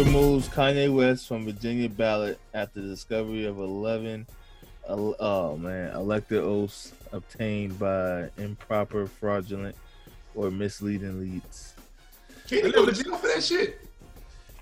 [0.00, 4.26] Judge removes Kanye West from Virginia ballot after discovery of 11,
[4.88, 9.76] oh man, elector oaths obtained by improper, fraudulent,
[10.34, 11.74] or misleading leads.
[12.48, 13.78] Can't go to jail for that shit?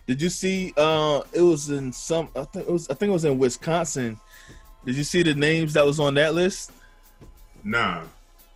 [0.09, 0.75] Did you see?
[0.77, 2.31] Uh, it was in some.
[2.35, 2.89] I think it was.
[2.91, 4.19] I think it was in Wisconsin.
[4.85, 6.73] Did you see the names that was on that list?
[7.63, 8.03] Nah.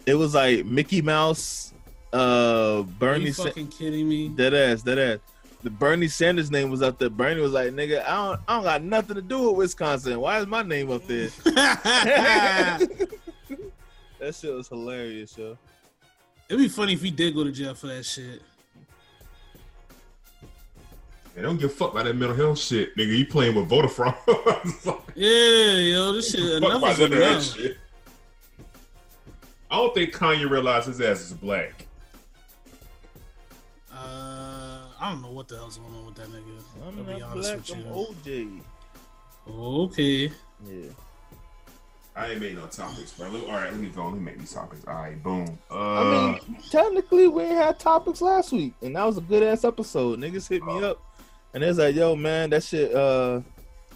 [0.05, 1.75] It was like Mickey Mouse,
[2.13, 3.27] uh, Are Bernie.
[3.27, 4.29] you Sa- fucking kidding me?
[4.31, 5.19] Dead ass, dead ass.
[5.63, 7.09] The Bernie Sanders name was up there.
[7.09, 10.19] Bernie was like, "Nigga, I don't, I don't got nothing to do with Wisconsin.
[10.19, 12.89] Why is my name up there?" that
[14.35, 15.57] shit was hilarious, yo.
[16.49, 18.43] It'd be funny if he did go to jail for that shit.
[21.35, 23.17] Man, don't give a fuck about that mental health shit, nigga.
[23.17, 24.15] You playing with voter fraud.
[25.15, 27.45] Yeah, yo, this shit Fuck enough is none of that enough.
[27.45, 27.77] shit.
[29.71, 31.87] I don't think Kanye realizes his ass is black.
[35.03, 36.87] I don't know what the hell's going on with that nigga.
[36.87, 37.59] I'm I'll be not honest black.
[37.59, 38.61] with you.
[39.49, 39.91] I'm OJ.
[39.91, 40.33] Okay.
[40.65, 40.91] Yeah.
[42.15, 43.27] I ain't made no topics, bro.
[43.27, 44.05] All right, let me go.
[44.05, 44.85] Let me make these topics.
[44.87, 45.59] All right, boom.
[45.69, 49.43] Uh, I mean, technically, we ain't had topics last week, and that was a good
[49.43, 50.21] ass episode.
[50.21, 51.03] Niggas hit me up,
[51.53, 53.41] and it's like, "Yo, man, that shit, uh,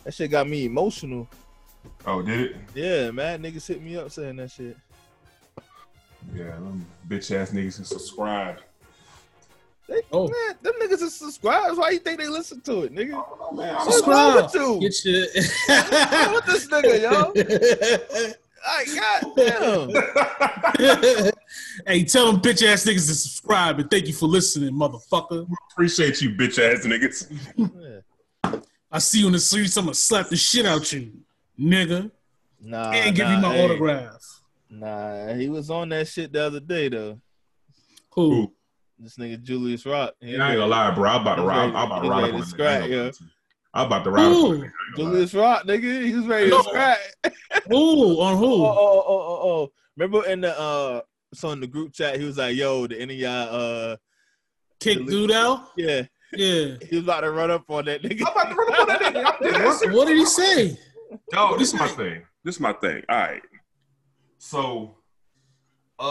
[0.02, 1.28] that shit got me emotional."
[2.06, 2.56] oh, did it?
[2.74, 4.76] Yeah, man, niggas hit me up saying that shit.
[6.34, 6.58] Yeah,
[7.06, 8.60] bitch ass niggas can subscribe.
[9.88, 10.26] They, Oh.
[10.28, 11.78] man, them niggas is subscribed.
[11.78, 13.24] Why you think they listen to it, nigga?
[13.40, 14.80] Oh man, I'm What's wrong Subscribe.
[14.80, 14.88] with you?
[14.88, 15.26] Get your.
[16.32, 18.32] What this nigga, yo?
[18.66, 18.88] Like,
[19.36, 19.90] goddamn.
[21.86, 25.46] hey, tell them bitch ass niggas to subscribe and thank you for listening, motherfucker.
[25.72, 27.30] appreciate you, bitch ass niggas.
[27.56, 28.60] Yeah.
[28.90, 31.12] I see you in the streets, I'm gonna slap the shit out you,
[31.60, 32.10] nigga,
[32.60, 33.64] Nah, and give nah, you my hey.
[33.64, 34.40] autograph.
[34.68, 37.20] Nah, he was on that shit the other day though.
[38.10, 38.30] Who?
[38.32, 38.52] Who?
[38.98, 40.14] This nigga Julius Rock.
[40.20, 41.10] He And I ain't gonna lie, bro.
[41.10, 41.74] I'm about to He's rob.
[41.74, 42.68] I'm about to he's rob ready to that scrap.
[42.68, 42.96] I ain't yeah.
[42.96, 43.30] gonna lie to you.
[43.74, 44.42] I'm about to rob Who?
[44.44, 44.48] nigga.
[44.48, 45.10] I ain't gonna lie.
[45.12, 46.98] Julius Rock, nigga, he was ready to scrap.
[47.68, 48.20] Who?
[48.20, 48.64] On Oh, who?
[48.64, 49.48] oh, oh, oh, oh.
[49.64, 49.72] oh.
[49.96, 51.00] Remember in the uh
[51.34, 53.54] so in the group chat, he was like, yo, the any of y'all
[53.92, 53.96] uh
[54.80, 55.70] Kick delete- dude out?
[55.76, 56.02] yeah,
[56.32, 56.76] Yeah.
[56.88, 58.22] he was about to run up on that nigga.
[58.26, 59.24] I'm about to run up on that nigga.
[59.26, 60.78] I'm dead ass What, what did he say?
[61.32, 62.22] Yo, this is my thing.
[62.44, 63.02] This is my thing.
[63.08, 63.42] All right.
[64.38, 64.96] So,
[65.98, 66.02] uh,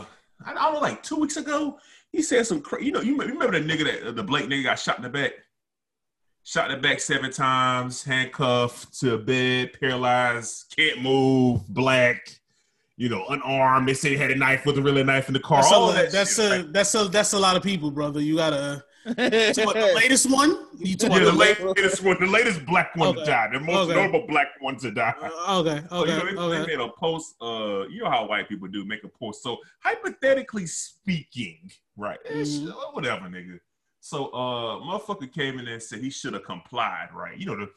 [0.00, 0.04] I,
[0.46, 1.78] I don't know, like two weeks ago,
[2.12, 2.86] he said some crazy.
[2.86, 5.32] You know, you remember the nigga that the Blake nigga got shot in the back,
[6.44, 12.40] shot in the back seven times, handcuffed to a bed, paralyzed, can't move, black.
[12.96, 13.88] You know, unarmed.
[13.88, 15.62] They said he had a knife, wasn't really a knife in the car.
[15.62, 16.50] That's All a, that that's shit.
[16.50, 18.20] a Like, that's a that's a lot of people, brother.
[18.20, 18.84] You gotta.
[19.06, 20.66] You talking the latest one?
[20.76, 23.88] You talking yeah, the the latest one, the latest black one to die, the most
[23.88, 23.94] Okay.
[23.94, 25.14] notable black one to die.
[25.22, 27.36] Uh, okay, So, you know, they, they made a post.
[27.40, 29.42] Uh, you know how white people do make a post.
[29.44, 32.18] So hypothetically speaking, right?
[32.24, 32.68] eh, Mhm.
[32.72, 33.58] sh- whatever, nigga.
[34.00, 37.36] So uh, motherfucker came in there and said he should have complied, right?
[37.36, 37.70] You know the,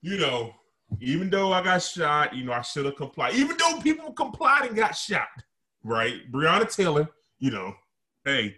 [0.00, 0.54] you know,
[1.00, 3.34] even though I got shot, you know I should have complied.
[3.34, 5.28] Even though people complied and got shot,
[5.82, 6.30] right?
[6.32, 7.74] Breonna Taylor, you know,
[8.24, 8.56] hey,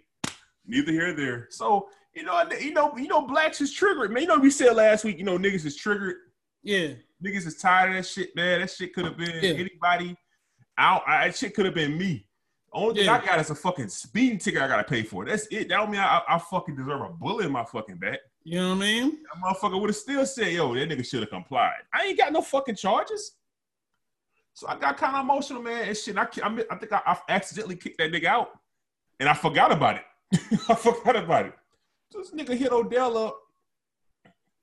[0.66, 1.48] neither here nor there.
[1.50, 1.88] So.
[2.14, 4.22] You know, you know, you know, blacks is triggered, man.
[4.22, 6.16] You know, we said last week, you know, niggas is triggered
[6.64, 8.60] Yeah, niggas is tired of that shit, man.
[8.60, 9.50] That shit could have been Yeah.
[9.50, 10.16] anybody.
[10.76, 12.27] I, I that shit could have been me.
[12.72, 13.14] Only thing Yeah.
[13.22, 15.24] I got is a fucking speeding ticket I gotta pay for.
[15.24, 15.68] That's it.
[15.68, 18.18] That don't mean I, I fucking deserve a bullet in my fucking back.
[18.44, 19.10] you know what I mean.
[19.22, 21.80] That motherfucker would have still said, yo, that nigga should have complied.
[21.92, 23.32] I ain't got no fucking charges.
[24.52, 26.18] So I got kind of emotional, man, and shit.
[26.18, 28.50] I, I, I think I, I accidentally kicked that nigga out,
[29.20, 30.02] and I forgot about it.
[30.68, 31.52] I forgot about it.
[32.10, 33.38] So this nigga hit Odell up,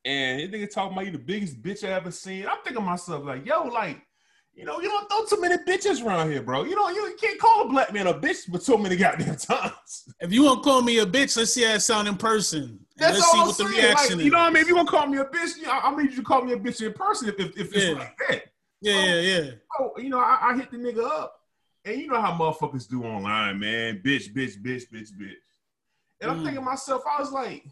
[0.03, 2.46] and this nigga talking about you the biggest bitch I ever seen.
[2.46, 4.02] I'm thinking myself like, yo, like,
[4.55, 6.63] you know, you don't throw too many bitches around here, bro.
[6.63, 10.05] You know, you, can't call a black man a bitch but so many goddamn times.
[10.22, 12.79] If you want to call me a bitch, let's see how it sound in person.
[12.97, 13.75] That's let's all see I'm what the saying.
[13.75, 14.61] reaction like, you know what I mean?
[14.63, 16.53] If you gonna call me a bitch, you know, I need you to call me
[16.53, 18.43] a bitch in person if, if, if it's like that.
[18.81, 19.52] Yeah, yeah, yeah.
[19.79, 21.40] Oh, you know, I, I hit the nigga up,
[21.84, 24.02] and you know how motherfuckers do online, man.
[24.03, 25.34] Bitch, bitch, bitch, bitch, bitch.
[26.22, 26.43] And I'm Mm.
[26.43, 27.66] thinking to myself, I was like,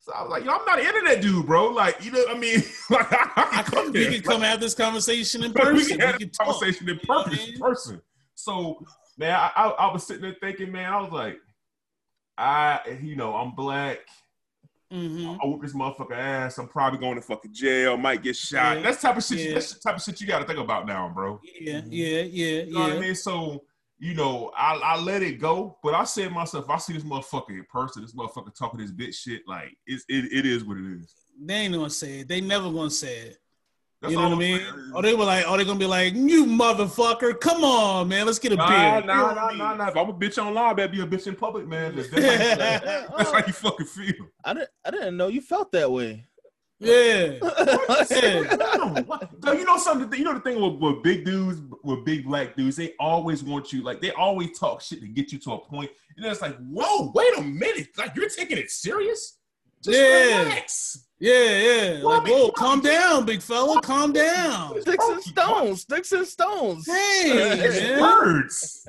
[0.00, 1.66] so I was like, yo, I'm not an internet dude, bro.
[1.68, 4.74] Like, you know, I mean, like, I, I I come we can come have this
[4.74, 5.74] conversation in person.
[5.74, 6.54] we can have We this can talk.
[6.60, 7.58] conversation in You know what I purpose, mean?
[7.58, 8.02] person.
[8.34, 8.84] So,
[9.18, 11.38] man, I, I, I was sitting there thinking, man, I was like,
[12.36, 13.98] I, you know, I'm black.
[14.92, 15.38] Mhm.
[15.42, 16.56] I whoop this motherfucker ass.
[16.56, 17.96] I'm probably going to fucking jail.
[17.98, 18.76] Might get shot.
[18.78, 18.82] Yeah.
[18.84, 19.38] That's the type of shit.
[19.40, 19.54] Yeah.
[19.54, 21.40] That's the type of shit you got to think about now, bro.
[21.60, 23.14] Yeah, yeah, yeah, You know what I mean?
[23.14, 23.64] So,
[23.98, 27.02] you know, I, I let it go, but I said to myself, I see this
[27.02, 30.76] motherfucker in person, this motherfucker talking this bitch shit, like it's, it, it is what
[30.76, 31.14] it is.
[31.40, 32.28] They ain't gonna say it.
[32.28, 33.38] They never gonna say it.
[34.00, 34.58] That's you know what I mean?
[34.58, 34.92] saying.
[34.94, 38.38] Or they were like, oh, they're gonna be like, you motherfucker, come on, man, let's
[38.38, 38.68] get a Nah,
[39.00, 39.06] beer.
[39.06, 39.88] nah, nah, nah, nah.
[39.88, 41.96] If I'm a bitch online, better be a bitch in public, man.
[41.96, 42.32] That's, that's, how,
[43.02, 44.28] you, that's how you fucking feel.
[44.44, 44.70] I didn't.
[44.84, 46.27] I didn't know you felt that way.
[46.80, 47.38] Yeah.
[47.40, 49.28] No, what?
[49.42, 50.16] No, you know something.
[50.18, 53.72] You know the thing with, with big dudes, with big black dudes, they always want
[53.72, 53.82] you.
[53.82, 56.56] Like they always talk shit to get you to a point, and then it's like,
[56.58, 59.38] whoa, wait a minute, like you're taking it serious.
[59.82, 60.42] Just Yeah.
[60.44, 61.06] relax.
[61.20, 61.98] Yeah, yeah.
[62.02, 63.80] Well, I Like, mean, whoa, well, calm down, big fella.
[63.82, 64.80] Calm down.
[64.80, 65.80] Sticks and stones.
[65.82, 66.86] Sticks and stones.
[66.86, 68.00] Hey, man.
[68.00, 68.86] words.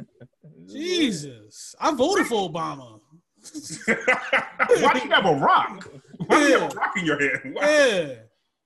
[0.67, 1.73] Jesus.
[1.79, 2.99] I voted for Obama.
[3.85, 5.89] Why do you have a rock?
[6.27, 7.41] Why do you have a rock in your head?
[7.53, 7.65] Why?
[7.65, 8.13] Yeah.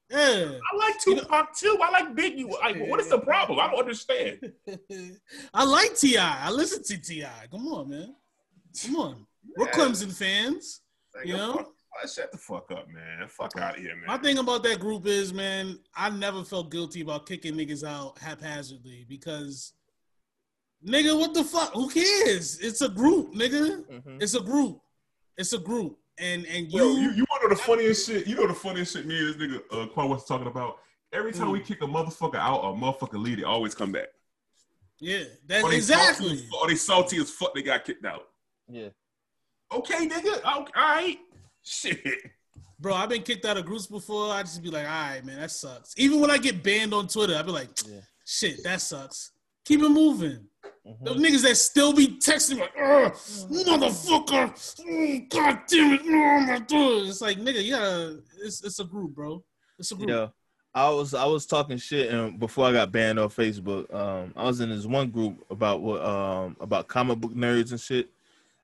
[0.10, 0.52] Yeah.
[0.72, 1.78] I like Tupac too.
[1.82, 2.48] I like Biggie.
[2.50, 3.60] Like, what is the problem?
[3.60, 4.52] I don't understand.
[5.54, 6.18] I like Ti.
[6.18, 7.26] I listen to Ti.
[7.52, 8.16] Come on, man.
[8.84, 9.28] Come on.
[9.58, 9.72] We're Yeah.
[9.72, 10.82] Clemson fans.
[11.16, 11.54] Like, You know?
[11.54, 11.70] fuck-
[12.14, 13.28] shut the fuck up, man.
[13.28, 14.06] Fuck out of here, man.
[14.08, 18.18] My thing about that group is, man, I never felt guilty about kicking niggas out
[18.20, 19.74] haphazardly because,
[20.86, 21.72] nigga, what the fuck?
[21.74, 22.60] Who cares?
[22.60, 23.86] It's a group, nigga.
[23.88, 24.22] Mhm.
[24.22, 24.80] It's a group.
[25.38, 25.98] It's a group.
[26.20, 28.28] And and you, Yo, you, you want to know the funniest shit?
[28.28, 30.78] You know the funniest shit me and this nigga uh, Quan was talking about?
[31.12, 34.08] Every time we kick a motherfucker out, a motherfucker lead, they always come back.
[35.00, 36.38] yeah, that's Or they exactly.
[36.38, 38.28] Salty, or they salty as fuck, they got kicked out.
[38.68, 38.90] Yeah.
[39.72, 40.38] Okay, nigga.
[40.38, 41.18] Okay, all right.
[41.64, 42.00] Shit.
[42.80, 44.32] Bro, I've been kicked out of groups before.
[44.34, 45.94] I just be like, all right, man, that sucks.
[45.98, 48.02] Even when I get banned on Twitter, I be like, Yeah.
[48.26, 49.32] shit, that sucks.
[49.66, 50.46] Keep it moving.
[50.86, 51.06] Mhm.
[51.06, 53.14] Those niggas that still be texting like, "Ugh,
[53.68, 54.52] motherfucker,
[54.86, 57.08] Mm, god damn it, oh my god.
[57.08, 58.14] It's like, nigga, yeah,
[58.44, 59.44] it's, it's a group, bro.
[59.80, 60.10] It's a group.
[60.10, 60.28] Yeah.
[60.76, 63.94] I was I was talking shit and before I got banned off Facebook.
[63.94, 67.80] Um, I was in this one group about what um about comic book nerds and
[67.80, 68.10] shit,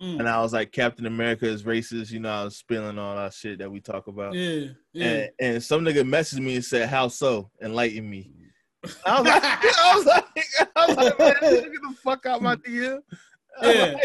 [0.02, 0.20] Mm.
[0.20, 2.10] and I was like Captain America is racist.
[2.10, 4.34] You know, I was spilling all that shit that we talk about.
[4.34, 5.06] Yeah, yeah.
[5.06, 7.50] And, and some nigga messaged me and said, "How so?
[7.62, 8.32] Enlighten me."
[9.06, 10.26] I was like, I was like,
[10.76, 13.00] I was like, man, get the fuck out my DM.
[13.62, 13.96] Yeah.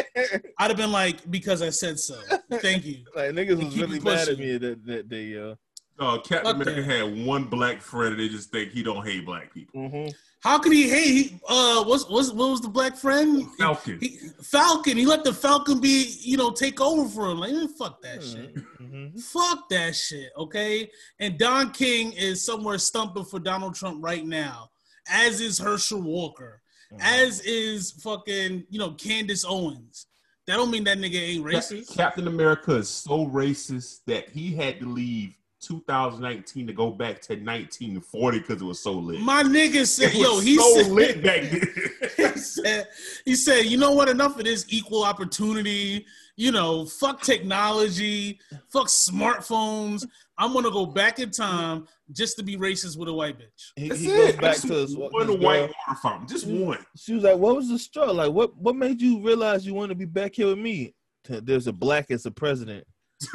[0.58, 2.18] I'd have been like, because I said so.
[2.54, 3.04] Thank you.
[3.14, 5.56] like niggas was really mad at me that that day, yo.
[5.96, 7.06] Uh, Captain Fuck America that.
[7.06, 9.80] had one black friend, and they just think he don't hate black people.
[9.80, 10.08] Mm-hmm.
[10.44, 11.06] How could he hate?
[11.30, 13.48] He, uh, what's, what's, what was the black friend?
[13.56, 13.98] Falcon.
[13.98, 14.98] He, Falcon.
[14.98, 17.38] He let the Falcon be, you know, take over for him.
[17.38, 18.54] Like, fuck that shit.
[18.54, 19.18] Mm-hmm.
[19.18, 20.90] Fuck that shit, okay?
[21.18, 24.68] And Don King is somewhere stumping for Donald Trump right now,
[25.08, 26.60] as is Herschel Walker,
[26.92, 27.00] Mm-hmm.
[27.00, 30.06] as is fucking, you know, Candace Owens.
[30.46, 31.96] That don't mean that nigga ain't racist.
[31.96, 35.34] Captain America is so racist that he had to leave
[35.66, 39.20] 2019 to go back to 1940 because it was so lit.
[39.20, 41.42] My nigga said, It was yo, he so said, lit back
[42.16, 42.32] then.
[42.34, 42.88] he said,
[43.24, 44.08] he said, you know what?
[44.08, 46.06] Enough of this equal opportunity.
[46.36, 48.40] You know, fuck technology,
[48.72, 50.04] fuck smartphones.
[50.36, 53.70] I'm gonna go back in time just to be racist with a white bitch.
[53.76, 54.40] He, That's he goes it.
[54.40, 55.74] back Just to his, one his white girl.
[55.86, 56.84] water fountain, just one.
[56.96, 58.14] She was like, "What was the struggle?
[58.16, 60.96] Like, what what made you realize you want to be back here with me?
[61.28, 62.84] There's a black as a president."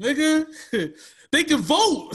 [0.00, 0.92] Nigga,
[1.30, 2.10] they can vote.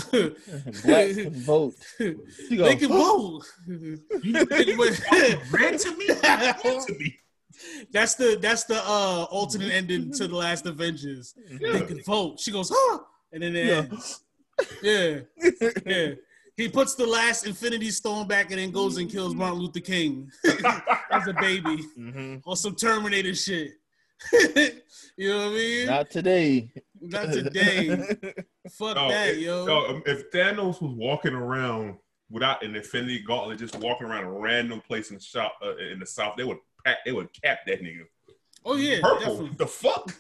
[0.84, 1.76] black can vote.
[1.98, 3.44] She they can vote.
[5.52, 7.20] Red to me, red to me.
[7.92, 11.36] that's the that's the uh alternate ending to the last Avengers.
[11.72, 12.40] They can vote.
[12.40, 13.00] She goes, huh?
[13.32, 13.86] And then it Yeah.
[13.90, 14.20] ends.
[14.82, 15.20] Yeah,
[15.86, 16.14] yeah.
[16.56, 20.30] He puts the last Infinity Stone back and then goes and kills Martin Luther King
[21.12, 23.72] as a baby hmm or some Terminator shit.
[25.18, 25.88] you know what I mean?
[25.88, 26.72] Not today.
[27.02, 27.88] Not today.
[28.72, 29.66] Fuck No, that, it- yo.
[29.66, 31.98] no, um, if Thanos was walking around
[32.30, 36.00] without an Infinity Gauntlet, just walking around a random place in the shop uh, in
[36.00, 38.04] the South, they would pack, they would cap that nigga.
[38.66, 39.20] oh yeah, Purple.
[39.20, 39.50] definitely.
[39.58, 40.14] The fuck?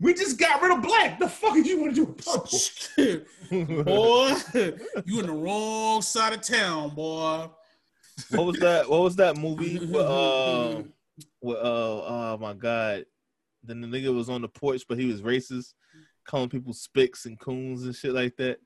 [0.00, 1.18] We just got rid of black.
[1.18, 3.84] The fuck did you want to do with purple?
[3.84, 4.34] boy,
[5.04, 7.48] you in the wrong side of town, boy.
[8.30, 8.88] what was that?
[8.88, 9.78] What was that movie?
[9.78, 10.86] With,
[11.40, 13.04] with, uh, oh my god,
[13.62, 15.74] then the nigga was on the porch, but he was racist,
[16.26, 18.58] calling people spicks and coons and shit like that.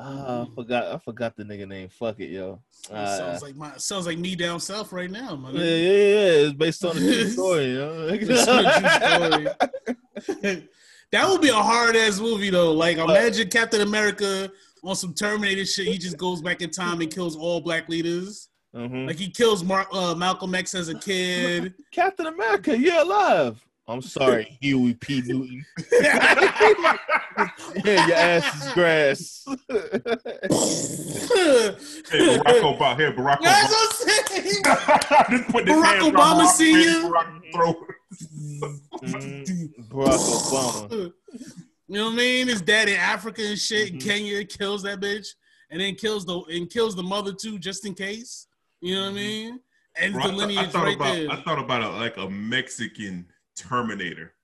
[0.00, 0.94] Ah, I forgot.
[0.94, 1.88] I forgot the nigga name.
[1.88, 2.62] Fuck it, yo.
[2.90, 5.54] Uh, sounds like my sounds like me down south right now, man.
[5.54, 6.46] yeah, yeah, yeah.
[6.46, 8.06] It's based on a true story, you know.
[11.10, 12.70] that would be a hard ass movie though.
[12.72, 14.52] Like imagine Captain America
[14.84, 15.88] on some Terminator shit.
[15.88, 18.50] He just goes back in time and kills all black leaders.
[18.78, 19.06] Mhm.
[19.08, 21.74] Like he kills Mar- uh, Malcolm X as a kid.
[21.90, 23.60] Captain America, you're alive.
[23.88, 25.22] I'm sorry, Huey P.
[25.26, 25.64] Newton.
[27.84, 29.44] Yeah, your ass is grass.
[32.10, 32.96] Hey, Barack Obama.
[32.98, 33.78] Here, Barack That's Obama.
[33.78, 35.44] what I'm saying.
[35.44, 37.08] Put Barack Obama Barack, Senior?
[37.08, 37.76] Barack throat.
[39.88, 41.12] Barack Obama.
[41.86, 42.48] You know what I mean?
[42.48, 44.04] His dad in Africa and shit, in Mhm.
[44.04, 45.28] Kenya kills that bitch,
[45.70, 48.47] and then kills the and kills the mother too, just in case.
[48.80, 49.16] You know what I mm-hmm.
[49.16, 49.60] mean?
[50.00, 51.30] And Bro, the I, thought, I thought right about there.
[51.30, 54.34] I thought about a, like a Mexican Terminator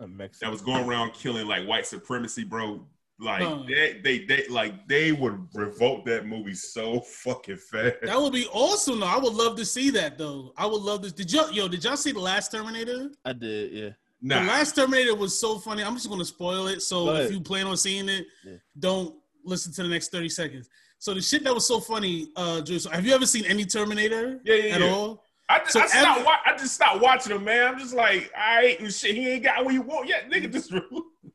[0.00, 0.46] A Mexican.
[0.46, 2.86] that was going around killing like white supremacy, bro.
[3.18, 3.62] Like Huh.
[3.66, 7.96] they, they they like they would revolt that movie so fucking fast.
[8.02, 9.06] That would be awesome though.
[9.06, 10.52] I would love to see that though.
[10.56, 11.12] I would love this.
[11.12, 13.10] Did y'all, yo, did y'all see the last Terminator?
[13.24, 13.90] I did, yeah.
[14.20, 15.82] Nah, The last Terminator was so funny.
[15.82, 16.82] I'm just gonna spoil it.
[16.82, 18.56] So Go if you plan on seeing it, Yeah.
[18.78, 19.14] don't
[19.44, 20.68] listen to the next 30 seconds.
[20.98, 23.64] So the shit that was so funny, uh Drew, so have you ever seen any
[23.64, 24.90] Terminator Yeah, yeah, at yeah.
[24.90, 25.24] all?
[25.48, 27.68] I just, So I, stopped every- wa- I just stopped watching him, man.
[27.74, 30.52] I'm just like, all right, and shit, he ain't got what you want yet, nigga.
[30.52, 30.72] Just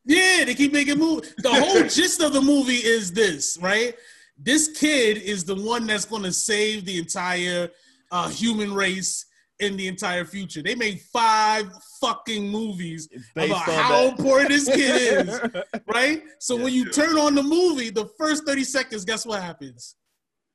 [0.06, 1.34] Yeah, they keep making movies.
[1.38, 3.96] The whole gist of the movie is this, right?
[4.38, 7.70] This kid is the one that's going to save the entire
[8.12, 9.28] uh, human race
[9.62, 10.62] in the entire future.
[10.62, 14.18] They made five fucking movies about how that.
[14.20, 15.40] important this kid is,
[15.94, 16.24] right?
[16.40, 16.92] So when you Yeah.
[16.92, 19.96] turn on the movie, the first 30 seconds, guess what happens?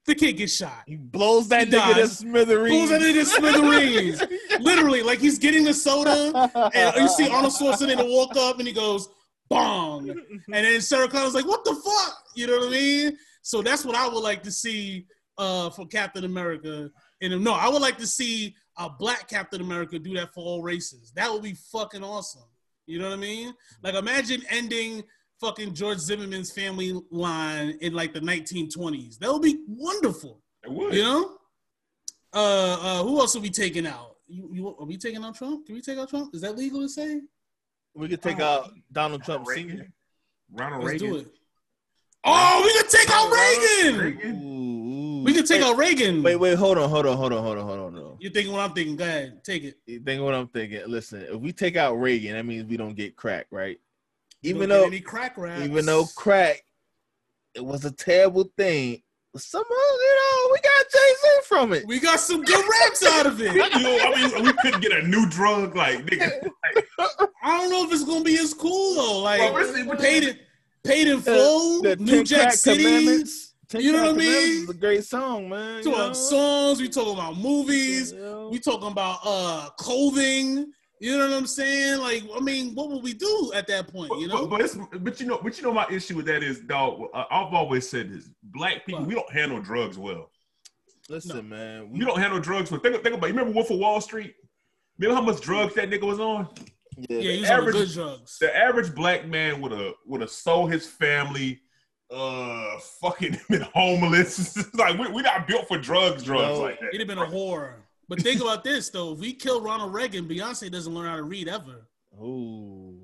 [0.06, 0.82] The kid gets shot.
[0.86, 2.76] He blows that He nigga to smithereens.
[2.76, 4.22] Pulls it into smithereens.
[4.60, 8.74] Literally, like he's getting the soda, and you see Arnold Schwarzenegger walk up and he
[8.74, 9.08] goes,
[9.48, 10.08] bong.
[10.10, 12.18] And then Sarah Connor's like, what the fuck?
[12.36, 13.16] You know what I mean?
[13.42, 15.06] So that's what I would like to see
[15.38, 16.90] uh, for Captain America.
[17.20, 20.62] And no, I would like to see a black Captain America do that for all
[20.62, 21.12] races.
[21.14, 22.42] That would be fucking awesome.
[22.86, 23.54] You know what I mean?
[23.82, 25.02] Like imagine ending
[25.40, 29.18] fucking George Zimmerman's family line in like the 1920s.
[29.18, 30.42] That would be wonderful.
[30.64, 30.94] It would.
[30.94, 31.38] You know?
[32.32, 34.16] Uh, uh, who else are we taking out?
[34.28, 35.66] You, you, are we taking out Trump?
[35.66, 36.34] Can we take out Trump?
[36.34, 37.20] Is that legal to say?
[37.94, 39.88] we could take out Donald Trump Sr.
[40.52, 41.10] Ronald Let's Reagan.
[41.10, 41.28] do it.
[42.24, 44.00] Oh, we could take out Reagan.
[44.00, 44.42] Reagan.
[44.42, 45.24] Ooh, ooh.
[45.24, 46.22] We could take Wait, out Reagan.
[46.22, 48.05] Wait, wait, hold on, hold on, hold on, hold on, hold on.
[48.16, 48.22] Hold.
[48.22, 48.96] You're thinking what I'm thinking.
[48.96, 49.76] Go ahead, take it.
[49.86, 50.80] You think what I'm thinking?
[50.86, 53.78] Listen, if we take out Reagan, that means we don't get crack, right?
[54.42, 55.62] We Even don't get though, any crack raps.
[55.62, 56.62] even though crack,
[57.54, 59.02] it was a terrible thing.
[59.36, 61.86] Somehow, you know, we got Jay Z from it.
[61.86, 63.52] we got some good raps out of it.
[63.54, 66.48] You know, I mean, we couldn't get a new drug, like nigga.
[67.42, 69.18] I don't know if it's gonna be as cool though.
[69.20, 70.38] Like Well, paid in
[70.84, 72.84] paid in full, The New Jack Crack City.
[72.84, 73.54] Commandments.
[73.68, 74.62] Ten You know what I mean?
[74.62, 75.76] It's a great song, man.
[75.76, 76.80] We you talking about songs.
[76.80, 78.12] We talking about movies.
[78.12, 78.48] You?
[78.50, 80.72] We talking about uh clothing.
[80.98, 82.00] You know what I'm saying?
[82.00, 84.10] Like, I mean, what would we do at that point?
[84.18, 84.46] You know?
[84.46, 87.02] But, but, it's, but you know, but you know, my issue with that is, dog.
[87.12, 89.08] uh, I've always said this: black people, What?
[89.08, 90.30] we don't handle drugs well.
[91.10, 91.90] Listen, man.
[91.90, 92.80] We, We don't handle drugs well.
[92.80, 93.26] Think, think about.
[93.26, 94.34] You remember Wolf of Wall Street?
[94.98, 96.48] Remember how much drugs that nigga was on?
[96.96, 98.38] yeah, yeah, the he was on average- good drugs.
[98.40, 101.60] The average black man would have would have sold his family,
[102.10, 104.56] uh, fucking been homeless.
[104.74, 106.62] like we we not built for drugs, drugs No.
[106.64, 106.90] like that.
[106.92, 107.74] He'd have been a whore.
[108.08, 111.22] But think about this though: if we kill Ronald Reagan, Beyonce doesn't learn how to
[111.24, 111.88] read ever.
[112.22, 112.94] Ooh.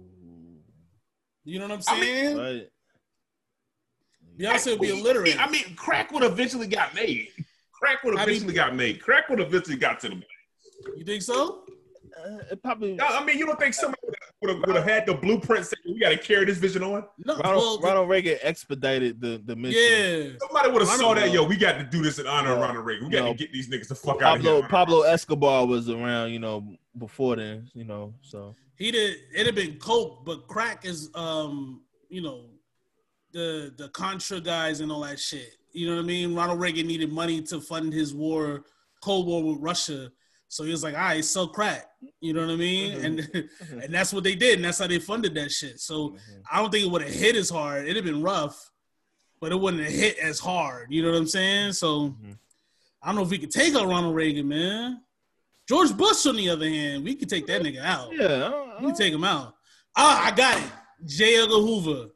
[1.44, 2.36] You know what I'm I mean- saying?
[2.38, 2.68] Right.
[4.38, 5.40] Beyonce would be I mean- illiterate.
[5.40, 7.28] I mean, crack would eventually got made.
[7.72, 9.00] Crack would I mean- eventually got made.
[9.02, 10.22] Crack would eventually got to the.
[10.96, 11.64] You think so?
[12.24, 14.00] Uh, it probably I mean, you don't think somebody
[14.40, 17.04] would have, would have had the blueprint saying we got to carry this vision on?
[17.24, 17.36] No.
[17.38, 19.80] Ronald, well, Ronald Reagan expedited the the mission.
[19.80, 20.38] yeah.
[20.40, 21.32] Somebody would have saw Ronald- that.
[21.32, 23.06] Yo, we got to do this in honor of Ronald Reagan.
[23.08, 24.68] We got to get these niggas the fuck out of Pablo here.
[24.68, 28.14] Pablo Escobar was around, you know, before then, you know.
[28.22, 29.16] So He did.
[29.34, 32.46] It'd have been coke, but crack is, um, you know,
[33.32, 35.56] the the Contra guys and all that shit.
[35.72, 36.34] You know what I mean?
[36.34, 38.64] Ronald Reagan needed money to fund his war,
[39.00, 40.12] Cold War with Russia.
[40.52, 41.86] So he was like, "All right, sell crack."
[42.20, 42.92] You know what I mean?
[42.98, 43.04] Mhm.
[43.04, 43.48] And
[43.84, 45.80] and that's what they did, and that's how they funded that shit.
[45.80, 46.16] So
[46.50, 47.84] I don't think it would have hit as hard.
[47.84, 48.70] It'd have been rough,
[49.40, 50.92] but it wouldn't have hit as hard.
[50.92, 51.72] You know what I'm saying?
[51.72, 52.36] So Mhm.
[53.02, 55.00] I don't know if we could take out Ronald Reagan, man.
[55.66, 58.10] George Bush, on the other hand, we could take that nigga out.
[58.14, 59.56] yeah, I- We take him out.
[59.96, 60.70] Ah, I got it.
[61.06, 61.36] J.
[61.42, 62.10] Edgar Hoover.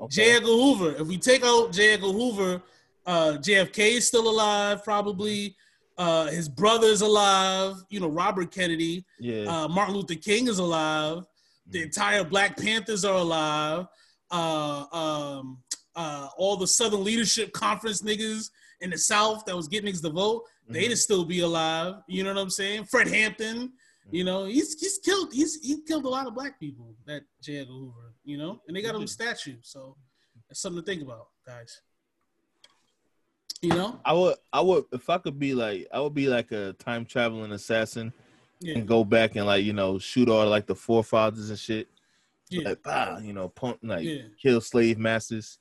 [0.00, 0.14] okay.
[0.14, 0.36] J.
[0.36, 0.90] Edgar Hoover.
[0.96, 1.94] If we take out J.
[1.94, 2.62] Edgar Hoover,
[3.04, 5.56] uh, JFK is still alive, probably.
[5.98, 7.76] Uh, his brother is alive.
[7.88, 9.04] You know, Robert Kennedy.
[9.18, 11.24] yeah, Uh, Martin Luther King is alive.
[11.68, 13.86] The entire Black Panthers are alive.
[14.30, 15.62] Uh, um,
[15.94, 18.50] uh, all the Southern Leadership Conference niggas
[18.80, 20.96] in the South that was getting niggas to vote, they'd Mhm.
[20.98, 22.02] still be alive.
[22.08, 22.84] You know what I'm saying?
[22.86, 23.72] Fred Hampton.
[24.12, 26.94] You know, he's he's killed he's he killed a lot of black people.
[27.06, 27.58] That J.
[27.58, 28.14] Edgar Hoover.
[28.24, 29.56] You know, and they got him a statue.
[29.62, 29.96] So
[30.48, 31.80] that's something to think about, guys.
[33.62, 34.00] You know?
[34.04, 37.04] I would, I would, if I could be like, I would be like a time
[37.04, 38.12] traveling assassin
[38.60, 38.78] Yeah.
[38.78, 41.88] and go back and like, you know, shoot all like the forefathers and shit,
[42.50, 42.68] Yeah.
[42.68, 44.22] like, bah, you know, pump, like, Yeah.
[44.40, 45.58] kill slave masters.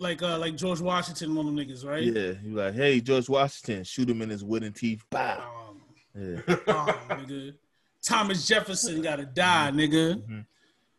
[0.00, 2.04] Like uh like George Washington, one of them niggas, right?
[2.04, 5.04] Yeah, you like, hey, George Washington, shoot him in his wooden teeth.
[5.10, 5.40] Bah.
[5.40, 5.80] Um,
[6.14, 6.40] Yeah.
[6.46, 7.54] nigga.
[8.02, 10.22] Thomas Jefferson gotta die, nigga.
[10.24, 10.46] Mhm.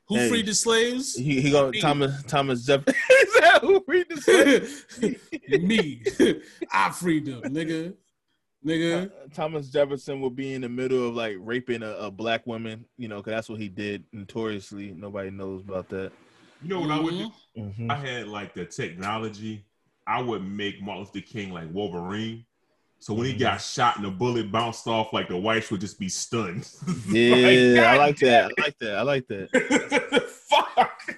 [0.10, 0.30] Who Hey.
[0.30, 1.16] freed the slaves?
[1.16, 1.80] He he Me.
[1.82, 2.96] Thomas Thomas Jefferson.
[3.22, 4.86] Is that who read this?
[5.62, 6.01] Me.
[6.72, 7.94] I freed them, nigga.
[8.66, 9.12] Nigga.
[9.34, 13.08] Thomas Jefferson will be in the middle of like raping a, a black woman, you
[13.08, 14.92] know, because that's what he did notoriously.
[14.96, 16.12] Nobody knows about that.
[16.62, 17.30] You know what I would do?
[17.58, 17.78] Mhm.
[17.80, 17.92] Mhm.
[17.92, 19.63] I had like the technology.
[20.08, 22.46] I would make Martin Luther King like Wolverine.
[23.01, 23.39] So when he Mhm.
[23.39, 26.68] got shot and the bullet bounced off, like the whites would just be stunned.
[27.08, 28.51] Yeah, I like that.
[28.58, 28.96] I like that.
[28.98, 30.29] I like that.
[30.50, 31.15] Fuck.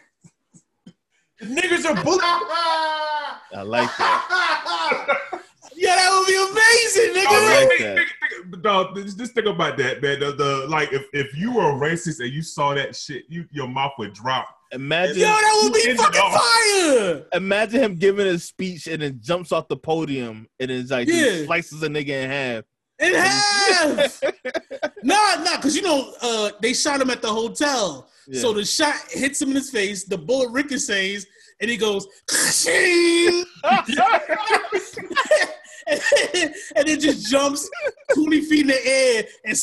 [1.42, 2.22] Niggas are bullet.
[2.24, 5.18] I like that.
[5.74, 7.28] Yeah, that would be amazing, nigga.
[7.28, 7.96] I like that.
[7.98, 10.20] think- think- dog, just just think about that, man.
[10.20, 13.48] The, the like, if, if you were a racist and you saw that shit, you
[13.52, 14.48] your mouth would drop.
[14.74, 17.25] Imagine, Yo, that would be fucking fire.
[17.34, 21.44] imagine him giving a speech and then jumps off the podium and it's like Yeah.
[21.46, 22.63] slices a nigga in half.
[23.00, 24.22] In half.
[25.04, 28.08] nah, nah, because you know, uh, they shot him at the hotel.
[28.28, 28.40] Yeah.
[28.40, 31.25] So the shot hits him in his face, the bullet ricochets,
[31.60, 32.08] and he goes!
[36.76, 37.70] and it just jumps
[38.14, 39.58] 20 feet in the air and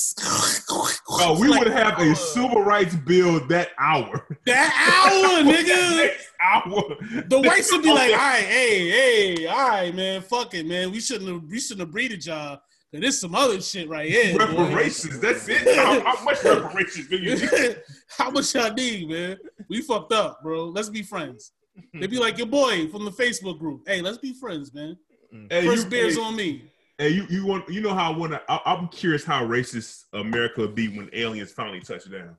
[1.11, 4.27] Oh, we like, would have a uh, civil rights bill that hour.
[4.47, 6.15] that hour, nigga.
[6.43, 7.25] Hour.
[7.29, 8.91] The whites would be like, all right, hey,
[9.37, 10.93] hey, all right, man, fuck it, man.
[10.93, 12.61] We shouldn't have we shouldn't have breeded y'all.
[12.91, 14.33] Cause there's some other shit right here.
[14.33, 14.47] boy.
[14.47, 15.21] reparations.
[15.21, 15.77] That's it.
[15.77, 17.83] How, how much reparations do you need?
[18.17, 19.37] How much y'all need, man?
[19.69, 20.65] We fucked up, bro.
[20.67, 21.53] Let's be friends.
[21.93, 23.83] They'd be like your boy from the Facebook group.
[23.87, 24.97] Hey, let's be friends, man.
[25.35, 25.53] Mm.
[25.53, 26.65] Hey, First you, beer's hey, on me.
[26.99, 28.43] Hey, you, you want you know how I want to?
[28.69, 32.37] I'm curious how racist America would be when aliens finally touch down.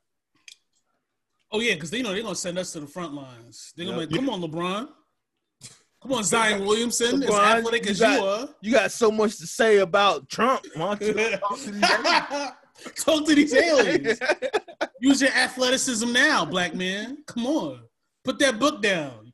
[1.52, 3.74] Oh yeah, because they know they're gonna send us to the front lines.
[3.76, 4.10] They're gonna Yep.
[4.10, 4.90] be like, come on, LeBron.
[6.02, 8.50] Come on, Zion Williamson, as LeBron, athletic you as got- you are.
[8.62, 10.66] You got so much to say about Trump.
[10.76, 12.52] Why don't you talk to these aliens?
[12.96, 14.20] Talk to these aliens.
[15.02, 17.18] Use your athleticism now, black man.
[17.28, 17.82] Come on.
[18.24, 19.29] Put that book down.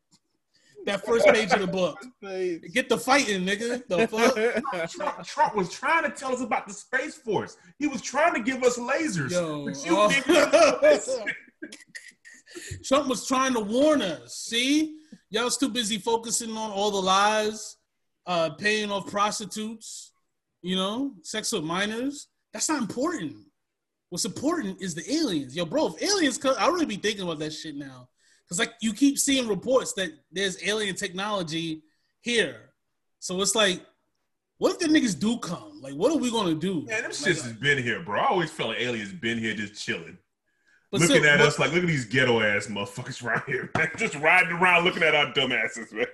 [0.85, 1.99] That first page of the book.
[2.73, 3.87] Get the fighting, nigga.
[3.87, 4.07] The
[4.73, 4.89] fuck?
[4.91, 7.57] Trump, Trump was trying to tell us about the space force.
[7.79, 9.31] He was trying to give us lasers.
[9.31, 11.25] Yo, But you oh.
[12.83, 14.35] Trump was trying to warn us.
[14.35, 14.97] See?
[15.29, 17.77] Y'all was too busy focusing on all the lies,
[18.27, 20.13] uh, paying off prostitutes,
[20.61, 22.27] you know, sex with minors.
[22.53, 23.35] That's not important.
[24.09, 25.55] What's important is the aliens.
[25.55, 28.07] Yo, bro, if aliens come, I really be thinking about that shit now.
[28.49, 31.81] Cause like you keep seeing reports that there's alien technology
[32.21, 32.69] here.
[33.19, 33.81] So it's like,
[34.57, 35.81] what if the niggas do come?
[35.81, 36.85] Like, what are we gonna do?
[36.85, 38.19] Man, them Like, shits has been here, bro.
[38.21, 40.17] I always felt like aliens been here just chilling.
[40.91, 43.89] looking still- at but- us like, look at these ghetto ass motherfuckers right here, man.
[43.97, 46.05] Just riding around looking at our dumb asses, man.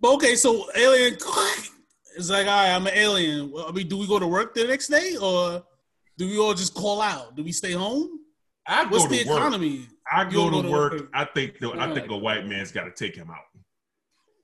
[0.00, 1.16] But okay, so alien
[2.16, 3.50] is like, all right, I'm an alien.
[3.52, 5.62] Well, I mean, do we go to work the next day or
[6.16, 7.36] do we all just call out?
[7.36, 8.20] Do we stay home?
[8.66, 9.38] I What's the work.
[10.14, 11.08] I go to work.
[11.12, 13.44] I think the, I think a white man's got to take him out.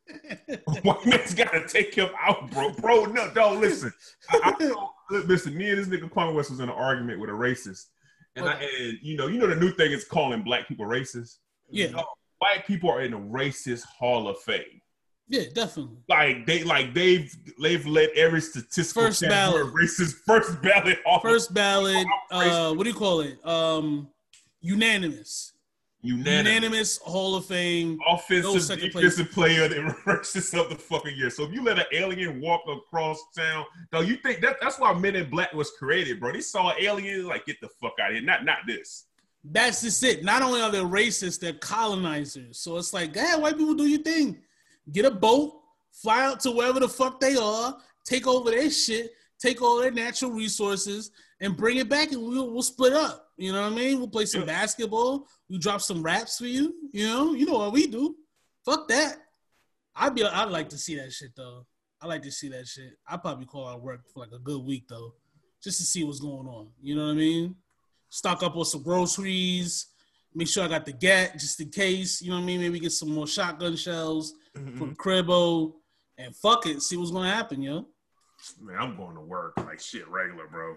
[0.82, 2.70] white man's got to take him out, bro.
[2.72, 3.92] Bro, no, don't listen.
[4.30, 7.30] I, I know- listen, me and this nigga Kwame West was in an argument with
[7.30, 7.86] a racist,
[8.36, 11.36] and, I, and you know, you know, the new thing is calling black people racist.
[11.68, 12.04] Yeah, No,
[12.38, 14.80] white people are in the racist hall of fame.
[15.28, 15.98] yeah, definitely.
[16.08, 19.66] Like they, like they've they've led every statistical First ballot.
[19.72, 21.20] racist first ballot hall.
[21.20, 23.44] First ballot, uh, what do you call it?
[23.46, 24.08] Um,
[24.60, 25.49] unanimous.
[26.02, 26.54] Unanimous.
[26.54, 27.98] Unanimous Hall of Fame.
[27.98, 31.30] No offensive, second defensive player that versus of the fucking year.
[31.30, 34.92] So if you let an alien walk across town, though, you think that that's why
[34.94, 36.32] Men in Black was created, bro.
[36.32, 38.24] They saw an alien like get the fuck out of here.
[38.24, 39.06] Not not this.
[39.44, 40.22] That's just it.
[40.22, 42.58] Not only are they racist, they're colonizers.
[42.58, 44.38] So it's like, yeah, white people do your thing.
[44.92, 45.60] Get a boat,
[45.92, 49.90] fly out to wherever the fuck they are, take over their shit, take all their
[49.90, 53.28] natural resources, and bring it back, and we'll, we'll split up.
[53.36, 53.98] You know what I mean?
[53.98, 55.26] We'll play some basketball.
[55.48, 56.74] We drop some raps for you.
[56.92, 58.16] You know, you know what we do.
[58.64, 59.16] Fuck that.
[59.96, 60.24] I'd be.
[60.24, 61.66] I'd like to see that shit though.
[62.00, 62.98] I like to see that shit.
[63.06, 65.14] I probably call out work for like a good week though,
[65.62, 66.68] just to see what's going on.
[66.80, 67.56] You know what I mean?
[68.08, 69.86] Stock up on some groceries.
[70.34, 72.22] Make sure I got the gat just in case.
[72.22, 72.60] You know what I mean?
[72.60, 74.78] Maybe get some more shotgun shells mm-hmm.
[74.78, 75.72] for the cribbo.
[76.18, 77.86] And fuck it, see what's gonna happen, yo.
[78.60, 80.76] Man, I'm going to work like shit regular, bro.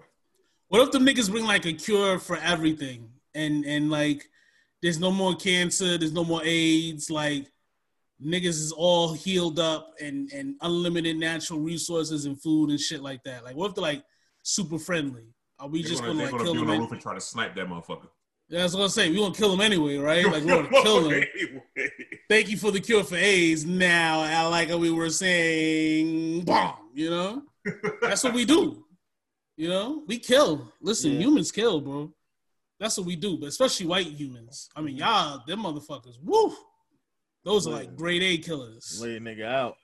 [0.74, 4.28] What if the niggas bring like a cure for everything, and and like
[4.82, 7.46] there's no more cancer, there's no more AIDS, like
[8.20, 13.22] niggas is all healed up and and unlimited natural resources and food and shit like
[13.22, 13.44] that.
[13.44, 14.02] Like what if they're like
[14.42, 15.26] super friendly?
[15.60, 16.74] Are we They're just gonna, gonna, like gonna kill be on them?
[16.74, 18.08] the roof and try to snipe that motherfucker.
[18.48, 19.12] That's what I'm saying.
[19.12, 20.26] We gonna kill them anyway, right?
[20.26, 21.22] Like we're gonna kill them.
[22.28, 23.64] Thank you for the cure for AIDS.
[23.64, 26.74] Now, I like how we were saying, bomb.
[26.92, 27.42] You know,
[28.02, 28.83] that's what we do.
[29.56, 30.72] You know, we kill.
[30.80, 31.20] Listen, Yeah.
[31.20, 32.12] humans kill, bro.
[32.80, 34.68] That's what we do, but especially white humans.
[34.74, 36.54] I mean, y'all, them motherfuckers, woo.
[37.44, 39.00] Those are like grade A killers.
[39.00, 39.76] Lay a nigga out.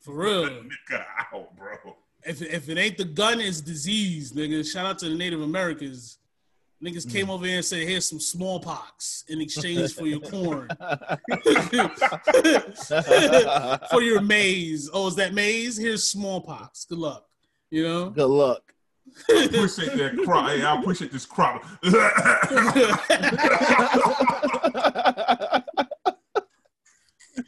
[0.00, 0.48] For real.
[0.90, 1.96] Nigga out, bro.
[2.26, 4.70] If, if it ain't the gun, it's disease, nigga.
[4.70, 6.18] Shout out to the Native Americans.
[6.82, 7.30] Niggas came mm.
[7.30, 10.68] over here and said, here's some smallpox in exchange for your corn.
[13.90, 14.90] for your maize.
[14.92, 15.78] Oh, is that maize?
[15.78, 16.84] Here's smallpox.
[16.84, 17.24] Good luck.
[17.70, 18.10] You know?
[18.10, 18.73] Good luck.
[19.30, 20.48] I appreciate that crop.
[20.48, 21.64] Hey, I appreciate this crop.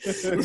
[0.07, 0.37] Alright,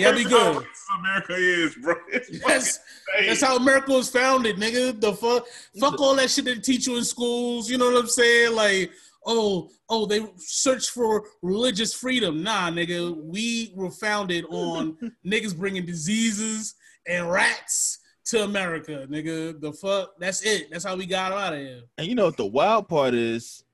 [0.00, 0.56] y'all be good.
[0.56, 1.94] That's how America is, bro.
[2.46, 2.80] That's,
[3.26, 5.00] that's how America was founded, nigga.
[5.00, 5.46] The fuck,
[5.78, 7.70] fuck all that shit they teach you in schools.
[7.70, 8.54] You know what I'm saying?
[8.54, 8.90] Like,
[9.26, 12.42] oh, oh, they search for religious freedom.
[12.42, 14.96] Nah, nigga, we were founded on
[15.26, 16.74] niggas bringing diseases
[17.06, 19.60] and rats to America, nigga.
[19.60, 20.70] The fuck, that's it.
[20.70, 21.82] That's how we got out of here.
[21.98, 23.64] And you know what the wild part is?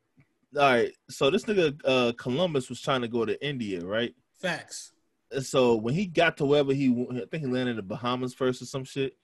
[0.57, 4.15] All right, so this nigga uh, Columbus was trying to go to India, right?
[4.41, 4.93] Facts.
[5.31, 8.35] And so when he got to wherever he, I think he landed in the Bahamas
[8.35, 9.17] first or some shit.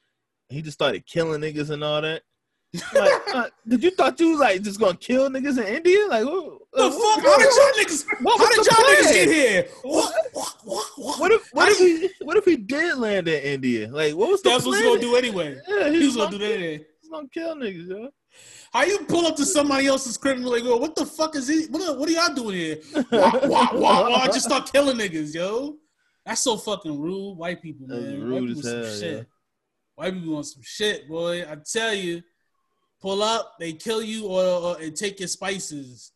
[0.49, 2.23] He just started killing niggas and all that.
[2.95, 6.07] Like, uh, did you thought you was like just gonna kill niggas in India?
[6.09, 7.25] Like, what, The fuck?
[7.25, 8.05] How did y'all niggas?
[8.23, 9.69] what How did y'all niggas get here?
[9.83, 10.15] What?
[10.33, 10.55] What?
[10.65, 11.19] What?
[11.21, 11.33] What?
[11.33, 13.89] If what if he what if he did land in India?
[13.91, 15.59] Like, what was the That's what he's gonna do anyway.
[15.69, 16.53] Yeah, He he was was gonna do that.
[16.55, 16.85] Anyway.
[17.01, 18.09] He's gonna kill niggas, yo.
[18.73, 21.49] How you pull up to somebody else's crib and like, "Yo, what the fuck is
[21.49, 21.67] he?
[21.71, 22.79] What, what are y'all doing here?"
[23.11, 25.77] Wah, wah, wah, wah, just start killing niggas, yo.
[26.27, 27.39] That's so fucking rude.
[27.39, 28.21] White people, That's man.
[28.23, 29.17] rude White as people some hell, shit.
[29.19, 29.23] yeah.
[29.95, 31.43] White people want some shit, boy.
[31.51, 32.23] I tell you,
[33.01, 36.13] pull up, they kill you or, or and take your spices.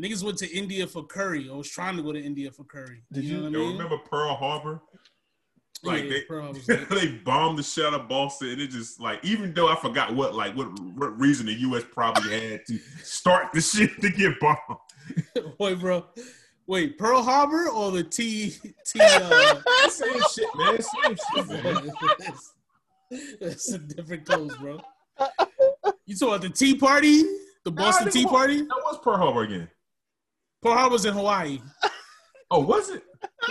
[0.00, 1.48] Niggas went to India for curry.
[1.52, 3.02] I was trying to go to India for curry.
[3.12, 3.72] Did you know you- what Yo, I mean?
[3.76, 4.80] remember Pearl Harbor?
[5.84, 6.88] Like Yeah, they, Pearl Harbor was lit.
[6.90, 10.14] they bombed the shit out of Boston, and it just like even though I forgot
[10.14, 11.82] what like what, what reason the U.S.
[11.90, 14.58] probably had to start the shit to get bombed.
[15.58, 16.06] Wait, bro.
[16.68, 18.54] Wait, Pearl Harbor or the T
[18.86, 19.00] T?
[19.00, 20.78] Uh, Same shit, man.
[20.80, 21.90] Same shit, man.
[23.40, 24.80] That's a different coast, bro.
[26.06, 27.22] You talking about the Tea Party,
[27.64, 28.56] the Boston Nah, Tea nigga, Party?
[28.62, 29.68] That was Pearl Harbor again.
[30.62, 31.60] Pearl Harbor's in Hawaii.
[32.50, 33.02] Oh, was it?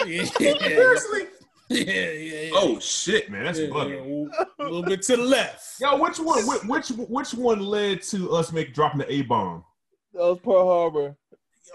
[0.05, 1.21] Yeah, Seriously?
[1.69, 2.11] yeah, yeah.
[2.41, 2.49] yeah.
[2.53, 4.29] Oh shit, man, that's Yeah, bugging.
[4.31, 4.43] yeah.
[4.59, 5.79] A little bit to the left.
[5.79, 6.45] Yo, which one?
[6.45, 9.63] Which which which one led to us make dropping the A bomb?
[10.13, 11.15] That was Pearl Harbor.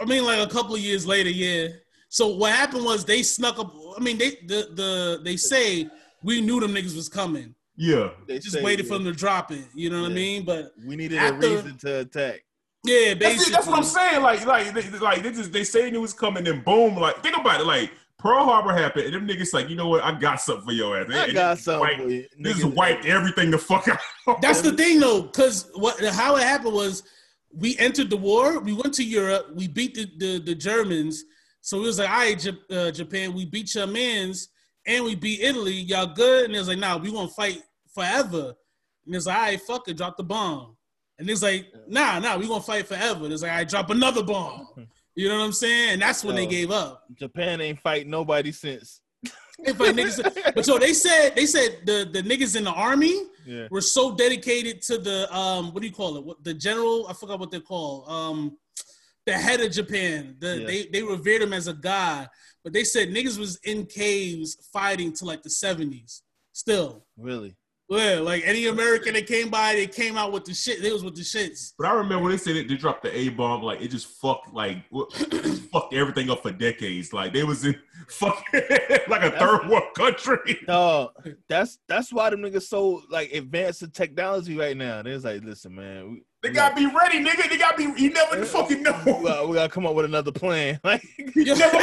[0.01, 1.69] I mean, like a couple of years later, yeah.
[2.11, 3.75] So what happened was they snuck up.
[3.97, 5.89] I mean, they the the they say
[6.23, 7.55] we knew them niggas was coming.
[7.77, 9.65] Yeah, They Just say, waited for them to drop it.
[9.75, 10.45] You know what I mean?
[10.45, 12.45] But We needed After- a reason to attack.
[12.85, 14.23] yeah, that's, basically, it, that's what I'm saying.
[14.23, 17.37] Like like they, like they just they say it was coming, and boom, like think
[17.37, 17.65] about it.
[17.67, 20.03] Like Pearl Harbor happened, and them niggas like, you know what?
[20.03, 21.07] I got something for your ass.
[21.11, 22.27] I And got something Wiped, you.
[22.41, 24.41] this Niggas- wiped everything the fuck out.
[24.41, 27.03] That's the thing though, because what how it happened was
[27.53, 31.25] we entered the war, we went to Europe, we beat the the, the Germans.
[31.61, 34.49] So it was like, all right, Jap- uh, Japan, we beat your mans
[34.87, 35.73] and we beat Italy.
[35.75, 36.47] Y'all good?
[36.47, 37.63] And it was like, nah, we gonna fight
[37.95, 38.55] forever.
[39.07, 40.77] And it's like, all right, fuck it, drop the bomb.
[41.19, 43.25] And it's like, nah, nah, we gonna fight forever.
[43.25, 44.69] And it's like, I right, drop another bomb.
[45.19, 45.93] You know what I'm saying?
[45.95, 47.05] And that's when they gave up.
[47.19, 49.01] Japan ain't fight nobody since.
[49.65, 50.53] They fight niggas.
[50.55, 53.69] But so they said they said the, the niggas in the army Yeah.
[53.71, 56.25] were so dedicated to the um what do you call it?
[56.27, 57.07] What the general?
[57.09, 58.07] I forgot what they're called.
[58.11, 58.59] Um,
[59.25, 60.37] the head of Japan.
[60.39, 60.67] The Yeah.
[60.67, 62.29] they they revered him as a god,
[62.67, 66.25] but they said niggas was in caves fighting to like the seventies.
[66.53, 67.55] Still, Really.
[67.89, 70.83] Yeah, like any American that came by, they came out with the shit.
[70.83, 71.73] They was with the shits.
[71.79, 74.09] But I remember when they said it, they dropped the A bomb, like it just
[74.21, 74.79] fucked like
[75.31, 77.13] just fucked everything up for decades.
[77.13, 77.77] Like they was in
[78.09, 78.43] fuck
[79.09, 80.59] like a third world country.
[80.69, 81.11] No,
[81.49, 85.03] that's that's why them niggas so like advanced in technology right now.
[85.03, 87.49] They was like, listen, man, we, They gotta be ready, nigga.
[87.49, 87.85] They gotta be.
[88.03, 88.93] You never fucking we know.
[89.05, 90.81] gotta, we gotta come up with another plan.
[90.83, 91.05] Like,
[91.37, 91.79] You never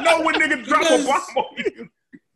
[0.00, 1.88] know when nigga drop a bomb on you.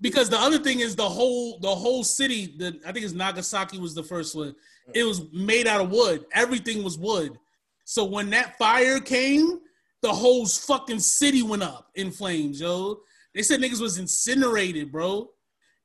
[0.05, 3.79] Because the other thing is the whole the whole city the i think it's nagasaki
[3.79, 4.55] was the first one
[4.95, 7.39] it was made out of wood everything was wood
[7.85, 9.59] so when that fire came
[10.03, 13.01] the whole fucking city went up in flames yo
[13.35, 15.29] they said niggas was incinerated bro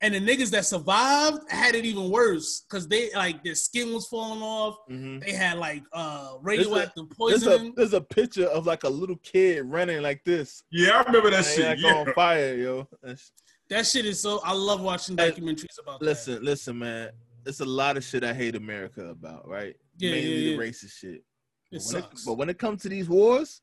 [0.02, 4.06] and the niggas that survived had it even worse because they like their skin was
[4.08, 5.24] falling off mhm.
[5.24, 9.18] they had like uh radioactive there's a poisoning there's a picture of like a little
[9.18, 11.66] kid running like this, Yeah, I remember that like, shit.
[11.66, 11.96] like Yeah.
[11.96, 12.88] on fire, yo.
[13.02, 13.32] That's-
[13.70, 17.10] that shit is so i love watching documentaries about listen, listen, man.
[17.46, 19.74] It's a lot of shit I hate America about, right?
[19.98, 20.58] Yeah, Mainly yeah, yeah.
[20.58, 21.16] the racist shit.
[21.16, 21.24] it
[21.72, 23.62] But when it, sucks but when it comes to these wars,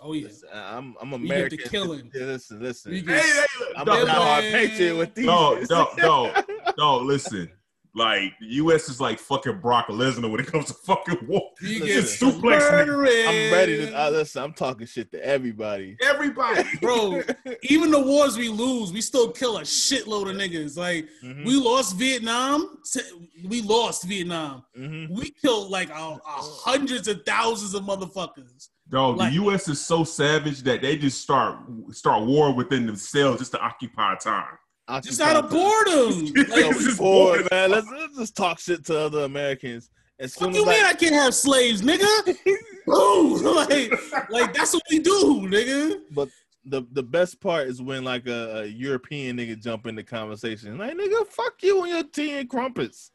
[0.00, 1.20] oh yeah listen, I'm I'm American.
[1.20, 1.58] We get American.
[1.58, 2.10] the killing.
[2.14, 2.92] Yeah, listen, listen.
[2.92, 3.44] We Hey, get- hey,
[3.76, 4.52] I'm dog, a Yeah, hard man.
[4.52, 5.26] patriot with these.
[5.26, 5.68] dog, shits.
[5.68, 6.44] dog, dog,
[6.76, 7.50] dog, listen.
[7.96, 8.90] Like the U.S.
[8.90, 11.50] is like fucking Brock Lesnar when it comes to fucking war.
[11.62, 13.98] You Listen, get Just suplex I'm ready to.
[13.98, 15.96] Uh, listen, I'm talking shit to everybody.
[16.02, 16.62] Everybody.
[16.82, 17.22] Bro,
[17.62, 20.76] even the wars we lose, we still kill a shitload of niggas.
[20.76, 24.62] Like Mhm, we lost Vietnam, to- we lost Vietnam.
[24.78, 25.08] mhm.
[25.10, 28.68] We killed like a, a hundreds of thousands of motherfuckers.
[28.90, 29.68] Dog, Like- the U.S.
[29.68, 31.56] is so savage that they just start
[31.92, 34.58] start war within themselves just to occupy time.
[35.02, 36.26] Just out of boredom.
[36.34, 37.48] Yo, Yo, Like, we we just bored, bored.
[37.50, 37.70] man.
[37.70, 39.90] Let's, let's just talk shit to other Americans.
[40.18, 42.36] As soon what as you mean I can't have slaves, nigga?
[42.86, 43.42] Boom.
[43.56, 46.00] like, like that's what we do, nigga.
[46.12, 46.28] but
[46.64, 50.78] the the best part is when like a, a European nigga jump in the conversation.
[50.78, 53.10] Like nigga, fuck you and your tea and crumpets.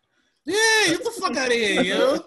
[0.45, 0.55] Yeah,
[0.87, 2.19] get the fuck out of here, yo.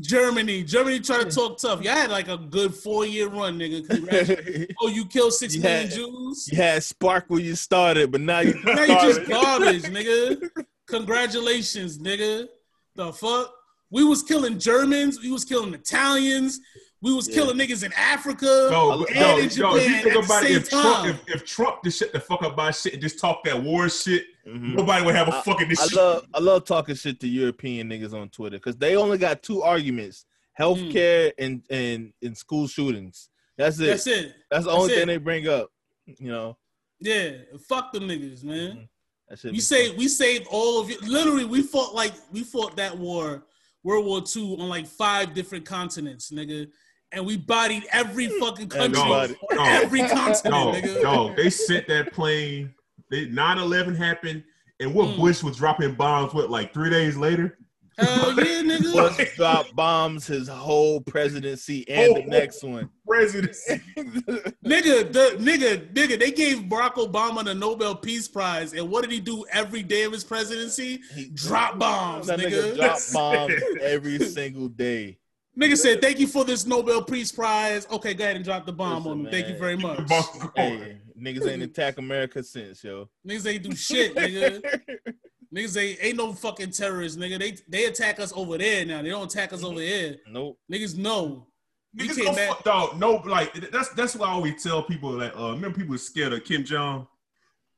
[0.00, 1.80] Germany, Germany try to talk tough.
[1.82, 4.66] Y'all had like a good four year run, nigga.
[4.80, 6.48] Oh, you killed six You million had- Jews.
[6.52, 10.48] you had spark when you started, but now you Now you just garbage, nigga.
[10.86, 12.46] Congratulations, nigga.
[12.94, 13.52] The fuck?
[13.90, 15.20] We was killing Germans.
[15.20, 16.60] We was killing Italians.
[17.02, 17.34] We was Yeah.
[17.34, 18.46] killing niggas in Africa.
[18.46, 20.70] Yo, And yo, in yo, if Japan you think at the about it, same if
[20.70, 21.10] Trump, time.
[21.10, 23.88] if, if Trump just shut the fuck up about shit and just talk that war
[23.88, 24.74] shit, Mhm.
[24.76, 27.90] nobody would have a I- fucking this I love I love talking shit to European
[27.90, 30.24] niggas on Twitter because they only got two arguments:
[30.58, 33.28] healthcare and and and school shootings.
[33.58, 33.84] That's it.
[33.84, 33.86] Mm.
[33.88, 34.34] That's it.
[34.50, 35.06] That's the only That's thing it.
[35.06, 35.70] they bring up.
[36.06, 36.56] You know.
[37.00, 37.32] Yeah.
[37.68, 38.88] Fuck them niggas, man.
[39.28, 41.02] That shit We be saved we saved all of it.
[41.02, 43.46] Literally, we fought like we fought that war,
[43.82, 46.68] World War II, on like five different continents, nigga.
[47.12, 49.36] And we bodied every fucking country Everybody.
[49.50, 49.64] on No.
[49.64, 51.02] every continent, No, nigga.
[51.02, 52.74] no, they sent that plane.
[53.10, 54.42] They 9-11 happened,
[54.80, 55.18] and what Mm.
[55.18, 57.58] Bush was dropping bombs what like three days later.
[57.96, 58.92] Hell yeah, nigga.
[59.16, 62.90] Bush dropped bombs his whole presidency and the next one.
[63.06, 63.80] Presidency.
[63.96, 69.12] Nigga, the nigga, nigga, they gave Barack Obama the Nobel Peace Prize, and what did
[69.12, 71.00] he do every day of his presidency?
[71.14, 72.72] He Drop bombs, That nigga.
[72.72, 75.18] nigga dropped bombs every single day.
[75.58, 78.72] Nigga said, "Thank you for this Nobel Peace Prize." Okay, go ahead and drop the
[78.72, 79.30] bomb Listen, on him.
[79.30, 80.00] Thank you very much.
[80.54, 83.08] Hey, niggas ain't attack America since, yo.
[83.26, 84.62] Niggas ain't do shit, nigga.
[85.54, 87.38] Niggas ain't, ain't no fucking terrorists, nigga.
[87.38, 89.00] They they attack us over there now.
[89.00, 90.16] They don't attack us over here.
[90.28, 90.58] nope.
[90.70, 91.46] Niggas know.
[91.96, 92.98] Niggas go back- fuck dog.
[92.98, 96.34] No, like that's that's why I always tell people like, uh, remember people are scared
[96.34, 97.06] of Kim Jong.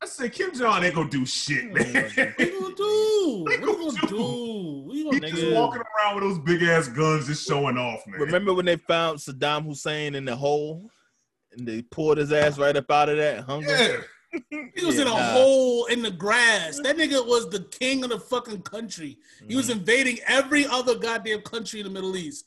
[0.00, 2.11] I said Kim Jong ain't gonna do shit, man.
[2.37, 3.44] What you gonna do?
[3.58, 4.82] What What you gonna gonna do?
[4.87, 8.06] What you He gonna just walking around with those big ass guns, just showing off,
[8.06, 8.20] man.
[8.20, 10.88] Remember when they found Saddam Hussein in the hole?
[11.52, 13.66] And they pulled his ass right up out of that hunger?
[13.66, 14.40] Yeah,
[14.76, 15.32] He was Yeah, in a nah.
[15.32, 16.78] hole in the grass.
[16.80, 19.18] That nigga was the king of the fucking country.
[19.48, 19.78] He was Mm-hmm.
[19.80, 22.44] invading every other goddamn country in the Middle East.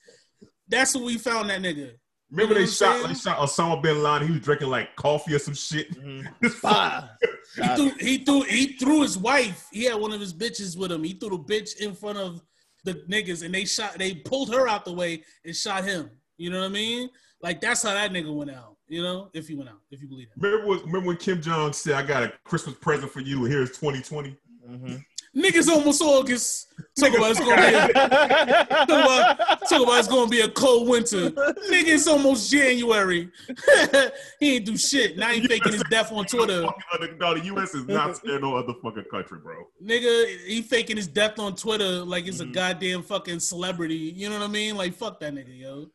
[0.67, 1.93] That's when we found that nigga.
[2.31, 3.35] Remember You know they what shot I'm they saying?
[3.37, 4.27] shot Osama bin Laden.
[4.27, 5.91] He was drinking like coffee or some shit.
[6.01, 6.27] Mhm.
[6.41, 7.09] This Fire.
[7.55, 9.67] He threw, he threw he threw his wife.
[9.71, 11.03] He had one of his bitches with him.
[11.03, 12.41] He threw the bitch in front of
[12.83, 16.09] the niggas and they shot they pulled her out the way and shot him.
[16.37, 17.09] You know what I mean?
[17.41, 18.77] Like that's how that nigga went out.
[18.87, 20.41] You know, if he went out, if you believe that.
[20.41, 23.69] Remember, when, remember when Kim Jong said, "I got a Christmas present for you, here's
[23.69, 24.35] 2020."
[24.69, 25.03] Mhm.
[25.35, 26.67] Niggas almost August.
[26.99, 29.37] Talk about it's gonna be a, talk about,
[29.69, 31.29] talk about it's gonna be a cold winter.
[31.31, 33.29] Nigga, it's almost January.
[34.41, 35.17] he ain't do shit.
[35.17, 36.65] Now he faking his death on Twitter.
[37.19, 37.73] No, the U.S.
[37.73, 39.55] is not scared no other fucking country, bro.
[39.81, 42.53] Nigga, he faking his death on Twitter like it's a Mhm.
[42.53, 43.95] goddamn fucking celebrity.
[43.95, 44.75] You know what I mean?
[44.75, 45.85] Like fuck that nigga, yo.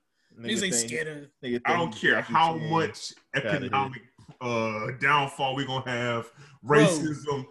[0.40, 1.28] Nigga Niggas ain't think- scared of.
[1.44, 4.02] nigga I don't care how much economic
[4.40, 6.30] uh, downfall we're gonna have,
[6.64, 7.44] racism.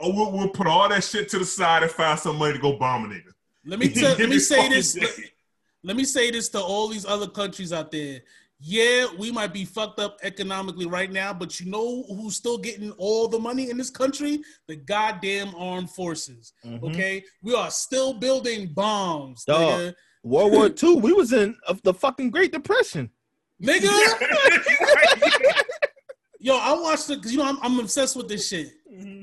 [0.00, 2.58] Oh, we'll, we'll put all that shit to the side and find some money to
[2.58, 3.32] go bomb a nigga.
[3.66, 4.92] Let me tell, let me me say this.
[4.94, 5.06] day.
[5.82, 8.20] Let me say this to all these other countries out there.
[8.60, 12.90] Yeah, we might be fucked up economically right now, but you know who's still getting
[12.92, 14.40] all the money in this country?
[14.66, 16.52] The goddamn armed forces.
[16.66, 16.82] Mhm.
[16.82, 19.60] Okay, we are still building bombs, Dog.
[19.80, 19.94] nigga.
[20.24, 23.10] World War II, we was in of the fucking Great Depression.
[23.62, 23.88] Nigga,
[26.38, 28.72] yo, I watched it because you know I'm, I'm obsessed with this shit.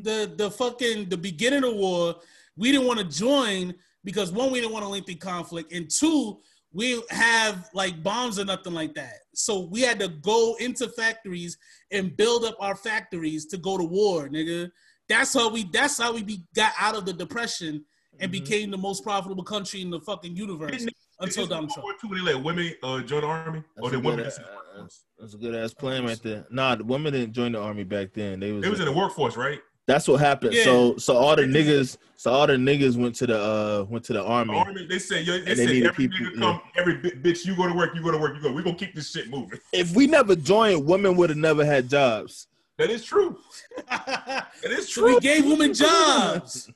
[0.03, 2.15] The the fucking the beginning of the war,
[2.55, 3.73] we didn't want to join
[4.03, 6.39] because one, we didn't want a lengthy conflict, and two,
[6.71, 9.13] we have like bombs or nothing like that.
[9.33, 11.57] So we had to go into factories
[11.91, 14.69] and build up our factories to go to war, nigga.
[15.09, 15.65] That's how we.
[15.71, 17.83] That's how we be, got out of the depression
[18.19, 18.33] and Mhm.
[18.33, 20.85] became the most profitable country in the fucking universe
[21.19, 21.85] until Donald Trump.
[21.85, 24.17] World II, when they let women uh, join the army, That's or a the women
[24.17, 24.87] good, just- uh,
[25.19, 26.45] that's a good ass plan right there.
[26.49, 28.39] Nah, the women didn't join the army back then.
[28.41, 29.59] They was, they was in the workforce, right?
[29.87, 30.51] that's what happened.
[30.53, 30.63] Yeah.
[30.63, 34.13] So so all the niggas so all the niggas went to the uh went to
[34.13, 34.57] the The army.
[34.57, 37.45] army, they said, yo, they, And they said needed every people- nigga come, every bitch,
[37.45, 38.51] you go to work, you go to work, you go.
[38.51, 39.59] We gonna keep this shit moving.
[39.73, 42.47] If we never joined, women would have never had jobs.
[42.77, 43.37] That is true.
[43.89, 45.13] That is true.
[45.13, 46.69] we gave women jobs.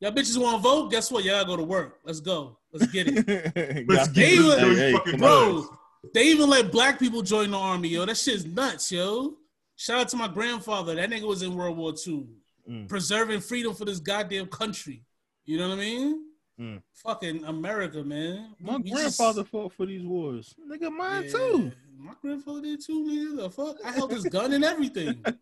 [0.00, 0.90] Y'all bitches want to vote?
[0.90, 1.24] Guess what?
[1.24, 1.98] Y'all gotta go to work.
[2.04, 2.56] Let's go.
[2.72, 3.86] Let's get it.
[3.88, 5.66] Let's Got- get Hey, this hey, hey, fucking Bro,
[6.14, 8.06] they even let black people join the army, yo.
[8.06, 9.36] That shit's nuts, yo.
[9.76, 10.94] Shout out to my grandfather.
[10.94, 12.26] That nigga was in World War II,
[12.68, 12.88] Mm.
[12.88, 15.02] preserving freedom for this goddamn country.
[15.44, 16.24] You know what I mean?
[16.60, 16.82] Mm.
[16.94, 18.54] Fucking America, man.
[18.60, 20.54] My We just- grandfather fought for these wars.
[20.70, 21.72] Nigga, mine Yeah, too.
[21.98, 23.36] My grandfather did too, nigga.
[23.36, 23.76] The fuck?
[23.84, 25.22] I held his gun and everything.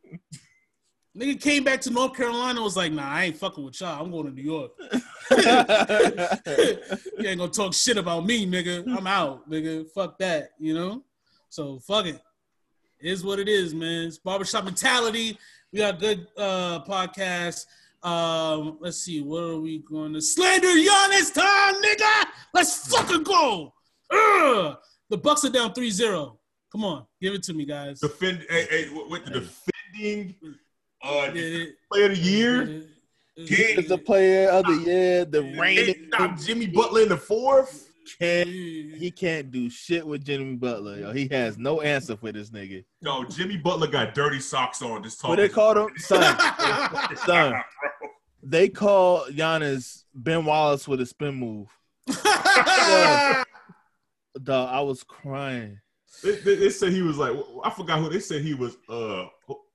[1.19, 4.03] nigga came back to North Carolina was like, nah, I ain't fucking with y'all.
[4.03, 4.71] I'm going to New York.
[7.19, 8.87] you ain't gonna talk shit about me, nigga.
[8.97, 9.89] I'm out, nigga.
[9.91, 11.03] Fuck that, you know?
[11.49, 12.21] So fuck it.
[13.01, 14.07] It is what it is, man.
[14.07, 15.39] It's barbershop mentality.
[15.73, 17.67] We got good uh podcast.
[18.03, 22.27] Um, let's see, what are we going to slander Giannis time, nigga?
[22.55, 23.75] Let's fucking go.
[24.11, 24.77] Ugh.
[25.11, 26.37] The Bucks are down 3-0.
[26.71, 27.99] Come on, give it to me, guys.
[27.99, 30.37] Defend, hey, hey, with the defending
[31.03, 31.75] uh, Did it.
[31.91, 32.65] player of the year.
[32.65, 33.49] Did it.
[33.49, 33.79] Kid.
[33.79, 36.11] It's the player of the year, the They reigning.
[36.13, 37.85] stopped Jimmy Butler in the fourth.
[38.19, 41.13] Can't, he can't do shit with Jimmy Butler, yo.
[41.13, 42.83] He has no answer for this nigga.
[43.03, 45.03] No, Jimmy Butler got dirty socks on.
[45.05, 45.91] Just What they called him?
[45.99, 46.37] Son,
[47.27, 47.63] son.
[48.43, 51.69] They call Giannis Ben Wallace with a spin move.
[54.43, 55.79] Dog, I was crying.
[56.23, 58.77] They, they, they said he was like I forgot who they said he was.
[58.89, 59.27] Uh,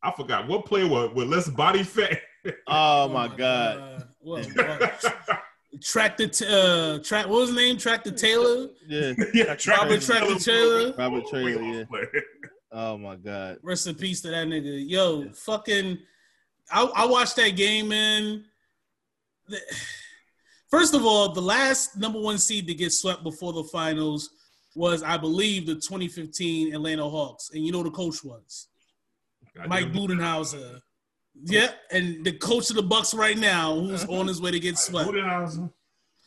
[0.03, 2.19] I forgot what player was with less body fat.
[2.67, 4.05] Oh, my god.
[4.19, 5.03] What, what?
[5.81, 7.77] Track the t- uh track what was his name?
[7.77, 8.67] Track the Taylor?
[8.85, 9.13] Yeah.
[9.33, 10.93] yeah, Robert Tractor Traylor.
[10.97, 11.83] Robert Traylor, yeah.
[12.73, 13.59] Oh my god.
[13.63, 14.83] Rest in peace to that nigga.
[14.89, 15.97] Yo, fucking
[16.69, 18.43] I, I watched that game, man.
[19.47, 19.61] The-
[20.69, 24.31] First of all, the last number one seed to get swept before the finals
[24.75, 27.51] was, I believe, the 2015 Atlanta Hawks.
[27.53, 28.69] And you know who the coach was?
[29.67, 30.81] Mike Budenholzer.
[31.43, 34.77] Yeah, and the coach of the Bucks right now, who's on his way to get
[34.77, 35.09] swept.
[35.09, 35.71] Budenholzer.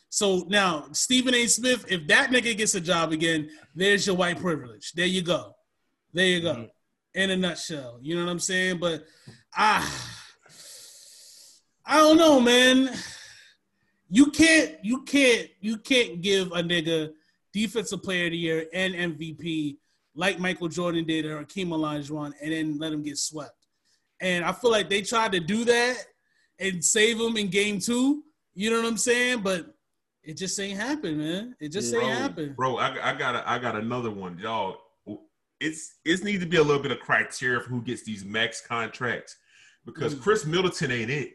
[0.09, 1.47] So now Stephen A.
[1.47, 4.93] Smith, if that nigga gets a job again, there's your white privilege.
[4.93, 5.55] There you go.
[6.13, 6.55] There you go.
[6.55, 6.69] Mhm.
[7.15, 7.99] In a nutshell.
[8.01, 8.79] You know what I'm saying?
[8.79, 9.05] But
[9.55, 10.13] ah
[11.85, 12.89] I don't know, man.
[14.09, 17.11] You can't, you can't, you can't give a nigga
[17.53, 19.77] defensive player of the year and MVP
[20.17, 23.67] like Michael Jordan did or Hakeem Olajuwon and then let him get swept.
[24.19, 25.95] And I feel like they tried to do that
[26.59, 28.23] and save him in game two.
[28.55, 29.41] You know what I'm saying?
[29.41, 29.67] But
[30.23, 31.55] it just ain't happen, man.
[31.59, 31.99] It just Yeah.
[31.99, 32.53] ain't Bro, happen.
[32.57, 32.77] bro.
[32.77, 34.77] I, I got a, I got another one, y'all.
[35.59, 38.61] It's it needs to be a little bit of criteria for who gets these max
[38.65, 39.35] contracts
[39.85, 40.21] because Mm.
[40.21, 41.33] Khris Middleton ain't it.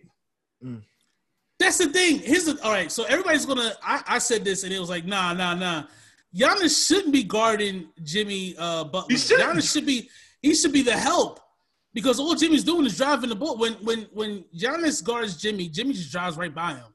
[1.58, 2.18] That's the thing.
[2.18, 2.90] Here's the all right.
[2.90, 3.72] So everybody's gonna.
[3.82, 5.84] I, I said this and it was like, nah, nah, nah.
[6.34, 9.06] Giannis shouldn't be guarding Jimmy uh, Butler.
[9.10, 9.48] He shouldn't.
[9.48, 10.08] Giannis should be.
[10.40, 11.40] He should be the help
[11.94, 13.58] because all Jimmy's doing is driving the ball.
[13.58, 16.94] When when when Giannis guards Jimmy, Jimmy just drives right by him,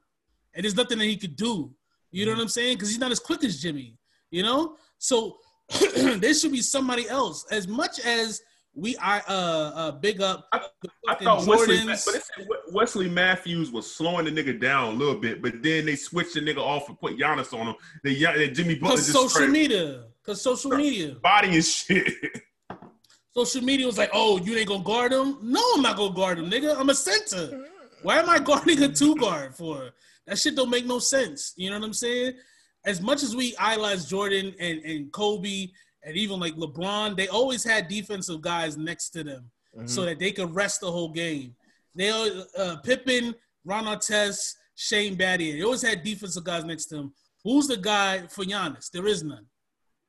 [0.54, 1.72] and there's nothing that he could do.
[2.10, 2.76] You know what I'm saying?
[2.76, 3.96] Because he's not as quick as Jimmy.
[4.30, 5.38] You know, so
[5.96, 7.46] there should be somebody else.
[7.50, 8.42] As much as
[8.78, 9.32] we are uh,
[9.74, 12.04] uh big up I- the I fucking thought Wesley, Jordans.
[12.06, 15.86] but they said Wesley Matthews was slowing the nigga down a little bit, but then
[15.86, 17.74] they switched the nigga off and put Giannis on him.
[18.04, 20.04] The, Gian- the Jimmy Butler Because just social media.
[20.22, 21.16] Because social media.
[21.22, 22.12] body and shit.
[23.34, 25.38] Social media was like, oh, you ain't gonna guard him?
[25.42, 26.76] No, I'm not gonna guard him, nigga.
[26.76, 27.66] I'm a center.
[28.02, 29.90] Why am I guarding a two guard for?
[30.26, 31.52] That shit don't make no sense.
[31.56, 32.32] You know what I'm saying?
[32.84, 35.68] As much as we idolize Jordan and, and Kobe
[36.08, 39.88] and even like LeBron, they always had defensive guys next to them Mhm.
[39.88, 41.54] so that they could rest the whole game.
[41.94, 45.52] They al- uh, Pippen, Ron Artest, Shane Battier.
[45.58, 47.14] They always had defensive guys next to them.
[47.44, 48.90] Who's the guy for Giannis?
[48.90, 49.46] There is none.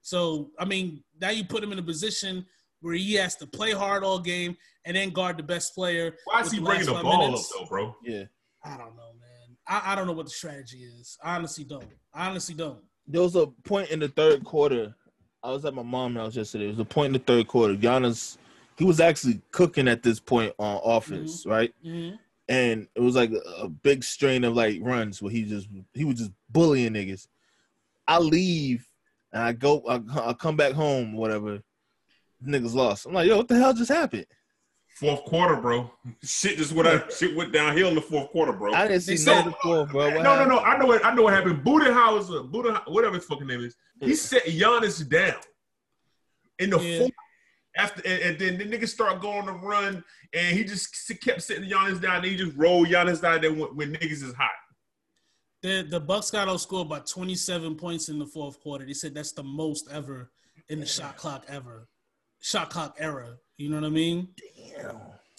[0.01, 2.45] So I mean, now you put him in a position
[2.81, 6.15] where he has to play hard all game and then guard the best player.
[6.25, 7.51] Why is he the bringing the ball minutes.
[7.53, 7.95] up though, bro?
[8.03, 8.23] yeah.
[8.63, 9.57] I don't know, man.
[9.67, 11.17] I, I don't know what the strategy is.
[11.23, 11.85] I honestly don't.
[12.13, 12.81] I honestly don't.
[13.07, 14.95] There was a point in the third quarter.
[15.44, 16.65] I was at my mom's house yesterday.
[16.65, 17.75] It was a point in the third quarter.
[17.75, 18.37] Giannis,
[18.77, 21.73] he was actually cooking at this point on offense, right?
[21.83, 22.12] hmm
[22.48, 26.04] And it was like a, a big strain of like runs where he just he
[26.04, 27.27] was just bullying niggas.
[28.08, 28.87] I leave
[29.31, 31.62] and I go, I, I come back home, whatever.
[32.46, 33.06] Niggas lost.
[33.06, 34.25] I'm like, yo, what the hell just happened?
[35.00, 35.89] Fourth quarter, bro.
[36.23, 38.73] Shit just went out, shit went downhill in the fourth quarter, bro.
[38.73, 40.08] I didn't see They none of the fourth, bro.
[40.13, 40.50] What no, no, happened?
[40.50, 40.60] no.
[40.60, 41.63] I know what I know what happened.
[41.63, 45.39] Budenholzer, Budenholzer, whatever his fucking name is, he set Giannis down
[46.60, 47.00] in the Yeah.
[47.00, 47.12] fourth.
[47.77, 51.69] After and, and then the niggas start going to run, and he just kept sitting
[51.69, 52.17] Giannis down.
[52.17, 54.50] And he just rolled Giannis down there when, when niggas is hot.
[55.62, 58.85] The the Bucks got outscored by 27 points in the fourth quarter.
[58.85, 60.29] They said that's the most ever
[60.67, 61.87] in the shot clock ever,
[62.41, 63.37] shot clock era.
[63.60, 64.29] You know what I mean?
[64.55, 64.95] Damn.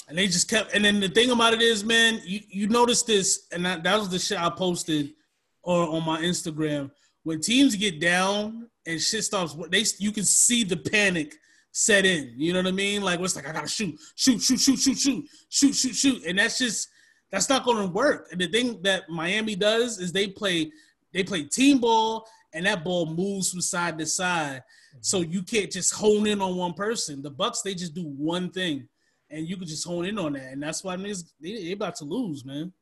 [0.09, 0.75] And they just kept.
[0.75, 3.99] And then the thing about it is, man, you you notice this, and that, that
[3.99, 5.15] was the shit I posted
[5.63, 6.91] on on my Instagram.
[7.23, 11.35] When teams get down and shit starts, they you can see the panic
[11.73, 12.35] set in.
[12.37, 13.01] You know what I mean?
[13.01, 16.39] Like what's like I gotta shoot, shoot, shoot, shoot, shoot, shoot, shoot, shoot, shoot, and
[16.39, 16.89] that's just
[17.33, 18.29] that's not going to work.
[18.33, 20.71] And the thing that Miami does is they play
[21.15, 24.63] they play team ball, and that ball moves from side to side.
[25.01, 27.23] So you can't just hone in on one person.
[27.23, 28.89] The Bucks they just do one thing,
[29.31, 31.97] and you can just hone in on that, and that's why niggas they, they about
[31.97, 32.73] to lose, man.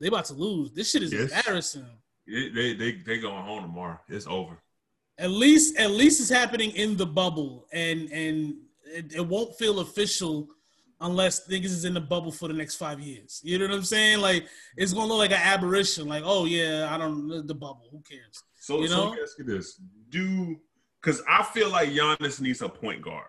[0.00, 0.72] They about to lose.
[0.72, 1.32] This shit is yes.
[1.32, 1.86] embarrassing.
[2.26, 3.98] It, they they they going home tomorrow.
[4.08, 4.58] It's over.
[5.18, 8.54] At least at least it's happening in the bubble, and and
[8.84, 10.48] it, it won't feel official
[11.00, 13.40] unless niggas is in the bubble for the next five years.
[13.44, 14.20] You know what I'm saying?
[14.20, 14.46] Like
[14.76, 16.08] it's gonna look like an aberration.
[16.08, 17.88] Like oh yeah, I don't the bubble.
[17.90, 18.42] Who cares?
[18.60, 18.88] So you know?
[18.88, 20.56] so let me ask you this: Do
[21.02, 23.26] because I feel like Giannis needs a point guard,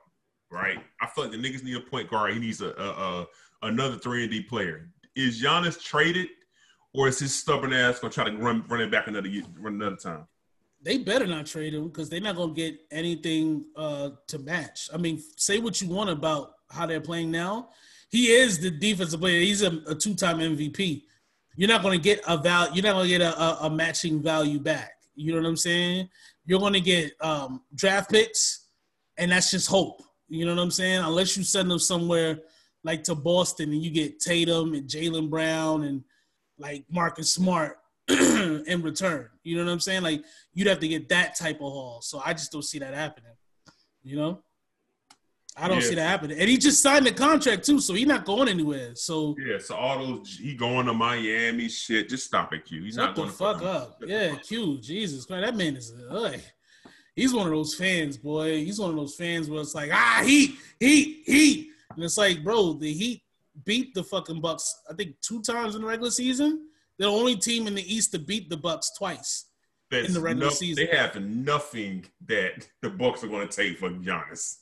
[0.52, 0.80] right?
[1.02, 2.34] I feel like the niggas need a point guard.
[2.34, 3.28] He needs a, a, a
[3.64, 4.90] another three and D player.
[5.16, 6.28] Is Giannis traded,
[6.94, 9.96] or is his stubborn ass gonna try to run run it back another run another
[9.96, 10.28] time?
[10.82, 14.90] They better not trade him because they're not gonna get anything uh, to match.
[14.94, 17.70] I mean, say what you want about how they're playing now.
[18.10, 19.40] He is the defensive player.
[19.40, 21.04] He's a, a two-time MVP.
[21.56, 22.72] You're not gonna get a val.
[22.74, 24.92] You're not gonna get a, a, a matching value back.
[25.16, 26.10] You know what I'm saying?
[26.46, 28.68] You're going to get um, draft picks,
[29.18, 30.02] and that's just hope.
[30.28, 31.00] You know what I'm saying?
[31.04, 32.40] Unless you send them somewhere
[32.84, 36.04] like to Boston and you get Tatum and Jaylen Brown and
[36.58, 37.78] like Marcus Smart
[38.10, 39.30] in return.
[39.44, 40.04] You know what I'm saying?
[40.04, 40.24] Like
[40.54, 42.02] you'd have to get that type of haul.
[42.02, 43.32] So I just don't see that happening.
[44.04, 44.44] You know?
[45.56, 45.88] I don't yeah.
[45.88, 46.40] see that happening.
[46.40, 48.96] And he just signed the contract too, so he's not going anywhere.
[48.96, 52.10] So yeah, so all those he going to Miami shit.
[52.10, 52.84] Just stop it, Q.
[52.84, 54.02] He's not going the fuck up.
[54.06, 54.80] Yeah, Q.
[54.80, 55.94] Jesus Christ, that man is.
[56.10, 56.38] Uh,
[57.16, 58.58] he's one of those fans, boy.
[58.58, 62.44] He's one of those fans where it's like ah Heat, Heat, Heat, and it's like,
[62.44, 63.22] bro, the Heat
[63.64, 64.82] beat the fucking Bucks.
[64.90, 66.68] I think two times in the regular season.
[66.98, 69.46] They're the only team in the East to beat the Bucks twice.
[69.94, 70.86] That's in the regular no, season.
[70.86, 74.58] They have nothing that the Bucks are going to take for Giannis.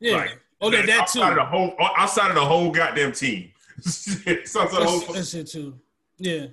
[0.00, 0.16] Yeah.
[0.16, 1.28] Like, oh, that, that outside too.
[1.30, 3.50] Of the whole, uh, outside of the whole goddamn team.
[3.76, 5.78] that's, whole, that's it too.
[6.18, 6.46] Yeah.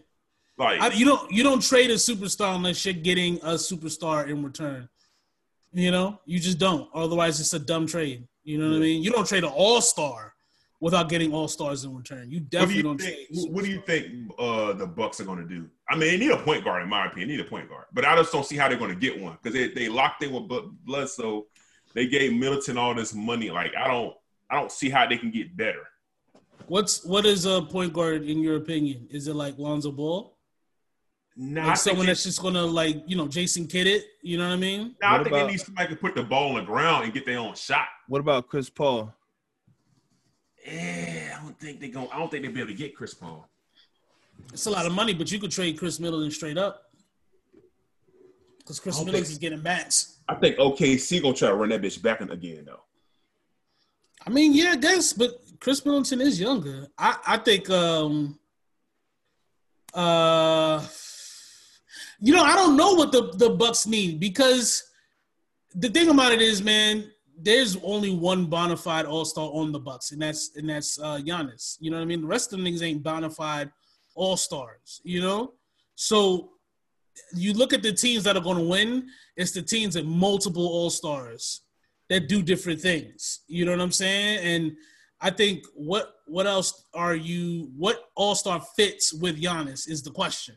[0.57, 4.43] Like I, you don't you don't trade a superstar unless you're getting a superstar in
[4.43, 4.89] return.
[5.71, 6.89] You know, you just don't.
[6.93, 8.27] Otherwise, it's a dumb trade.
[8.43, 8.79] You know what yeah.
[8.79, 9.03] I mean?
[9.03, 10.33] You don't trade an all star
[10.81, 12.31] without getting all stars in return.
[12.31, 15.47] You definitely do not think, What do you think uh, the Bucks are going to
[15.47, 15.69] do?
[15.89, 17.29] I mean, they need a point guard, in my opinion.
[17.29, 19.19] They need a point guard, but I just don't see how they're going to get
[19.19, 20.49] one because they, they locked in with
[20.85, 21.09] blood.
[21.09, 21.47] So
[21.93, 23.49] They gave Middleton all this money.
[23.49, 24.13] Like I don't
[24.49, 25.87] I don't see how they can get better.
[26.67, 29.07] What's what is a point guard in your opinion?
[29.09, 30.35] Is it like Lonzo Ball?
[31.35, 34.05] Nah, like someone that's just gonna like you know Jason Kidd it.
[34.21, 34.95] You know what I mean?
[35.01, 37.13] Nah, I think about, they need somebody to put the ball on the ground and
[37.13, 37.87] get their own shot.
[38.07, 39.13] What about Chris Paul?
[40.71, 42.07] Yeah, I don't think they go.
[42.11, 43.47] I don't think they'll be able to get Chris Paul.
[44.53, 46.91] It's a lot of money, but you could trade Khris Middleton straight up
[48.59, 50.17] because Khris Middleton is getting max.
[50.27, 52.81] I think OKC gonna try to run that bitch back in again though.
[54.25, 56.87] I mean, yeah, I guess, but Khris Middleton is younger.
[56.97, 57.69] I I think.
[57.69, 58.39] um
[59.93, 60.85] uh
[62.21, 64.83] you know, I don't know what the, the Bucks need because
[65.73, 67.09] the thing about it is, man,
[67.41, 71.17] there's only one bona fide all star on the Bucks, and that's and that's uh
[71.17, 71.77] Giannis.
[71.79, 72.21] You know what I mean?
[72.21, 73.71] The rest of the niggas ain't bona fide
[74.15, 75.53] all stars, you know?
[75.95, 76.51] So
[77.33, 80.65] you look at the teams that are going to win, it's the teams that multiple
[80.65, 81.61] all stars
[82.09, 83.41] that do different things.
[83.47, 84.39] You know what I'm saying?
[84.39, 84.71] And
[85.21, 87.71] I think what what else are you?
[87.75, 90.55] What all star fits with Giannis is the question.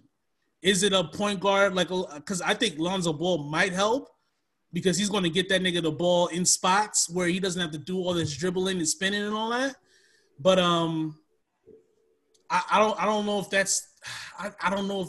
[0.62, 1.88] Is it a point guard like?
[1.88, 4.08] Because I think Lonzo Ball might help
[4.72, 7.72] because he's going to get that nigga the ball in spots where he doesn't have
[7.72, 9.76] to do all this dribbling and spinning and all that.
[10.38, 11.18] But um,
[12.50, 13.88] I, I don't I don't know if that's
[14.38, 15.08] I, I don't know if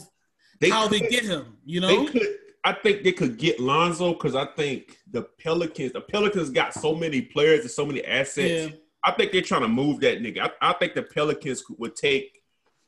[0.59, 1.57] they how could, they get him.
[1.65, 2.27] You know, they could.
[2.65, 6.95] I think they could get Lonzo because I think the Pelicans, the Pelicans got so
[6.95, 8.71] many players and so many assets.
[8.71, 8.77] Yeah.
[9.03, 10.49] I think they're trying to move that nigga.
[10.61, 12.41] I, I, think the Pelicans would take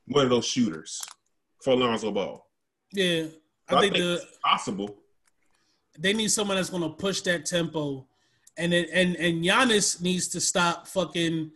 [0.08, 1.02] one of those shooters
[1.62, 2.48] for Lonzo Ball.
[2.94, 3.34] Yeah, I, think,
[3.70, 4.96] I think the, possible.
[5.98, 8.06] They need someone that's going to push that tempo,
[8.58, 11.52] and it, and and Giannis needs to stop fucking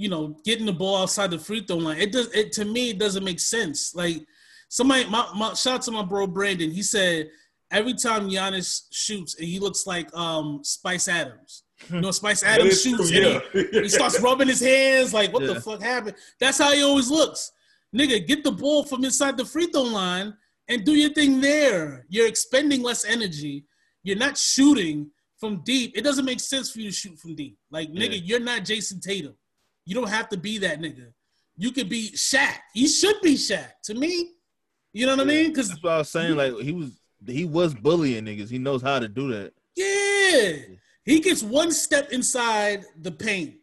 [0.00, 1.98] you know, getting the ball outside the free throw line.
[1.98, 2.88] It does it to me.
[2.88, 3.94] It doesn't make sense.
[3.94, 4.24] Like
[4.70, 6.70] somebody, my, my shout out to my bro Brandon.
[6.70, 7.28] He said
[7.70, 11.64] every time Giannis shoots, and he looks like um Spice Adams.
[11.90, 13.40] You know, Spice Adams shoots true, yeah.
[13.52, 15.52] and he, he, starts rubbing his hands like, "What yeah.
[15.52, 17.52] the fuck happened?" That's how he always looks.
[17.94, 20.34] Nigga, get the ball from inside the free throw line
[20.68, 22.06] and do your thing there.
[22.08, 23.66] You're expending less energy.
[24.02, 25.96] You're not shooting from deep.
[25.96, 27.58] It doesn't make sense for you to shoot from deep.
[27.70, 28.20] Like, nigga, yeah.
[28.24, 29.34] you're not Jayson Tatum.
[29.84, 31.12] You don't have to be that nigga.
[31.56, 32.56] You could be Shaq.
[32.72, 34.32] He should be Shaq to me.
[34.92, 35.48] You know what I mean?
[35.48, 36.36] Because That's what I was saying.
[36.36, 38.50] Like he was he was bullying niggas.
[38.50, 39.52] He knows how to do that.
[39.76, 43.56] yeah, he gets one step inside the paint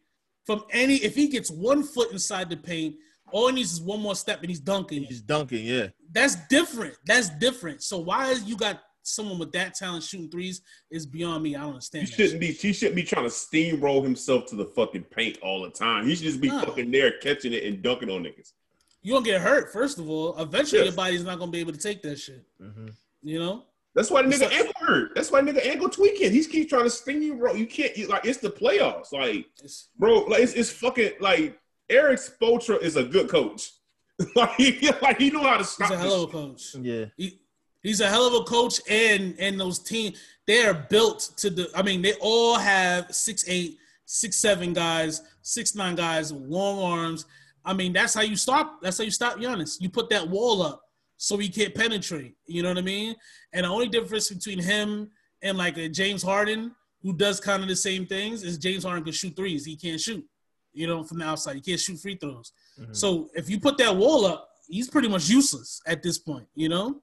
[0.46, 0.96] from any.
[0.96, 2.96] If he gets one foot inside the paint,
[3.32, 5.04] all he needs is one more step and he's dunking.
[5.04, 5.88] He's dunking, yeah.
[6.12, 6.96] That's different.
[7.06, 7.84] That's different.
[7.84, 11.56] So why is you got someone with that talent shooting threes is beyond me.
[11.56, 12.08] I don't understand.
[12.08, 12.52] that shouldn't be.
[12.52, 16.08] He shouldn't be trying to steamroll himself to the fucking paint all the time.
[16.08, 16.62] He should just be No.
[16.62, 18.54] fucking there catching it and dunking on niggas.
[19.02, 20.38] You gonna get hurt first of all.
[20.38, 20.88] Eventually, Yes.
[20.88, 22.44] your body's not gonna be able to take that shit.
[22.62, 22.94] Mhm.
[23.24, 23.64] You know.
[23.96, 25.16] That's why the nigga So- ankle hurt.
[25.16, 26.32] That's why nigga ankle tweaking.
[26.32, 27.54] He's keep trying to sting you, bro.
[27.56, 27.96] You can't.
[27.98, 29.12] You, like it's the playoffs.
[29.12, 33.72] Like It's, bro, like it's, it's fucking like Erik Spoelstra is a good coach.
[34.36, 35.92] like, he, like he know how to he's stop.
[35.92, 36.32] a hell of a shit.
[36.32, 36.76] coach.
[36.82, 37.06] Yeah.
[37.18, 37.40] He,
[37.84, 40.14] he's a hell of a coach, and and those team
[40.46, 41.70] they are built to the.
[41.76, 47.26] I mean, they all have six eight, six seven guys, six nine guys, long arms.
[47.66, 48.82] I mean, that's how you stop.
[48.82, 49.78] That's how you stop Giannis.
[49.82, 50.82] You put that wall up
[51.18, 52.36] so he can't penetrate.
[52.46, 53.16] You know what I mean?
[53.52, 55.10] And the only difference between him
[55.42, 59.04] and like a James Harden, who does kind of the same things, is James Harden
[59.04, 59.66] can shoot threes.
[59.66, 60.26] He can't shoot.
[60.74, 62.52] You know, from the outside, he can't shoot free throws.
[62.80, 62.96] Mhm.
[62.96, 66.48] So if you put that wall up, he's pretty much useless at this point.
[66.56, 67.02] You know,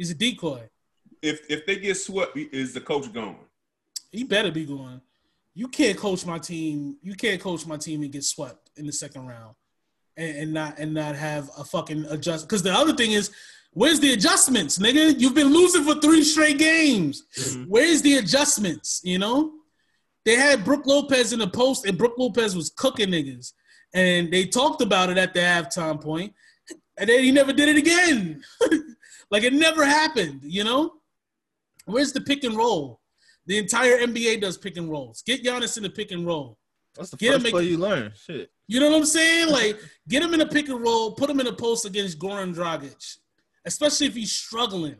[0.00, 0.62] he's a decoy.
[1.20, 3.36] If if they get swept, is the coach gone?
[4.10, 5.02] He better be going.
[5.54, 6.96] You can't coach my team.
[7.02, 9.54] You can't coach my team and get swept in the second round,
[10.16, 12.48] and, and not and not have a fucking adjust.
[12.48, 13.30] Because the other thing is,
[13.74, 15.20] where's the adjustments, nigga?
[15.20, 17.24] You've been losing for three straight games.
[17.38, 17.66] Mhm.
[17.68, 19.02] Where's the adjustments?
[19.04, 19.52] You know,
[20.24, 23.52] they had Brook Lopez in the post, and Brook Lopez was cooking niggas,
[23.92, 26.32] and they talked about it at the halftime point,
[26.96, 28.42] and then he never did it again.
[29.30, 30.40] like it never happened.
[30.42, 30.94] You know,
[31.86, 33.00] where's the pick and roll?
[33.46, 35.22] The entire NBA does pick and rolls.
[35.26, 36.58] Get Giannis in the pick and roll.
[36.94, 38.12] That's the Get him first make- play you learn.
[38.14, 38.50] Shit.
[38.68, 39.48] You know what I'm saying?
[39.50, 42.54] Like, get him in a pick and roll, put him in a post against Goran
[42.54, 43.16] Dragic,
[43.64, 44.96] especially if he's struggling.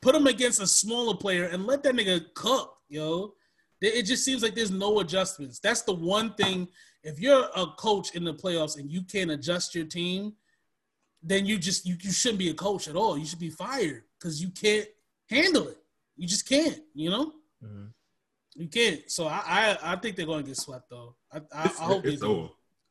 [0.00, 3.34] Put him against a smaller player and let that nigga cook, yo.
[3.80, 5.58] It just seems like there's no adjustments.
[5.60, 6.68] That's the one thing.
[7.02, 10.34] If you're a coach in the playoffs and you can't adjust your team,
[11.22, 13.18] then you just you, you shouldn't be a coach at all.
[13.18, 14.86] You should be fired because you can't
[15.28, 15.78] handle it.
[16.16, 17.32] You just can't, you know?
[17.64, 17.90] Mhm.
[18.54, 19.10] You can't.
[19.10, 21.16] So I I, I think they're gonna get swept though.
[21.32, 22.32] I, I, It's, I hope it's they do.
[22.32, 22.48] over.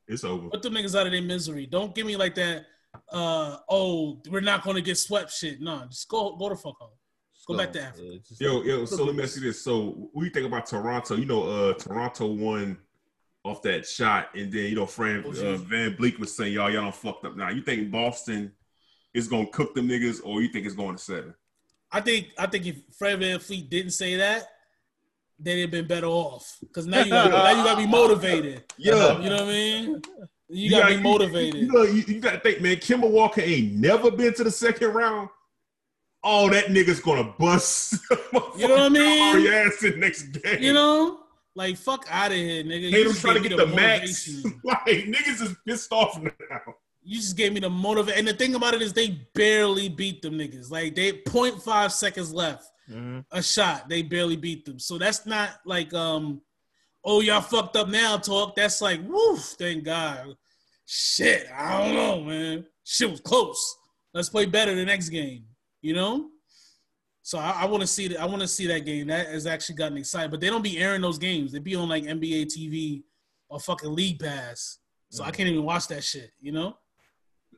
[0.07, 0.49] It's over.
[0.49, 1.65] Put them niggas out of their misery.
[1.65, 2.65] Don't give me like that.
[3.11, 5.31] Uh oh, we're not gonna get swept.
[5.31, 6.91] Shit, no, just go go the fuck home.
[7.47, 8.19] Go back to Africa.
[8.41, 8.85] Yeah, Yo, yo.
[8.85, 9.61] So let me ask you this.
[9.63, 11.15] So, what do you think about Toronto?
[11.15, 12.77] You know, uh, Toronto won
[13.47, 16.95] off that shot, and then you know, Fran uh, VanVleet was saying, "Y'all, y'all don't
[16.95, 18.51] fucked up now." You think Boston
[19.13, 21.33] is gonna cook them niggas, or you think it's going to seven?
[21.91, 24.47] I think I think if Fred VanVleet didn't say that,
[25.39, 26.57] they'd have been better off.
[26.61, 28.63] Because now you got now you gotta be motivated.
[28.77, 29.19] Yeah.
[29.19, 30.01] You know what I mean?
[30.49, 31.61] You gotta be motivated.
[31.61, 32.77] You, know, you, you gotta think, man.
[32.77, 35.29] Kemba Walker ain't never been to the second round.
[36.23, 37.95] Oh, that nigga's gonna bust.
[38.57, 39.47] You know what I mean?
[39.53, 40.61] Ass in next game.
[40.61, 41.19] You know?
[41.57, 42.91] Like fuck out of here, nigga.
[42.91, 44.29] Hate You him just trying to get me the max.
[44.63, 46.61] like niggas is pissed off now.
[47.01, 48.19] You just gave me the motivation.
[48.19, 50.69] And the thing about it is they barely beat them niggas.
[50.69, 52.69] Like they 0.5 seconds left.
[52.89, 53.25] Mhm.
[53.31, 53.89] a shot.
[53.89, 54.79] They barely beat them.
[54.79, 56.41] So that's not like um,
[57.03, 58.55] oh y'all fucked up now talk.
[58.55, 60.35] That's like woof, thank God.
[60.85, 62.65] Shit, I don't know, man.
[62.83, 63.75] Shit was close.
[64.13, 65.45] Let's play better the next game.
[65.81, 66.29] You know.
[67.27, 68.21] So I, I want to see that.
[68.21, 69.07] I want to see that game.
[69.07, 70.31] That has actually gotten excited.
[70.31, 71.51] But they don't be airing those games.
[71.51, 73.03] They be on like NBA TV
[73.49, 74.77] or fucking League Pass.
[75.09, 75.33] So I mm.
[75.33, 76.31] can't even watch that shit.
[76.39, 76.77] You know.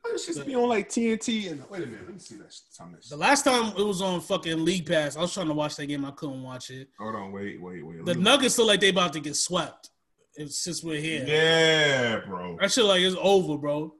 [0.06, 2.52] It's just be on like TNT and wait a minute, let me see that.
[2.76, 5.76] Time The last time it was on fucking League Pass, I was trying to watch
[5.76, 6.04] that game.
[6.04, 6.88] I couldn't watch it.
[6.98, 8.06] Hold on, wait, wait, wait.
[8.06, 9.92] The Nuggets look like they about to get swept.
[10.36, 12.58] If, since we're here, Yeah, bro.
[12.60, 13.94] that shit like it's over, bro.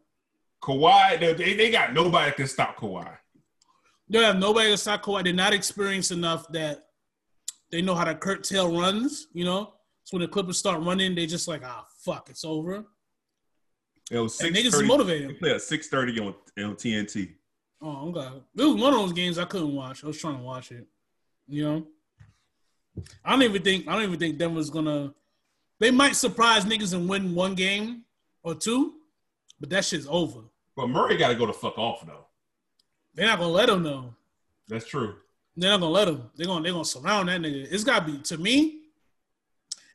[0.64, 3.16] Kawhi, they, they, they got nobody that can stop Kawhi.
[4.10, 5.24] They have nobody to stop Kawhi.
[5.24, 6.86] They're not experienced enough that
[7.72, 9.28] they know how to curtail runs.
[9.34, 12.86] You know, so when the Clippers start running, they just like, ah, fuck, it's over.
[14.12, 15.28] It was And six niggas is thirty.
[15.28, 17.36] They play at six thirty on on TNT.
[17.82, 18.38] Oh, okay.
[18.58, 20.04] It was one of those games I couldn't watch.
[20.04, 20.88] I was trying to watch it.
[21.48, 21.88] You know,
[23.24, 25.14] I don't even think I don't even think Denver's gonna.
[25.80, 28.04] They might surprise niggas and win one game
[28.44, 28.96] or two,
[29.60, 30.42] but that shit's over.
[30.76, 32.26] But Murray got to go to fuck off though.
[33.14, 34.14] They're not gonna let them know.
[34.68, 35.16] That's true.
[35.56, 36.30] They're not gonna let him.
[36.36, 37.68] They're gonna they're gonna surround that nigga.
[37.72, 38.80] It's gotta be to me.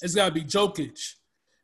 [0.02, 1.14] It's gotta be Jokic,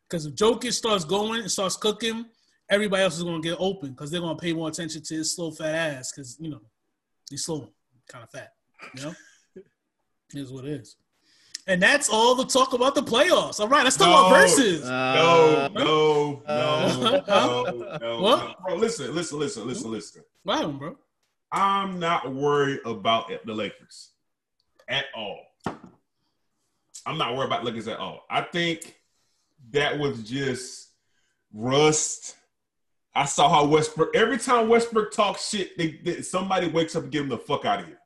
[0.08, 2.24] because if Jokic starts going and starts cooking,
[2.70, 5.50] everybody else is gonna get open because they're gonna pay more attention to his slow
[5.50, 6.60] fat ass because you know
[7.28, 7.68] he's slow,
[8.08, 8.52] kind of fat.
[8.94, 9.14] You know,
[10.32, 10.96] here's what it is.
[11.66, 13.60] And that's all the talk about the playoffs.
[13.60, 14.82] All right, let's talk about Verzuz.
[14.84, 18.56] Uh, no, no, uh, no, no, no, What?
[18.62, 20.22] Bro, listen, listen, listen, listen, listen.
[20.42, 20.96] What happened, bro?
[21.52, 24.10] I'm not worried about the Lakers
[24.88, 25.40] at all.
[27.06, 28.24] I'm not worried about Lakers at all.
[28.30, 28.96] I think
[29.70, 30.90] that was just
[31.52, 32.36] rust.
[33.14, 37.12] I saw how Westbrook every time Westbrook talks shit, they, they- somebody wakes up and
[37.12, 37.98] get him the fuck out of here.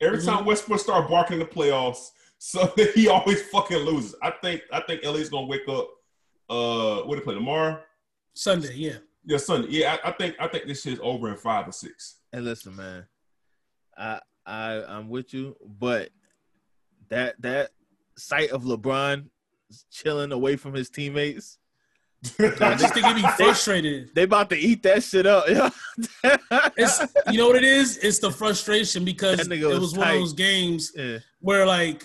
[0.00, 4.14] Every time Westbrook start barking in the playoffs, so he always fucking loses.
[4.22, 5.88] I think I think LA's gonna wake up.
[6.48, 7.80] Uh, what do they play tomorrow?
[8.34, 8.96] Sunday, yeah.
[9.24, 9.68] Yeah, Sunday.
[9.70, 12.16] Yeah, I, I think I think this shit's over in five or six.
[12.36, 13.06] And listen, man,
[13.96, 16.10] I I I'm with you, but
[17.08, 17.70] that that
[18.18, 19.30] sight of LeBron
[19.90, 21.56] chilling away from his teammates,
[22.38, 24.14] I just think he'd be frustrated.
[24.14, 25.46] they about to eat that shit up.
[26.76, 27.96] It's you know what it is?
[27.96, 31.20] It's the frustration because it was, was one of those games yeah.
[31.40, 32.04] where like,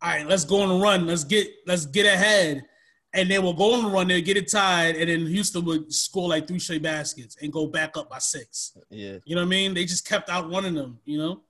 [0.00, 1.06] all right, let's go on a run.
[1.06, 2.64] Let's get let's get ahead.
[3.18, 5.92] And then we'll go on the run, they'll get it tied, and then Houston would
[5.92, 8.78] score like three straight baskets and go back up by six.
[8.90, 9.16] Yeah.
[9.24, 9.74] You know what I mean?
[9.74, 11.40] They just kept out running them, you know?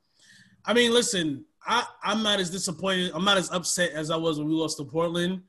[0.64, 3.12] I mean, listen, I, I'm not as disappointed.
[3.14, 5.42] I'm not as upset as I was when we lost to Portland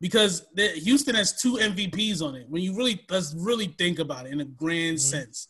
[0.00, 2.48] because the, Houston has two MVPs on it.
[2.48, 5.18] When you really, let's really think about it in a grand mm-hmm.
[5.18, 5.48] sense.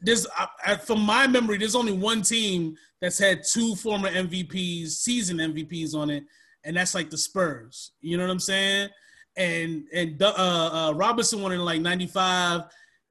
[0.00, 4.88] There's, I, I, from my memory, there's only one team that's had two former MVPs,
[4.88, 6.24] season MVPs on it,
[6.66, 7.92] and that's like the Spurs.
[8.00, 8.90] You know what I'm saying?
[9.36, 12.62] And and uh, uh, Robinson won it in like '95,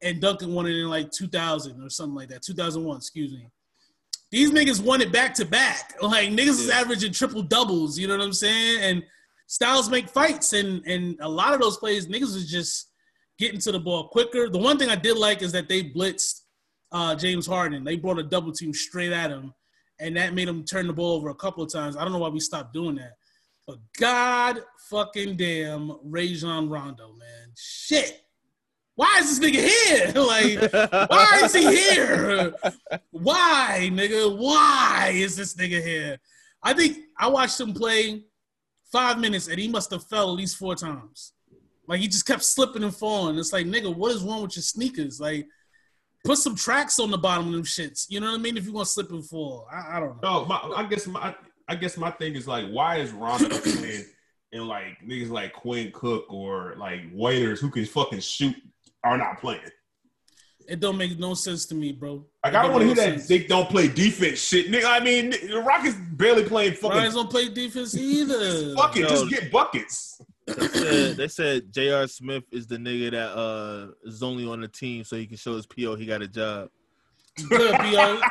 [0.02, 2.44] and Duncan won it in like 2000 or something like that.
[2.44, 3.48] 2001, excuse me.
[4.32, 5.94] These niggas won it back to back.
[6.02, 7.98] Like niggas is averaging triple doubles.
[7.98, 8.82] You know what I'm saying?
[8.82, 9.04] And
[9.48, 12.92] styles make fights, and and a lot of those plays, niggas is just
[13.40, 14.50] getting to the ball quicker.
[14.50, 16.42] The one thing I did like is that they blitzed
[16.92, 17.84] uh, James Harden.
[17.84, 19.54] They brought a double team straight at him,
[20.00, 21.96] and that made him turn the ball over a couple of times.
[21.96, 23.14] I don't know why we stopped doing that.
[23.68, 27.50] But God fucking damn, Rajon Rondo, man.
[27.56, 28.22] Shit.
[28.96, 30.12] Why is this nigga here?
[30.22, 32.54] like, why is he here?
[33.12, 34.38] Why, nigga?
[34.38, 36.18] Why is this nigga here?
[36.64, 38.24] I think I watched him play
[38.92, 41.34] five minutes and he must have fell at least four times.
[41.88, 43.38] Like he just kept slipping and falling.
[43.38, 45.20] It's like, nigga, what is wrong with your sneakers?
[45.20, 45.46] Like,
[46.24, 48.06] put some tracks on the bottom of them shits.
[48.10, 48.58] You know what I mean?
[48.58, 50.44] If you want to slip and fall, I, I don't know.
[50.44, 51.36] No, my, I guess my
[51.68, 54.06] I guess my thing is like, why is Rondo playing
[54.52, 58.56] and like niggas like Quinn Cook or like Waiters who can fucking shoot
[59.04, 59.62] are not playing?
[60.68, 62.26] It don't make no sense to me, bro.
[62.44, 63.28] Like I don't want to hear make that sense.
[63.28, 64.86] they don't play defense shit, nigga.
[64.86, 68.74] I mean, the Rockets barely playing fucking Lions don't play defense either.
[68.76, 69.10] fuck it, No.
[69.10, 70.20] just get buckets.
[70.48, 72.08] They said, they said J.R.
[72.08, 75.56] Smith is the nigga that uh is only on the team so he can show
[75.56, 76.70] his PO he got a job.
[77.40, 78.22] I'm good, P.O.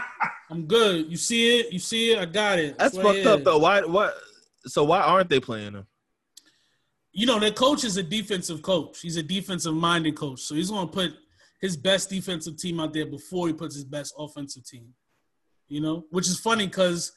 [0.50, 1.11] I'm good.
[1.11, 1.72] You see it?
[1.72, 2.18] You see it?
[2.18, 2.78] I got it.
[2.78, 3.59] That's fucked up though.
[3.59, 4.14] Why what
[4.66, 5.86] so why aren't they playing him?
[7.12, 9.00] You know, their coach is a defensive coach.
[9.00, 10.40] He's a defensive minded coach.
[10.40, 11.12] So he's going to put
[11.61, 14.88] his best defensive team out there before he puts his best offensive team.
[15.68, 17.12] You know, which is funny because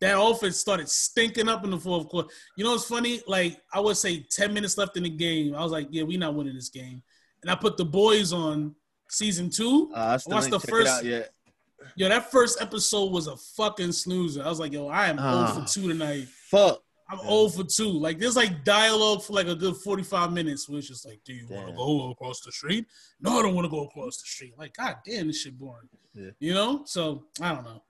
[0.00, 2.28] that offense started stinking up in the fourth quarter.
[2.56, 3.20] You know, it's funny.
[3.26, 5.54] Like I would say, ten minutes left in the game.
[5.54, 7.02] I was like, "Yeah, we're not winning this game."
[7.42, 8.74] And I put the boys on
[9.10, 9.90] season two.
[9.94, 11.32] Uh, I still Watch ain't the first- it out yet.
[11.96, 14.42] Yo, that first episode was a fucking snoozer.
[14.44, 15.52] I was like, "Yo, I am Ah.
[15.52, 16.82] 0 for two tonight." Fuck.
[17.08, 17.88] I'm 0 for 2.
[17.88, 21.44] Like, there's like dialogue for like a good 45 minutes it's just like, do you
[21.50, 22.86] want to go across the street?
[23.20, 24.54] No, I don't want to go across the street.
[24.56, 25.88] Like, god damn, this shit boring.
[26.14, 26.30] Yeah.
[26.38, 26.82] You know?
[26.84, 27.82] So, I don't know.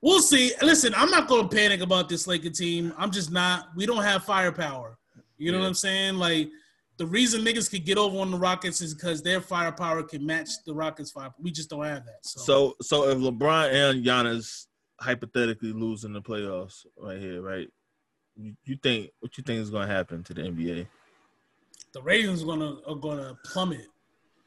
[0.00, 0.52] We'll see.
[0.62, 2.94] Listen, I'm not going to panic about this Laker team.
[2.96, 3.68] I'm just not.
[3.76, 4.96] We don't have firepower.
[5.36, 5.64] You know Yeah.
[5.64, 6.14] what I'm saying?
[6.16, 6.48] Like,
[6.96, 10.50] the reason niggas could get over on the Rockets is because their firepower can match
[10.64, 11.32] the Rockets' fire.
[11.40, 12.18] We just don't have that.
[12.22, 14.66] So, So so if LeBron and Giannis
[15.00, 17.68] hypothetically lose in the playoffs right here, right?
[18.36, 20.86] You, you think what you think is gonna happen to the NBA?
[21.94, 23.86] the ratings are gonna are gonna plummet.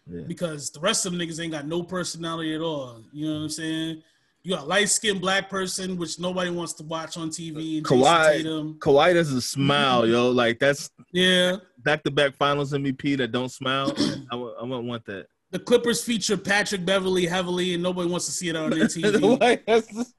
[0.10, 0.22] Yeah.
[0.26, 3.04] because the rest of them niggas ain't got no personality at all.
[3.12, 4.02] You know what I'm saying?
[4.48, 7.80] You got a light skinned black person, which nobody wants to watch on TV.
[7.80, 10.32] And Jason Kawhi- Kawhi doesn't smile, yo.
[10.32, 11.58] Like that's Yeah.
[11.80, 13.92] back to back finals MVP that don't smile.
[13.98, 15.26] I w- I wouldn't want that.
[15.52, 19.20] The Clippers feature Patrick Beverley heavily, and nobody wants to see it on their TV.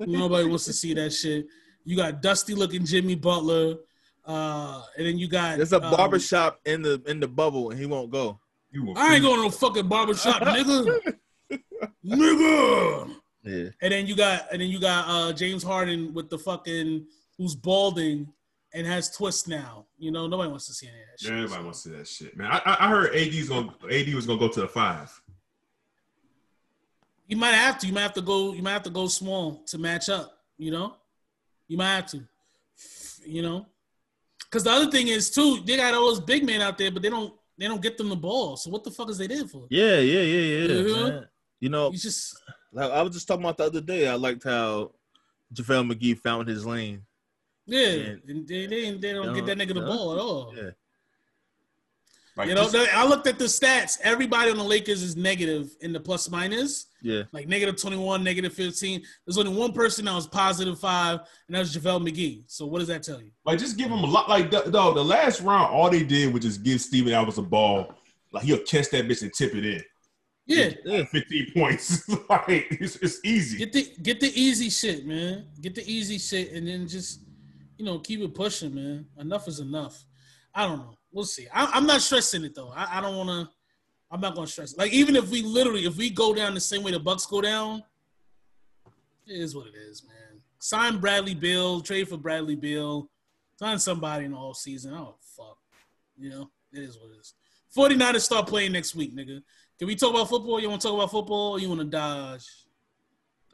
[0.00, 1.46] Nobody wants to see that shit.
[1.84, 3.76] You got dusty looking Jimmy Butler,
[4.26, 7.80] uh, and then you got There's a um, barbershop in the in the bubble and
[7.80, 8.38] he won't go.
[8.70, 11.00] You a I ain't going to no fucking barbershop, nigga.
[12.04, 13.14] nigga.
[13.48, 13.68] Yeah.
[13.82, 17.54] And then you got and then you got uh James Harden with the fucking who's
[17.54, 18.28] balding
[18.74, 19.86] and has twists now.
[19.98, 21.30] You know, nobody wants to see any of that shit.
[21.30, 22.50] Yeah, everybody wants to see that shit, man.
[22.50, 25.10] I, I I heard AD's gonna AD was gonna go to the five.
[27.26, 27.86] You might have to.
[27.86, 28.52] You might have to go.
[28.52, 30.38] You might have to go small to match up.
[30.56, 30.96] You know,
[31.68, 32.22] you might have to.
[33.24, 33.66] You know,
[34.44, 37.02] because the other thing is too, they got all those big men out there, but
[37.02, 38.56] they don't they don't get them the ball.
[38.56, 39.66] So what the fuck is they there for?
[39.70, 40.68] Yeah, yeah, yeah, yeah.
[40.68, 41.08] Mhm.
[41.08, 41.28] man.
[41.60, 44.08] You know, You just like I was just talking about the other day.
[44.08, 44.92] I liked how
[45.54, 47.02] JaVale McGee found his lane.
[47.66, 50.18] yeah, And- and they, they they don't They get that don't- nigga the ball at
[50.18, 50.54] all.
[50.56, 50.70] Yeah.
[52.36, 53.98] Like You know, just- I looked at the stats.
[54.02, 57.24] Everybody on the Lakers is negative in the plus minus, Yeah.
[57.32, 59.02] like negative 21, negative 15.
[59.26, 62.44] There's only one person that was positive five, and that was JaVale McGee.
[62.46, 63.32] So what does that tell you?
[63.44, 64.28] Like just give him a lot.
[64.28, 67.42] Like the, the, the last round, all they did was just give Steven Adams a
[67.42, 67.92] ball.
[68.30, 69.82] Like he'll catch that bitch and tip it in.
[70.48, 71.04] Yeah, Yeah.
[71.04, 72.08] 15 points.
[72.30, 73.58] like it's, it's easy.
[73.58, 75.46] get the get the easy shit, man.
[75.60, 77.20] Get the easy shit, and then just
[77.76, 79.06] you know keep it pushing, man.
[79.18, 80.04] Enough is enough.
[80.54, 80.94] I don't know.
[81.12, 81.46] We'll see.
[81.52, 82.72] I, I'm not stressing it though.
[82.74, 83.54] I, I don't want to.
[84.10, 84.72] I'm not gonna stress.
[84.72, 84.78] it.
[84.78, 87.42] Like even if we literally, if we go down the same way the Bucks go
[87.42, 87.82] down,
[89.26, 90.40] it is what it is, man.
[90.60, 93.10] Sign Bradley Beal, trade for Bradley Beal,
[93.58, 94.94] sign somebody in the off season.
[94.94, 95.58] Oh fuck,
[96.16, 97.34] you know it is what it is.
[97.76, 99.42] 49ers start playing next week, nigga.
[99.78, 100.60] Can we talk about football?
[100.60, 101.52] You want to talk about football?
[101.52, 102.46] Or you want to dodge?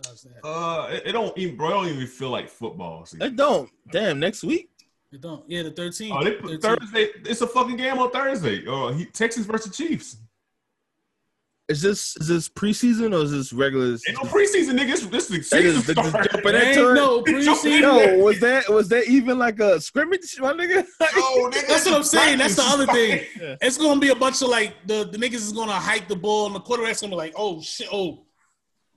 [0.02, 0.46] Dodge that.
[0.46, 1.68] Uh, it, it don't even, bro.
[1.68, 3.04] It don't even feel like football.
[3.04, 3.18] See.
[3.20, 3.70] It don't.
[3.90, 4.18] Damn.
[4.20, 4.70] Next week.
[5.12, 5.48] It don't.
[5.48, 6.10] Yeah, the 13th.
[6.12, 6.78] Oh, they put 13th.
[6.78, 7.08] Thursday.
[7.26, 8.66] It's a fucking game on Thursday.
[8.66, 10.16] Uh, he, Texans versus Chiefs.
[11.66, 13.86] Is this is this preseason or is this regular?
[13.86, 14.88] Ain't no preseason, nigga.
[14.88, 16.30] This, this is the They season just- they just start.
[16.30, 16.94] jumping Ain't into it.
[16.94, 17.80] no preseason.
[17.80, 20.84] No, was that was that even like a scrimmage, my nigga?
[21.16, 22.36] Oh, nigga, That's what I'm saying.
[22.38, 23.24] That's the other thing.
[23.40, 23.56] Yeah.
[23.62, 26.46] It's gonna be a bunch of like the, the niggas is gonna hike the ball
[26.46, 28.26] and the quarterback's gonna be like, oh shit, oh,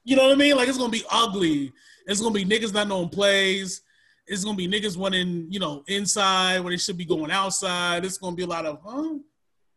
[0.04, 0.58] you know what I mean?
[0.58, 1.72] Like it's gonna be ugly.
[2.06, 3.82] It's gonna be niggas not knowing plays.
[4.28, 8.04] It's gonna be niggas running, you know, inside where they should be going outside.
[8.04, 9.14] It's gonna be a lot of huh,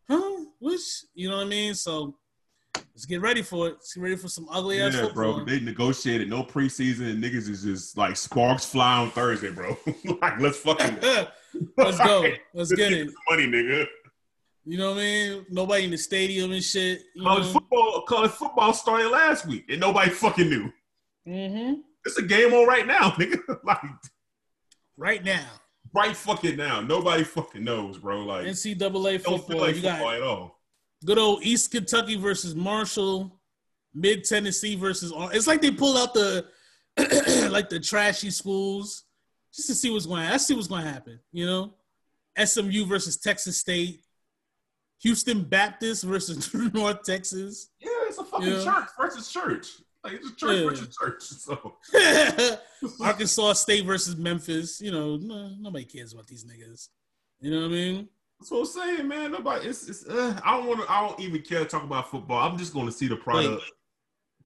[0.09, 0.81] huh, which
[1.15, 1.75] you know what I mean.
[1.75, 2.17] So
[2.77, 3.73] let's get ready for it.
[3.73, 5.37] Let's get ready for some ugly ass Yeah, football.
[5.39, 5.45] bro.
[5.45, 9.77] They negotiated no preseason, and niggas is just like sparks fly on Thursday, bro.
[10.21, 10.99] like, let's fucking
[11.77, 12.27] let's go.
[12.55, 13.11] Let's get it.
[13.29, 13.87] money, nigga.
[14.67, 15.47] You know what I mean?
[15.51, 17.01] Nobody in the stadium and shit.
[17.15, 17.53] You College know?
[17.53, 20.71] football, college football started last week, and nobody fucking knew.
[21.27, 21.81] Mm-hmm.
[22.05, 23.39] It's a game on right now, nigga.
[23.65, 23.81] like
[24.97, 25.47] Right now,
[25.95, 26.83] right fucking now.
[26.83, 28.21] Nobody fucking knows, bro.
[28.25, 29.61] Like NCAA don't feel football.
[29.61, 30.60] like you football got at all.
[31.05, 33.41] Good old East Kentucky versus Marshall,
[33.95, 35.13] Mid Tennessee versus.
[35.33, 36.47] It's like they pull out the
[37.51, 39.05] like the trashy schools
[39.55, 40.25] just to see what's going.
[40.25, 41.19] to Let's see what's going to happen.
[41.33, 41.75] You know,
[42.45, 44.03] SMU versus Texas State,
[45.03, 47.71] Houston Baptist versus North Texas.
[47.81, 48.63] Yeah, it's a fucking Yeah.
[48.65, 49.67] church versus church.
[50.05, 50.65] Like it's a church Yeah.
[50.69, 51.23] versus church.
[51.31, 51.77] So
[53.05, 54.81] Arkansas State versus Memphis.
[54.81, 56.89] You know, no, nobody cares about these niggas.
[57.41, 58.09] You know what I mean?
[58.41, 59.33] That's what I'm saying, man.
[59.33, 59.69] Nobody.
[59.69, 59.87] It's.
[59.89, 60.91] it's uh, I don't want to.
[60.91, 62.49] I don't even care to talk about football.
[62.49, 63.63] I'm just going to see the product.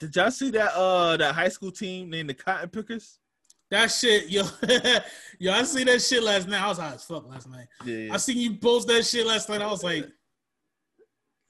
[0.00, 3.18] Did y'all see that uh that high school team named the Cotton Pickers?
[3.70, 4.42] That shit, yo,
[5.38, 6.60] yo, I seen that shit last night.
[6.60, 7.66] I was high as fuck last night.
[7.84, 9.62] Yeah, I seen you post that shit last night.
[9.62, 10.08] I was like,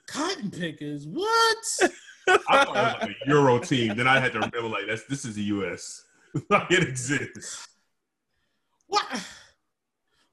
[0.06, 1.56] cotton pickers, what?
[2.28, 3.96] I thought it was like a Euro team.
[3.96, 6.04] Then I had to remember, like, that's this is the U.S.
[6.50, 7.66] like it exists.
[8.86, 9.06] What?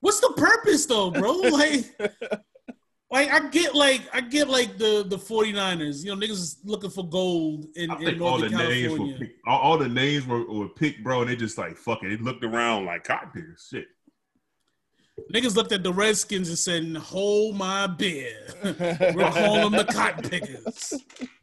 [0.02, 1.32] What's the purpose though, bro?
[1.32, 1.86] Like,
[3.12, 6.04] like I get like I get like the the 49ers.
[6.04, 9.40] You know, niggas is looking for gold in, in all the Northern names were picked,
[9.48, 11.22] all, all the names were, were picked, bro.
[11.22, 12.10] And they just like fuck it.
[12.10, 13.68] They looked around like cotton pickers.
[13.72, 13.86] Shit.
[15.34, 18.34] Niggas looked at the Redskins and said, "Hold my beer."
[18.64, 20.94] We're them the cotton pickers.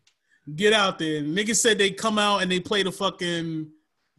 [0.56, 1.22] Get out there.
[1.22, 3.70] Niggas said they come out and they play the fucking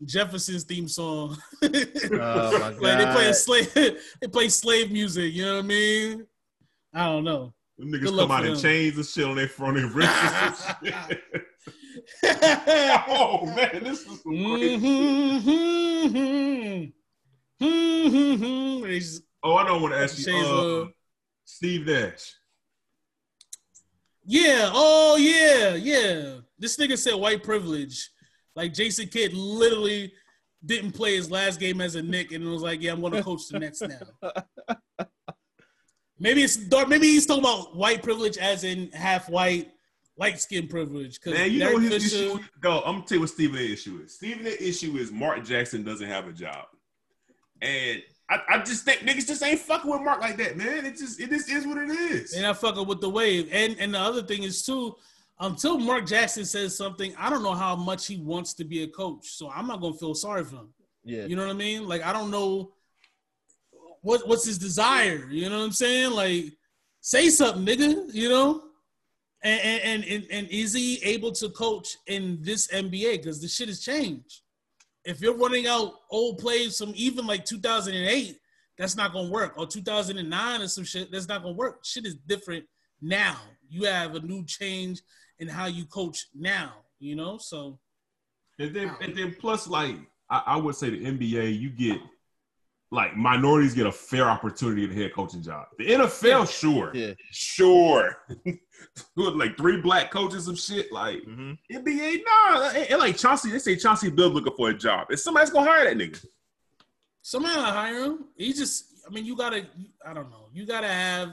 [0.05, 1.37] Jefferson's theme song.
[1.61, 5.67] Oh my like they play a slave they play slave music, you know what I
[5.67, 6.25] mean?
[6.93, 7.53] I don't know.
[7.77, 10.65] Them niggas come out in chains and shit on their front of wrists.
[10.83, 11.21] and shit.
[13.09, 14.77] oh man, this is some crazy.
[17.61, 18.83] Mm-hmm.
[18.83, 20.87] They just- Oh, I don't want to ask you, uh,
[21.45, 22.33] Steve Nash.
[24.25, 26.39] Yeah, oh yeah, yeah.
[26.57, 28.09] This nigga said white privilege.
[28.59, 30.11] Like Jason Kidd literally
[30.65, 33.13] didn't play his last game as a Knick and it was like, "Yeah, I'm going
[33.13, 35.05] to coach the Nets now."
[36.19, 36.89] maybe it's dark.
[36.89, 39.71] Maybe he's talking about white privilege as in half white,
[40.17, 41.21] light skin privilege.
[41.25, 42.45] Man, you know what his issue is?
[42.59, 43.61] Go, I'm gonna tell you what Stephen A.
[43.61, 44.15] issue is.
[44.15, 44.61] Stephen A.
[44.61, 46.65] issue is Mark Jackson doesn't have a job.
[47.61, 50.85] And I, I just think niggas just ain't fucking with Mark like that, man.
[50.85, 52.31] It just it just is what it is.
[52.31, 53.47] They're not fucking with the wave.
[53.53, 54.97] And and the other thing is too,
[55.39, 58.87] until Mark Jackson says something, I don't know how much he wants to be a
[58.87, 59.29] coach.
[59.29, 60.73] So I'm not gonna feel sorry for him.
[61.03, 61.25] Yeah.
[61.25, 61.87] You know what I mean?
[61.87, 62.73] Like I don't know
[64.01, 65.27] what what's his desire.
[65.29, 66.11] You know what I'm saying?
[66.11, 66.53] Like
[67.01, 68.13] say something, nigga.
[68.13, 68.63] You know.
[69.41, 73.17] And and and, and is he able to coach in this NBA?
[73.17, 74.41] Because the shit has changed.
[75.05, 78.37] If you're running out old plays from even like 2008,
[78.77, 79.53] that's not gonna work.
[79.57, 81.85] Or 2009 or some shit, that's not gonna work.
[81.85, 82.65] Shit is different
[83.01, 83.37] now.
[83.69, 85.01] You have a new change
[85.39, 86.73] in how you coach now.
[86.99, 87.79] You know, so
[88.59, 89.95] and then and then plus like
[90.29, 91.99] I, I would say the NBA, you get
[92.91, 95.67] like minorities get a fair opportunity at the head coaching job.
[95.77, 96.45] The NFL, Yeah.
[96.45, 97.13] sure, Yeah.
[97.31, 98.17] sure,
[99.15, 100.91] like three black coaches of shit.
[100.91, 104.73] Like hmm NBA, nah, and, and like Chauncey, they say Chauncey Bill looking for a
[104.73, 105.07] job.
[105.09, 106.25] If somebody's gonna hire that nigga,
[107.21, 108.25] somebody will hire him.
[108.35, 109.67] He just, I mean, you gotta,
[110.05, 111.29] I don't know, you gotta have,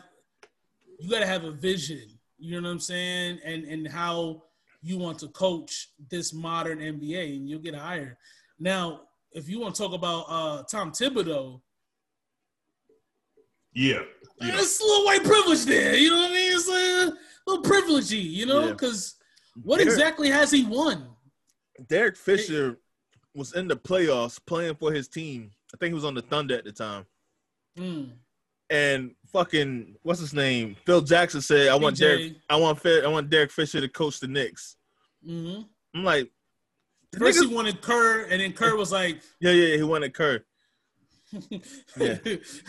[1.01, 2.03] you gotta have a vision.
[2.39, 3.41] You know what I'm saying?
[3.45, 4.43] And and how
[4.83, 8.17] you want to coach this modern NBA, and you'll get hired.
[8.59, 11.61] Now, if you want to talk about uh Tom Thibodeau,
[13.77, 14.01] yeah,
[14.41, 14.57] yeah.
[14.57, 15.97] There's a little white privilege there.
[15.97, 16.53] You know what I mean?
[16.53, 17.13] It's a
[17.47, 18.67] little privilegey, you know?
[18.67, 18.71] Yeah.
[18.71, 19.17] Because
[19.63, 21.09] what Derek- exactly has he won?
[21.89, 22.79] Derek Fisher
[23.35, 25.51] was in the playoffs playing for his team.
[25.75, 27.05] I think he was on the Thunder at the time.
[27.79, 28.13] Mm.
[28.69, 30.77] And fucking what's his name?
[30.87, 31.97] Phil Jackson said, "I want.
[31.99, 32.35] Derek.
[32.51, 34.77] I want I want Derek Fisher to coach the Knicks."
[35.25, 35.61] hmm
[35.95, 36.31] I'm like,
[37.17, 40.45] First nigga- he wanted Kerr, and then Kerr was like, yeah, yeah, he wanted Kerr.
[41.33, 41.41] Yeah.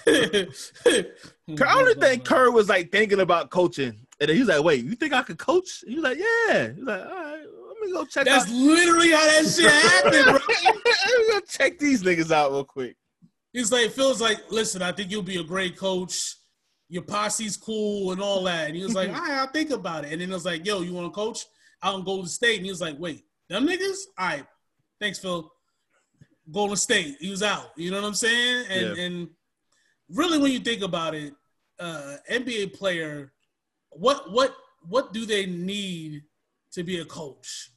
[0.07, 1.55] Mm-hmm.
[1.55, 4.83] Kerr, I don't think Kerr was like thinking about coaching, and then he's like, "Wait,
[4.85, 8.05] you think I could coach?" He's like, "Yeah." He's like, "All right, let me go
[8.05, 8.51] check That's out.
[8.51, 10.33] literally how that shit happened, bro.
[10.65, 12.95] let me go check these niggas out real quick."
[13.53, 16.15] He's like, feels like, listen, I think you'll be a great coach.
[16.89, 18.67] Your posse's cool and all that.
[18.67, 20.11] And he was like, all right, I'll think about it.
[20.11, 21.39] And then it was like, yo, you want to coach
[21.83, 22.57] out in Golden State?
[22.57, 23.97] And he was like, wait, them niggas?
[24.17, 24.45] All right,
[24.99, 25.51] thanks, Phil.
[26.51, 27.71] Golden State, he was out.
[27.75, 28.65] You know what I'm saying?
[28.69, 29.03] And Yeah.
[29.03, 29.29] and
[30.09, 31.33] really, when you think about it,
[31.79, 33.33] uh, NBA player,
[33.89, 36.23] what what what do they need
[36.71, 37.71] to be a coach?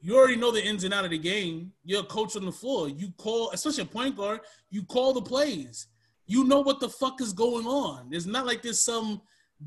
[0.00, 1.72] You already know the ins and out of the game.
[1.84, 2.88] You're a coach on the floor.
[2.88, 4.40] You call, especially a point guard,
[4.70, 5.86] you call the plays.
[6.26, 8.08] You know what the fuck is going on.
[8.12, 9.20] It's not like there's some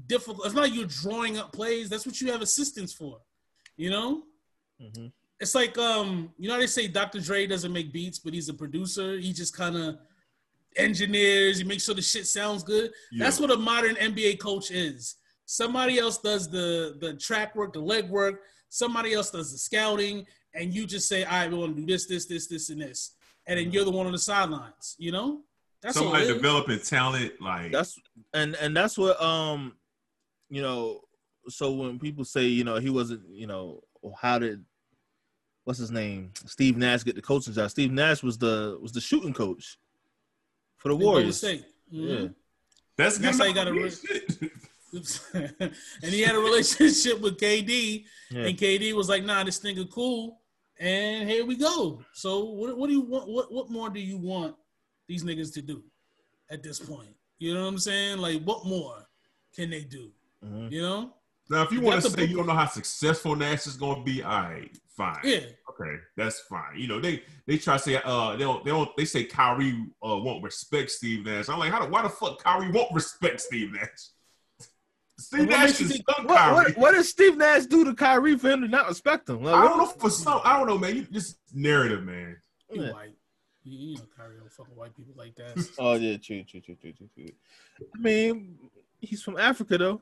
[0.08, 0.46] difficult.
[0.46, 1.90] It's not like you're drawing up plays.
[1.90, 3.20] That's what you have assistants for.
[3.78, 4.24] You know,
[4.82, 5.08] Mm-hmm.
[5.42, 7.20] it's like um, you know how they say Dr.
[7.20, 9.18] Dre doesn't make beats, but he's a producer.
[9.18, 9.98] He just kind of
[10.78, 11.58] engineers.
[11.58, 12.92] He makes sure the shit sounds good.
[13.12, 13.26] Yeah.
[13.26, 15.16] That's what a modern NBA coach is.
[15.46, 18.42] Somebody else does the the track work, the leg work.
[18.70, 21.88] Somebody else does the scouting, and you just say, "All right, we want to do
[21.88, 23.16] this, this, this, this, and this,"
[23.48, 24.96] and then you're the one on the sidelines.
[24.98, 25.42] You know,
[25.82, 26.04] that's all.
[26.04, 26.36] somebody it is.
[26.36, 27.34] developing talent.
[27.42, 28.00] Like That's
[28.34, 29.74] and and that's what um,
[30.50, 31.02] you know.
[31.48, 33.82] So when people say you know he wasn't you know
[34.22, 34.64] how did
[35.64, 37.70] what's his name Steve Nash get the coaching job?
[37.72, 39.78] Steve Nash was the was the shooting coach
[40.78, 41.44] for the In Golden Warriors.
[41.44, 42.16] Yeah.
[42.16, 42.36] Mhm.
[42.98, 43.26] that's good.
[43.28, 44.50] That's how you enough gotta
[44.90, 45.02] for me.
[45.34, 45.74] re- Shit.
[46.04, 48.42] and he had a relationship with KD, Yeah.
[48.48, 50.42] and KD was like, "Nah, this nigga cool,"
[50.80, 52.02] and here we go.
[52.14, 53.28] So what, what do you want?
[53.30, 54.56] What what more do you want
[55.08, 55.84] these niggas to do
[56.50, 57.16] at this point?
[57.40, 58.18] You know what I'm saying?
[58.20, 59.08] Like, what more
[59.56, 60.12] can they do?
[60.46, 60.72] Mhm.
[60.72, 61.14] You know?
[61.50, 63.96] Now, if you You want to say you don't know how successful Nash is going
[63.98, 65.18] to be, all right, fine.
[65.24, 65.40] Yeah.
[65.70, 66.78] Okay, that's fine.
[66.78, 69.72] You know, they they try to say uh they don't they don't they say Kyrie
[70.04, 71.50] uh won't respect Steve Nash.
[71.50, 74.10] I'm like, how do, why the fuck Kyrie won't respect Steve Nash?
[75.20, 76.54] Steve What Nash is think- What, Kyrie.
[76.56, 79.44] what what did Steve Nash do to Kyrie for him to not respect him?
[79.44, 80.42] Like, I don't know for some.
[80.44, 80.96] I don't know, man.
[80.96, 82.38] You just narrative, man.
[82.72, 82.92] He Yeah.
[82.94, 83.16] white.
[83.64, 85.70] You, you know, Kyrie don't fucking white people like that.
[85.80, 87.32] Oh yeah, true, true, true, true, true, true.
[87.96, 88.58] I mean,
[89.02, 90.02] he's from Africa though.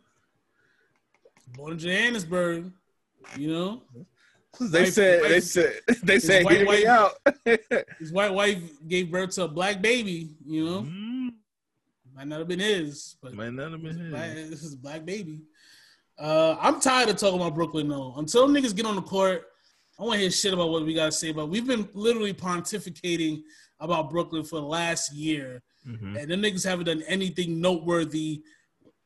[1.56, 2.72] Born in Johannesburg.
[3.36, 3.82] You know,
[4.60, 7.14] They White- said they said they said white- hear me white- out.
[8.00, 10.30] his white wife gave birth to a black baby.
[10.46, 11.17] You know, Mm,
[12.18, 14.50] might not have been his, but Might not have been Black, his.
[14.50, 15.42] this is a black baby.
[16.18, 18.16] Uh, I'm tired of talking about Brooklyn though.
[18.18, 19.44] Until niggas get on the court,
[20.00, 21.50] I want to hear shit about what we gotta say about.
[21.50, 23.42] We've been literally pontificating
[23.80, 26.20] about Brooklyn for the last year, Mhm.
[26.20, 28.42] and the niggas haven't done anything noteworthy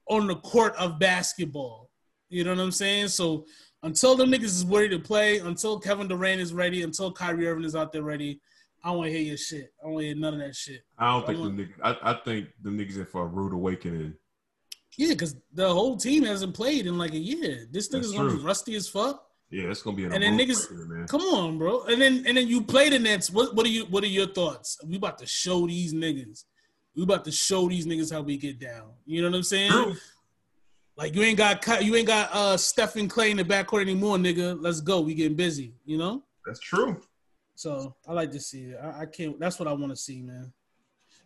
[0.09, 1.89] on the court of basketball.
[2.29, 3.09] You know what I'm saying?
[3.09, 3.45] So
[3.83, 7.65] until the niggas is ready to play, until Kevin Durant is ready, until Kyrie Irving
[7.65, 8.39] is out there ready,
[8.83, 9.71] I don't want to hear your shit.
[9.79, 10.81] I don't want to hear none of that shit.
[10.97, 11.73] I don't think I'm the niggas.
[11.83, 14.15] I, I think the niggas in for a rude awakening.
[14.97, 17.67] Yeah, because the whole team hasn't played in like a year.
[17.71, 19.23] This nigga's gonna be rusty as fuck.
[19.49, 21.07] Yeah, it's gonna be an And then niggas- man.
[21.07, 21.83] Come on, bro.
[21.83, 23.29] And then and then you play the Nets.
[23.29, 24.77] What what are you what are your thoughts?
[24.85, 26.45] We about to show these niggas.
[26.95, 28.91] We about to show these niggas how we get down.
[29.05, 29.71] You know what I'm saying?
[29.71, 29.95] True.
[30.97, 34.57] Like you ain't got you ain't got uh Stephen Clay in the backcourt anymore, nigga.
[34.59, 35.01] Let's go.
[35.01, 35.73] We getting busy.
[35.85, 36.23] You know.
[36.45, 37.01] That's true.
[37.61, 38.79] So I like to see it.
[38.81, 39.39] I, I can't.
[39.39, 40.51] That's what I want to see, man.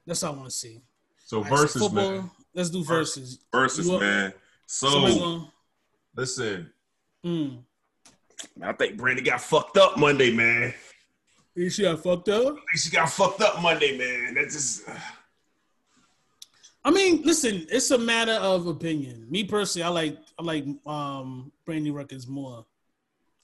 [0.06, 0.82] That's what I want to see.
[1.24, 2.12] So All right, so versus football.
[2.12, 4.34] man, Let's do versus You man.
[4.66, 5.46] So
[6.14, 6.70] listen,
[7.26, 7.60] mm.
[8.62, 10.74] I think Brandon got fucked up Monday, man.
[11.56, 12.58] You see, I fucked up.
[12.76, 14.34] She got fucked up Monday, man.
[14.34, 14.84] That just
[16.84, 19.26] I mean, listen, it's a matter of opinion.
[19.30, 22.66] Me personally, I like I like um Brandy records more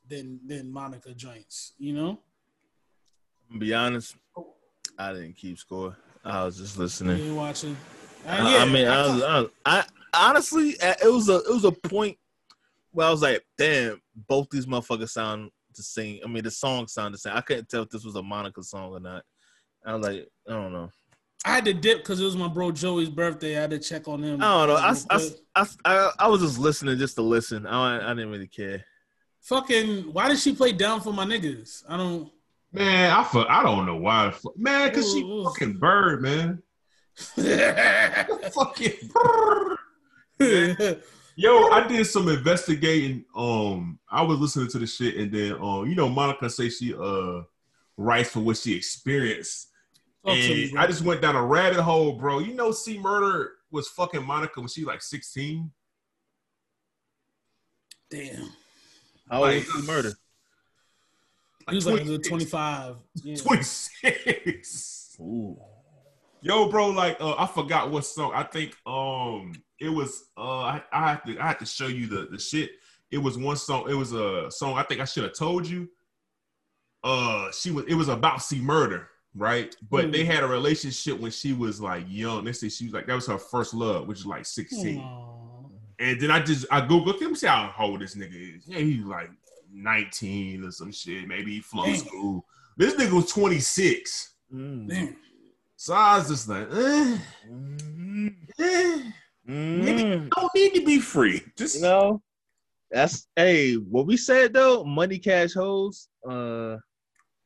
[0.09, 1.71] than than Monica joints.
[1.79, 2.19] You know.
[3.51, 4.15] To be honest,
[4.97, 5.95] I didn't keep score.
[6.23, 7.23] I was just listening.
[7.23, 7.75] You watching?
[8.25, 9.83] Uh, I, yeah, I mean, I, was, I, was- I
[10.13, 12.17] honestly, it was a it was a point
[12.91, 16.19] where I was like, damn, both these motherfuckers sound the same.
[16.23, 17.33] I mean, the song sounded the same.
[17.35, 19.23] I couldn't tell if this was a Monica song or not.
[19.85, 20.89] I was like, I don't know.
[21.43, 23.57] I had to dip because it was my bro Joey's birthday.
[23.57, 24.41] I had to check on him.
[24.41, 24.75] I don't know.
[24.75, 27.65] I, I, I, I, I was just listening just to listen.
[27.65, 28.83] I, I didn't really care.
[29.41, 31.83] Fucking, why did she play down for my niggas?
[31.89, 32.29] I don't.
[32.73, 34.33] Man, I fu- I don't know why.
[34.55, 35.43] Man, cause she Ooh, ooh.
[35.45, 36.63] fucking bird, man.
[38.53, 39.11] fucking
[40.39, 41.03] bird.
[41.35, 43.25] Yo, I did some investigating.
[43.35, 46.93] Um, I was listening to the shit, and then um, you know, Monica say she
[46.93, 47.41] uh
[47.97, 49.69] writes for what she experienced,
[50.25, 50.81] Talk to me, and bro.
[50.81, 52.39] I just went down a rabbit hole, bro.
[52.39, 55.71] You know, C Murder was fucking Monica when she like sixteen.
[58.09, 58.49] Damn.
[59.29, 60.13] How old was the murder?
[61.71, 62.95] He was like 25.
[63.23, 63.35] Yeah.
[63.35, 65.17] 26.
[65.19, 65.57] Ooh.
[66.43, 68.31] Yo, bro, like uh, I forgot what song.
[68.33, 72.07] I think um it was uh I, I have to I have to show you
[72.07, 72.71] the the shit.
[73.11, 73.89] It was one song.
[73.89, 74.77] It was a song.
[74.77, 75.89] I think I should have told you.
[77.03, 77.85] Uh, she was.
[77.87, 79.75] It was about C murder, right?
[79.89, 82.45] But they had a relationship when she was like young.
[82.45, 84.99] They say she was like that was her first love, which is like sixteen.
[84.99, 85.67] Aw.
[85.99, 88.63] And then I just I googled him, see how old this nigga is.
[88.65, 89.29] Yeah, he's like
[89.73, 91.27] nineteen or some shit.
[91.27, 92.07] Maybe he flunked Damn.
[92.07, 92.45] school.
[92.77, 94.33] This nigga was twenty six.
[94.53, 94.87] Mm.
[94.89, 95.15] Damn.
[95.75, 97.17] So I was just like, eh,
[97.49, 98.35] Mm.
[98.59, 99.11] eh.
[99.49, 100.29] Mm.
[100.29, 101.41] don't need to be free.
[101.57, 102.21] Just You know,
[102.91, 103.73] that's hey.
[103.75, 106.07] What we said though, money cash hoes.
[106.27, 106.77] Uh,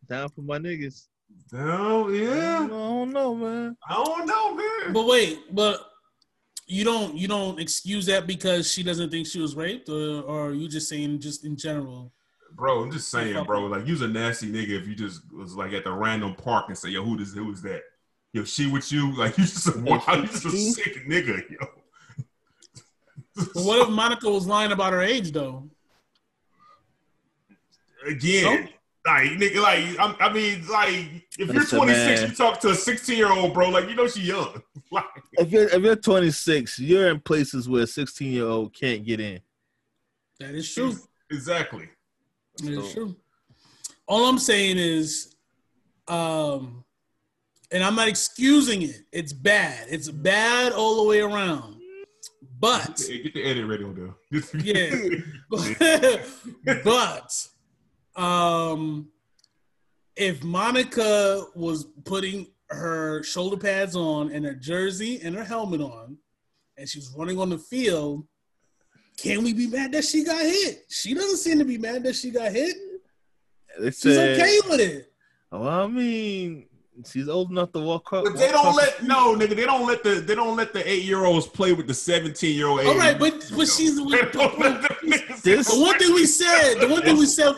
[0.07, 1.07] down for my niggas.
[1.53, 2.29] oh yeah.
[2.31, 2.67] I yeah.
[2.67, 3.77] don't know, man.
[3.89, 4.93] I don't know, man.
[4.93, 5.79] But wait, but
[6.67, 10.47] you don't you don't excuse that because she doesn't think she was raped, or, or
[10.47, 12.11] are you just saying just in general?
[12.53, 13.65] Bro, I'm just saying, bro.
[13.65, 16.77] Like, you's a nasty nigga if you just was like at the random park and
[16.77, 17.33] say, "Yo, who this?
[17.33, 17.81] Who is that?
[18.33, 19.15] Yo, she with you?
[19.17, 21.67] Like, you just a wild, you just a sick nigga, yo."
[23.35, 25.69] But what if Monica was lying about her age though?
[28.07, 28.69] Again,
[29.05, 33.17] like nigga, like I'm, I mean, like if you're 26, you talk to a 16
[33.17, 33.69] year old, bro.
[33.69, 34.61] Like, you know she young.
[34.91, 35.03] Like,
[35.33, 39.19] If you're if you're 26, you're in places where a 16 year old can't get
[39.19, 39.39] in.
[40.39, 40.95] That is true.
[41.31, 41.89] exactly.
[42.57, 43.15] That is So- true.
[44.07, 45.33] All I'm saying is,
[46.07, 46.83] um,
[47.71, 49.01] and I'm not excusing it.
[49.11, 49.87] It's bad.
[49.89, 51.81] It's bad all the way around.
[52.59, 54.41] But Hey, get the edit ready on there.
[54.63, 56.23] Yeah.
[56.83, 57.47] but
[58.15, 59.07] um
[60.15, 66.17] if Monica was putting her shoulder pads on and her jersey and her helmet on
[66.77, 68.25] and she was running on the field,
[69.17, 70.85] can we be mad that she got hit?
[70.89, 72.75] She doesn't seem to be mad that she got hit.
[73.79, 75.11] They She's said, okay with it.
[75.51, 76.67] well, I mean,
[77.05, 78.23] she's old enough to walk up.
[78.23, 79.55] But they walk don't across let no nigga.
[79.55, 82.55] They don't let the they don't let the eight year olds play with the seventeen
[82.55, 82.79] year old.
[82.81, 86.25] All right, but but she's They don't let them niggas- This- the one thing we
[86.25, 87.53] said, the one thing we said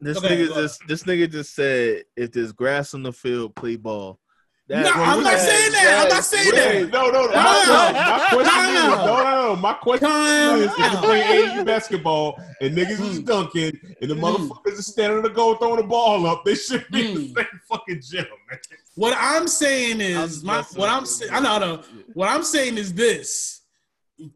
[0.00, 3.76] This Okay, nigga just this nigga just said if there's grass on the field, play
[3.76, 4.20] ball.
[4.68, 6.02] That- No, I'm not saying that.
[6.02, 6.92] I'm not saying that.
[6.92, 7.28] No, no, no.
[7.28, 9.06] No, My, question is, no.
[9.06, 9.56] no, no, no.
[9.56, 13.72] My question is, if you play AAU basketball and niggas is dunking
[14.02, 14.20] and the Mm.
[14.20, 17.34] motherfuckers is standing on the goal throwing the ball up, they should be in Mm.
[17.34, 18.58] the same fucking gym, man.
[18.94, 21.82] What I'm saying is, I'm my, what I'm saying, I know, I know.
[22.12, 23.62] What I'm saying is this: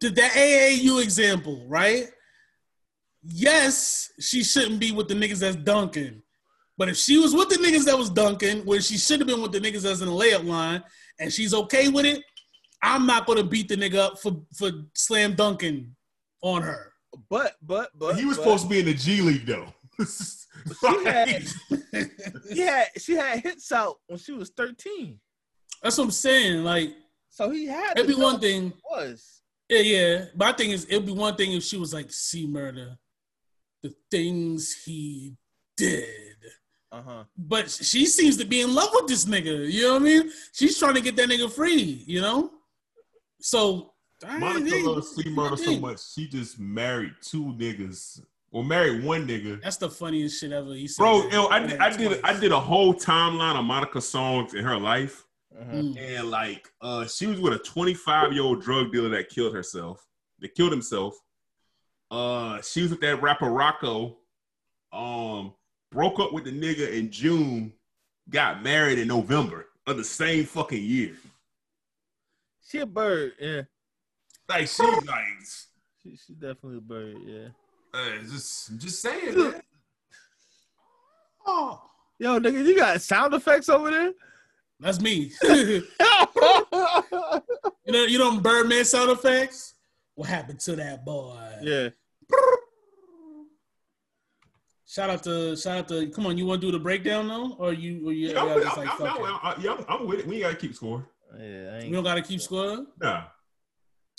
[0.01, 2.09] the, the AAU example, right?
[3.25, 6.23] Yes, she shouldn't be with the niggas that's dunking,
[6.77, 9.43] but if she was with the niggas that was dunking, where she should have been
[9.43, 10.83] with the niggas that's in the layup line,
[11.21, 12.23] and she's okay with it,
[12.83, 15.95] I'm not gonna beat the nigga up for for slam dunking
[16.43, 16.93] on her.
[17.31, 19.73] But but but he was but supposed to be in the G League though.
[20.81, 21.45] She had,
[22.53, 25.19] she had she had hits out when she was 13.
[25.83, 26.63] That's what I'm saying.
[26.63, 26.91] Like,
[27.31, 28.73] So he had it'd be one thing.
[28.91, 30.25] Was Yeah, yeah.
[30.37, 32.97] My thing is, it'd be one thing if she was like, "See, murder,
[33.83, 35.35] the things he
[35.77, 36.07] did."
[36.91, 37.25] uh huh.
[37.37, 39.71] But she seems to be in love with this nigga.
[39.71, 40.31] You know what I mean?
[40.53, 42.05] She's trying to get that nigga free.
[42.07, 42.51] You know.
[43.41, 43.93] So
[44.39, 48.21] Monica think- loves C Murder so much, she just married two niggas.
[48.55, 49.63] Or married one nigga.
[49.63, 50.75] That's the funniest shit ever.
[50.75, 51.33] He said Bro, that.
[51.33, 54.77] yo, I did, I did I did a whole timeline of Monica songs in her
[54.79, 55.25] life.
[55.59, 55.73] Uh-huh.
[55.73, 55.99] Mm.
[56.19, 60.07] And like uh she was with a 25 year old drug dealer that killed herself.
[60.41, 61.15] That killed himself.
[62.13, 64.17] Uh she was with that rapper Rocko.
[64.93, 65.55] Um
[65.91, 67.73] broke up with the nigga in June,
[68.31, 71.15] got married in November of the same fucking year.
[72.69, 73.63] She a bird, yeah.
[74.49, 75.25] Like she's like,
[76.03, 77.49] She, she definitely a bird, yeah.
[77.95, 79.63] uh, just, just saying, man.
[81.47, 81.83] Oh,
[82.19, 84.13] Yo, nigga, you got sound effects over there?
[84.79, 85.33] that's me.
[85.43, 85.83] you
[87.89, 89.75] know, you know Birdman sound effects.
[90.15, 91.37] What happened to that boy?
[91.63, 91.89] yeah.
[94.87, 96.11] Shout out to shout out to.
[96.11, 98.07] Come on, you want to do the breakdown though, or you?
[98.09, 99.25] Or you Yeah, I'm, with, just I'm, like I'm, fuck it?
[99.25, 100.27] I'm, I'm, yeah, I'm, I'm with it.
[100.27, 101.09] We ain't gotta keep score.
[101.39, 102.69] Yeah, I We don't got to keep score.
[102.71, 103.25] All Nah,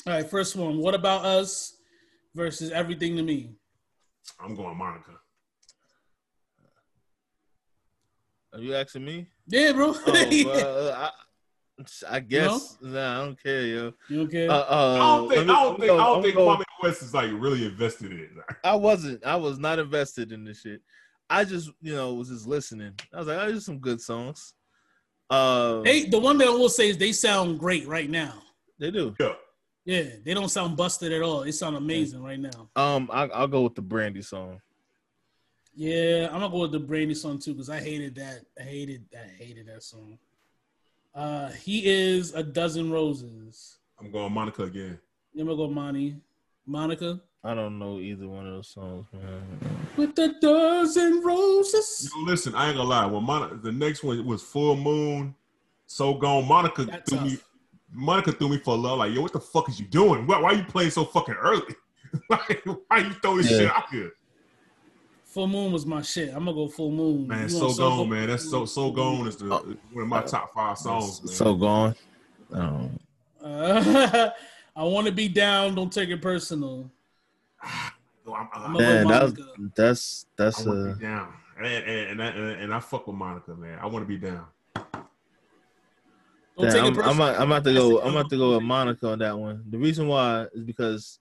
[0.08, 0.78] right, first one.
[0.80, 1.78] What about us
[2.34, 3.51] versus everything to me?
[4.39, 5.12] I'm going Monica.
[8.54, 9.28] Are you asking me?
[9.47, 9.93] Yeah, bro.
[9.95, 10.47] Oh, Yeah.
[10.49, 11.12] uh,
[11.80, 12.78] I, I guess.
[12.82, 13.93] Nah, I don't care, yo.
[14.09, 14.47] You okay?
[14.47, 16.57] Uh, uh, I don't think, me- I don't I'm think, gonna- I don't think gonna-
[16.57, 18.30] Kwame West is like really invested in it.
[18.63, 19.26] I wasn't.
[19.26, 20.82] I was not invested in this shit.
[21.30, 22.93] I just, you know, was just listening.
[23.13, 24.53] I was like, oh, there's some good songs.
[25.30, 28.43] Uh, they the one that I will say is they sound great right now.
[28.78, 29.15] they do.
[29.19, 29.34] Yeah,
[29.86, 31.41] Yeah, they don't sound busted at all.
[31.43, 32.69] They sound amazing right now.
[32.76, 34.61] Um, I, I'll go with the Brandy song.
[35.76, 38.41] Yeah, I'm gonna go with the Brandy song too because I hated that.
[38.59, 40.19] I hated I hated that song.
[41.16, 43.78] Uh, he is a dozen roses.
[43.99, 44.97] I'm going Monica again.
[45.38, 46.16] I'm gonna go Monty,
[46.66, 49.43] Monica I don't know either one of those songs, man.
[49.97, 52.09] with a dozen roses.
[52.16, 53.05] Yo, listen, I ain't gonna lie.
[53.05, 55.36] When Monica, the next one was Full Moon,
[55.86, 56.47] So Gone.
[56.47, 57.28] Monica That's threw tough.
[57.28, 57.38] me.
[57.91, 58.99] Monica threw me for love.
[58.99, 60.26] Like, yo, what the fuck is you doing?
[60.26, 61.76] Why, why are you playing so fucking early?
[62.30, 63.57] like, why you throw this Yeah.
[63.57, 64.11] shit out here?
[65.34, 66.29] Full Moon was my shit.
[66.29, 67.27] I'm gonna go Full Moon.
[67.27, 68.27] Man, You So want Gone, man.
[68.27, 69.75] That's so so gone is the Oh.
[69.91, 71.23] one of my top five songs.
[71.23, 71.34] Man.
[71.34, 71.95] So gone.
[72.51, 72.99] Um,
[73.43, 74.29] Uh,
[74.75, 75.73] I want to be down.
[75.73, 76.89] Don't take it personal.
[78.25, 79.34] Yo, I'm, I'm man, that's
[79.75, 82.27] that's that's I want to uh, be down, and and, and, I,
[82.61, 83.79] and I fuck with Monica, man.
[83.81, 84.45] I want to be down.
[84.75, 84.95] Don't
[86.57, 88.01] Damn, take I'm, I'm, about- I'm about to go.
[88.01, 89.65] I'm about to go with Monica on that one.
[89.69, 91.19] The reason why is because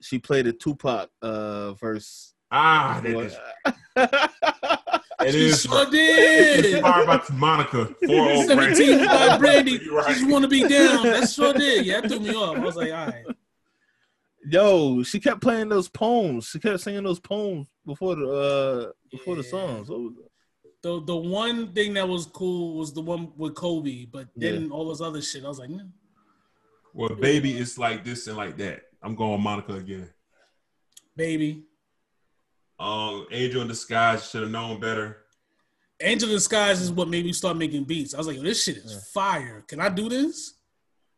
[0.00, 2.31] she played a Tupac uh, verse.
[2.54, 3.36] Ah, that is,
[5.26, 6.64] it She is sure did.
[6.66, 7.86] inspired by Monica.
[8.06, 9.80] Four old 17 by Brandy.
[9.82, 10.08] You're right.
[10.08, 11.04] She just want to be down.
[11.04, 11.86] That sure did.
[11.86, 12.58] Yeah, that threw me off.
[12.58, 13.24] I was like, all right.
[14.50, 16.46] Yo, she kept playing those poems.
[16.48, 19.48] She kept singing those poems before the uh, before the Yeah.
[19.50, 19.88] songs.
[19.88, 20.30] What was it?
[20.82, 24.88] The the one thing that was cool was the one with Kobe, but then all
[24.90, 25.84] this other shit, I was like, nah.
[26.92, 28.82] Well, baby, it's like this and like that.
[29.02, 30.10] I'm going Monica again.
[31.16, 31.62] baby.
[32.82, 35.18] Um, Angel in Disguise should have known better.
[36.00, 38.12] Angel in Disguise is what made me start making beats.
[38.12, 38.98] I was like, this shit is Yeah.
[39.14, 39.64] fire.
[39.68, 40.54] Can I do this?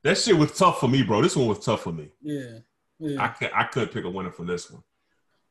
[0.03, 1.23] That shit was tough for me, bro.
[1.23, 2.11] This one was tough for me.
[2.21, 2.59] Yeah.
[3.01, 3.29] I Yeah.
[3.29, 4.83] could I could pick a winner from this one.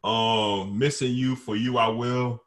[0.03, 2.43] Um, missing you for you, I will.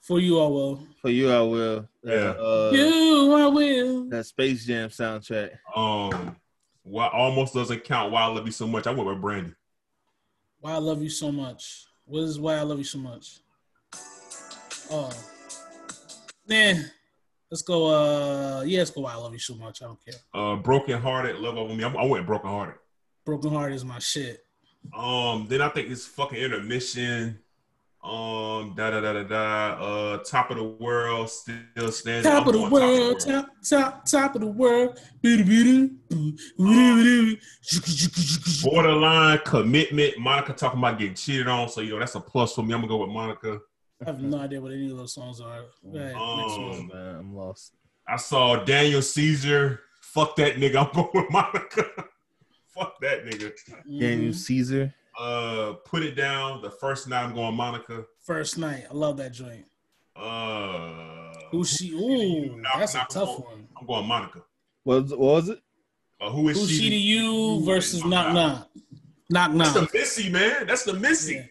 [0.00, 0.86] For you, I will.
[1.00, 1.88] For you, I will.
[2.02, 2.30] Yeah.
[2.36, 4.08] Uh, you, I will.
[4.08, 5.56] That Space Jam soundtrack.
[5.76, 6.36] Um,
[6.82, 8.10] what almost doesn't count.
[8.10, 8.86] Why I love you so much.
[8.88, 9.54] I went with Brandy.
[10.60, 11.86] Why I love you so much.
[12.06, 13.40] What is why I love you so much?
[14.90, 15.10] Oh.
[16.46, 16.90] Man.
[17.50, 17.86] Let's go.
[17.86, 19.02] Uh, yeah, let's go.
[19.02, 19.82] Why I love you so much.
[19.82, 20.14] I don't care.
[20.34, 21.84] Uh, broken hearted, love over me.
[21.84, 22.74] I'm, I went broken hearted.
[23.24, 24.44] Broken Heart is my shit.
[24.94, 27.38] Um, then I think it's fucking intermission.
[28.04, 29.82] Um, da da da da da.
[29.82, 32.26] Uh, top of the world still stands.
[32.26, 35.00] Top I'm of the world, top, top, top of the world.
[35.22, 35.98] Borderline.
[38.62, 40.18] Borderline commitment.
[40.18, 42.74] Monica talking about getting cheated on, so you know that's a plus for me.
[42.74, 43.60] I'm gonna go with Monica.
[44.02, 45.62] I have no idea what any of those songs are.
[45.90, 46.88] Go ahead, next Um, one.
[46.92, 47.72] Man, I'm lost.
[48.06, 49.80] I saw Daniel Caesar.
[50.02, 50.86] Fuck that nigga.
[50.86, 51.86] I'm going with Monica.
[52.74, 53.50] Fuck that nigga.
[53.98, 54.34] Daniel Mhm.
[54.34, 54.94] Caesar.
[55.18, 56.60] Uh, put it down.
[56.62, 58.04] The first night I'm going Monica.
[58.22, 58.84] First night.
[58.90, 59.64] I love that joint.
[60.16, 61.92] Uh, Who's she?
[61.92, 63.40] Ooh, Knock- that's a knock tough on.
[63.42, 63.68] one.
[63.80, 64.42] I'm going Monica.
[64.84, 65.60] What was, what was it?
[66.20, 66.76] Uh, who is Who's she?
[66.76, 68.68] she to you versus Knock Knock
[69.30, 69.52] Knock.
[69.52, 70.66] Knock That's the Missy man.
[70.66, 71.48] That's the Missy.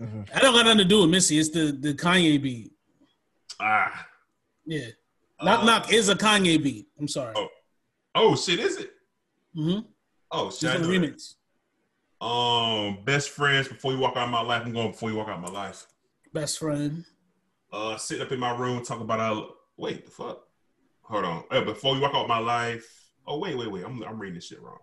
[0.00, 1.38] I don't got nothing to do with Missy.
[1.38, 2.72] It's the, the Kanye beat.
[3.60, 4.06] Ah.
[4.64, 4.86] Yeah.
[5.42, 6.86] Knock Uh, Knock is a Kanye beat.
[6.98, 7.34] I'm sorry.
[7.36, 7.48] Oh.
[8.14, 8.90] Oh shit, is it?
[9.56, 9.80] Mm-hmm.
[10.32, 10.70] Oh Just shit.
[10.70, 10.92] I a know that.
[11.14, 11.34] remix.
[12.20, 14.62] Um, best friends before you walk out of my life.
[14.64, 15.86] I'm going before you walk out of my life.
[16.32, 17.04] Best friend.
[17.72, 20.42] Uh, sitting up in my room talking about uh, wait, the fuck.
[21.02, 21.44] Hold on.
[21.50, 22.86] Uh, before you walk out of my life.
[23.26, 23.84] Oh wait, wait, wait.
[23.84, 24.78] I'm I'm reading this shit wrong.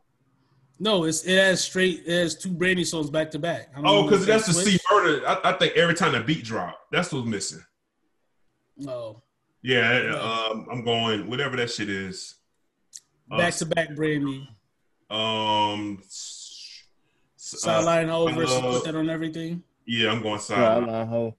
[0.80, 2.04] No, it's it has straight.
[2.06, 3.70] It has two Brandy songs back to back.
[3.78, 4.54] Oh, because that's the.
[4.54, 5.28] C murder.
[5.28, 7.64] I, I think every time the beat drop, that's what's missing.
[8.88, 9.24] Oh,
[9.64, 12.36] Yeah, um, I'm going whatever that shit is.
[13.32, 14.48] Uh, back to back Brandy.
[15.10, 16.02] Um,
[17.48, 19.64] s- s- uh, Sideline Ho versus put that on everything.
[19.86, 20.84] yeah, I'm going Right, side.
[20.88, 21.36] line ho.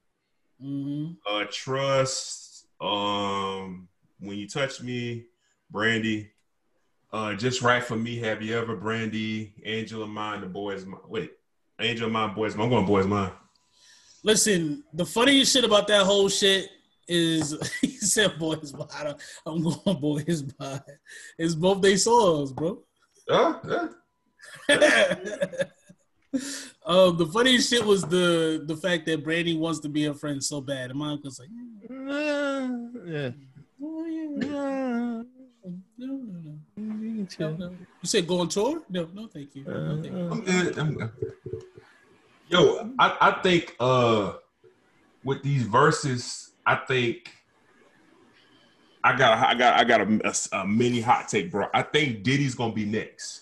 [0.59, 2.65] hmm Uh, trust.
[2.81, 3.87] Um,
[4.19, 5.25] when you touch me,
[5.69, 6.31] Brandy.
[7.11, 8.17] Uh, just right for me.
[8.19, 10.85] Have you ever Brandy, Angel of Mine, the boys?
[10.85, 11.01] Mine.
[11.07, 11.31] Wait,
[11.79, 12.55] Angel Mine, boys.
[12.55, 12.65] Mine.
[12.65, 13.31] I'm going boys mine.
[14.23, 16.69] Listen, the funniest shit about that whole shit
[17.07, 19.15] is he said boys mine.
[19.45, 20.81] I'm going boys mine.
[21.37, 22.83] It's both they songs, bro.
[23.29, 23.87] Uh, yeah.
[26.85, 30.43] um, the funniest shit was the the fact that Brandy wants to be a friend
[30.43, 31.49] so bad, and my uncle's like,
[31.89, 31.89] yeah.
[31.99, 33.29] oh, yeah.
[33.81, 34.45] Yeah.
[34.45, 35.25] no,
[35.97, 36.55] no, no.
[36.77, 37.57] You can chill.
[37.59, 38.81] You said go on tour?
[38.89, 39.63] No, no, thank you.
[39.63, 40.29] No, thank you.
[40.29, 40.77] I'm good.
[40.77, 41.11] I'm good.
[42.49, 44.33] Yo, I, I think uh
[45.23, 47.31] with these verses, I think
[49.03, 50.19] I got a, I got I got a,
[50.53, 51.67] a- a mini hot take, bro.
[51.73, 53.41] I think Diddy's gonna be next.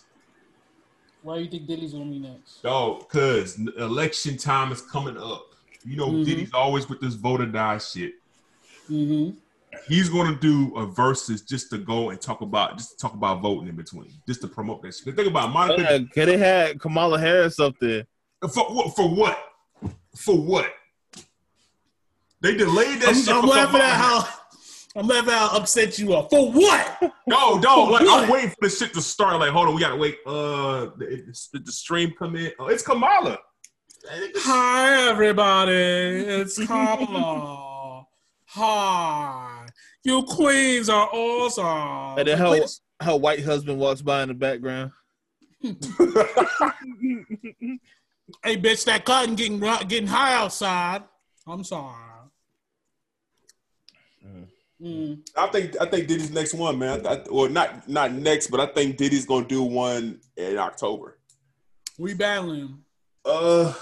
[1.27, 2.63] Why do you think Diddy's gonna be next?
[2.63, 5.55] Dog, cause election time is coming up.
[5.83, 6.23] You know, Mhm.
[6.23, 8.13] Diddy's always with this Vote or Die shit.
[8.89, 9.37] Mm-hmm.
[9.89, 13.41] He's gonna do a verses just to go and talk about just to talk about
[13.41, 15.13] voting in between, just to promote that shit.
[15.17, 18.07] Think about Monica Yeah, 'cause they had Kamala Harris up there.
[18.53, 18.95] for what?
[18.95, 19.37] For what?
[20.15, 20.73] For what?
[22.39, 23.27] They delayed that I'm, shit.
[23.33, 24.29] I'm for laughing Kamala at how
[24.98, 26.28] I'm laughing at how upset you are.
[26.30, 27.14] For what?
[27.28, 27.90] No, dog.
[27.91, 28.24] Like What?
[28.24, 29.38] I'm waiting for the shit to start.
[29.41, 30.18] Like, hold on, we gotta wait.
[30.26, 32.53] Uh, the, the, the stream come in.
[32.57, 33.38] Oh, it's Kamala.
[34.10, 38.06] Hi everybody, it's Kamala.
[38.45, 39.68] Hi,
[40.06, 42.18] you queens are awesome.
[42.18, 42.61] And then her,
[43.02, 44.91] her white husband walks by in the background.
[48.44, 51.03] Hey, bitch, that cotton getting getting high outside.
[51.48, 51.95] I'm sorry.
[54.26, 54.48] Mm.
[54.83, 57.05] I think I think Diddy's next one, man.
[57.05, 61.17] I, I, well, not not next, but I think Diddy's gonna do one in October.
[61.97, 62.79] We battling.
[63.25, 63.73] Uh,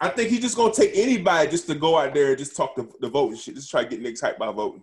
[0.00, 2.76] I think he's just gonna take anybody just to go out there and just talk
[2.76, 3.56] the, the vote and shit.
[3.56, 4.82] Just try to get niggas hyped by voting.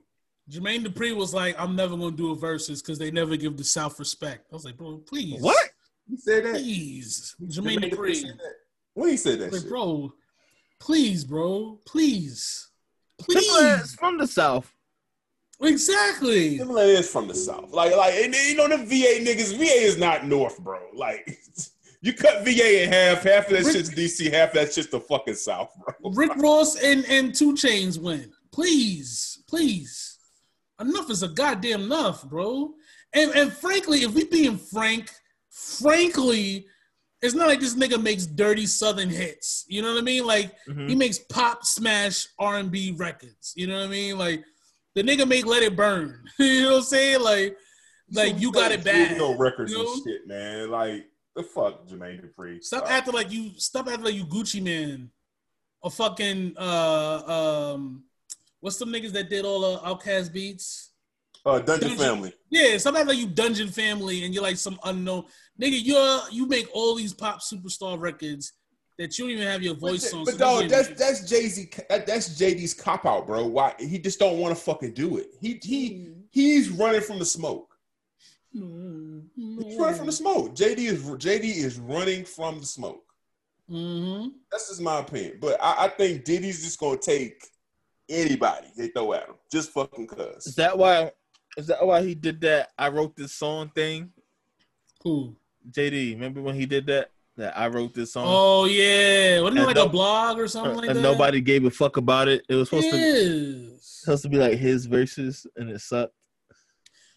[0.51, 3.63] Jermaine Dupri was like, "I'm never gonna do a verses because they never give the
[3.63, 5.69] South respect." I was like, "Bro, please, What?
[6.09, 6.55] He said that.
[6.55, 8.15] Please, Jermaine Jermaine Dupri.
[8.15, 8.37] said.
[8.95, 9.69] When he said that Like, shit.
[9.69, 10.13] bro,
[10.79, 12.69] please, bro, please,
[13.17, 14.72] please, Timbaland's from the South.
[15.61, 17.71] Exactly." Timbaland is from the south.
[17.71, 19.57] Like, like, and you know the VA niggas.
[19.57, 20.79] VA is not north, bro.
[20.93, 21.37] Like,
[22.01, 23.23] you cut VA in half.
[23.23, 24.31] Half of that shit's DC.
[24.31, 26.11] Half of that's just the fucking south, bro.
[26.13, 28.31] Rick Ross and and 2 Chainz win.
[28.51, 30.17] Please, please.
[30.81, 32.73] Enough is a goddamn enough, bro.
[33.13, 35.09] And and frankly, if we being frank,
[35.49, 36.65] frankly,
[37.21, 39.65] it's not like this nigga makes dirty southern hits.
[39.67, 40.25] You know what I mean?
[40.25, 40.89] Like Mhm.
[40.89, 43.53] he makes pop smash R and B records.
[43.55, 44.17] You know what I mean?
[44.17, 44.43] Like
[44.95, 46.23] the nigga make Let It Burn.
[46.39, 47.21] you know what I'm saying?
[47.21, 47.57] Like
[48.11, 49.17] like you got it bad.
[49.17, 49.93] No records you know?
[49.93, 50.69] and shit, man.
[50.69, 51.05] Like
[51.35, 52.63] the fuck, Jermaine Dupri.
[52.63, 55.09] Stop Uh, acting like you stop acting like you Gucci Mane.
[55.83, 58.03] A fucking uh um
[58.61, 60.91] what's some niggas that did all the OutKast beats?
[61.45, 62.33] Uh, Dungeon Dungeon- Family.
[62.49, 65.25] Yeah, stop acting like you Dungeon Family and you're like some unknown
[65.61, 65.77] nigga.
[65.83, 68.53] You're you make all these pop superstar records
[68.97, 70.25] that you don't even have your voice but, on.
[70.25, 71.69] but so dog, those that's are- that's Jay Z.
[71.89, 73.45] That's JD's cop out, bro.
[73.45, 75.27] Why he just don't want to fucking do it?
[75.41, 77.75] He he he's running from the smoke.
[78.53, 78.61] He's
[79.77, 80.55] running from the smoke.
[80.55, 83.03] JD is JD is running from the smoke.
[83.69, 84.29] Mm-hmm.
[84.51, 85.37] That's just my opinion.
[85.41, 87.47] But I, I think Diddy's just gonna take
[88.09, 90.47] anybody they throw at him, just fucking cuz.
[90.47, 91.11] Is that why?
[91.57, 92.71] Is that why he did that?
[92.77, 94.11] I wrote this song thing.
[95.01, 95.35] Cool.
[95.71, 97.11] JD, remember when he did that?
[97.35, 98.25] That I wrote this song.
[98.27, 101.01] Oh yeah, wasn't it like no- a blog or something uh, like and that?
[101.01, 102.45] nobody gave a fuck about it.
[102.47, 104.01] It was supposed to Yes.
[104.03, 106.13] supposed to be like his verses, and it sucked.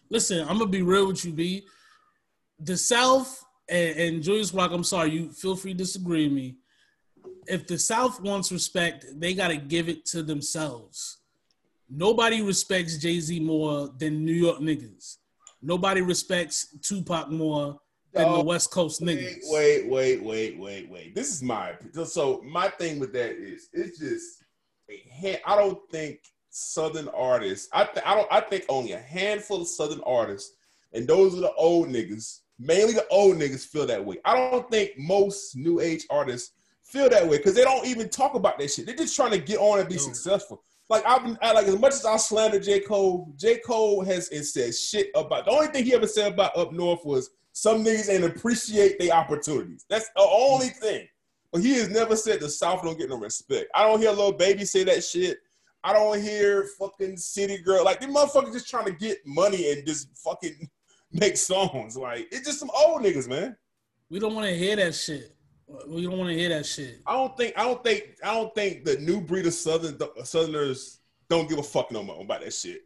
[0.09, 1.67] Listen, I'm gonna be real with you, B.
[2.59, 6.55] The South and, and Julius Rock, I'm sorry, you feel free to disagree with me.
[7.45, 11.19] If the South wants respect, they gotta give it to themselves.
[11.89, 15.17] Nobody respects Jay Z more than New York niggas.
[15.61, 17.79] Nobody respects Tupac more
[18.13, 19.51] than the oh, West Coast Wait, niggas.
[19.51, 21.15] wait, wait, wait, wait, wait.
[21.15, 21.75] This is my
[22.05, 24.43] so my thing with that is it's just
[24.89, 26.19] I don't think
[26.49, 27.69] Southern artists.
[27.73, 28.27] I th- I don't.
[28.31, 30.53] I think only a handful of Southern artists,
[30.93, 32.39] and those are the old niggas.
[32.59, 34.17] Mainly the old niggas feel that way.
[34.25, 36.53] I don't think most new age artists
[36.83, 38.87] feel that way because they don't even talk about that shit.
[38.87, 40.01] They're just trying to get on and be No.
[40.01, 40.63] successful.
[40.89, 44.29] Like I've been, I, like as much as I slander J Cole, J Cole has
[44.29, 45.45] and said shit about.
[45.45, 49.13] The only thing he ever said about up north was some niggas ain't appreciate their
[49.13, 49.83] opportunities.
[49.89, 51.07] That's the only thing.
[51.51, 53.71] But he has never said the South don't get no respect.
[53.73, 55.39] I don't hear Lil Baby say that shit.
[55.83, 59.87] I don't hear fucking city girl like these motherfuckers just trying to get money and
[59.87, 60.69] just fucking
[61.11, 61.97] make songs.
[61.97, 63.57] Like it's just some old niggas, man.
[64.11, 65.35] We don't want to hear that shit.
[65.87, 67.01] We don't want to hear that shit.
[67.07, 70.99] I don't think I don't think I don't think the new breed of southern Southerners
[71.27, 72.81] don't give a fuck no more about that shit.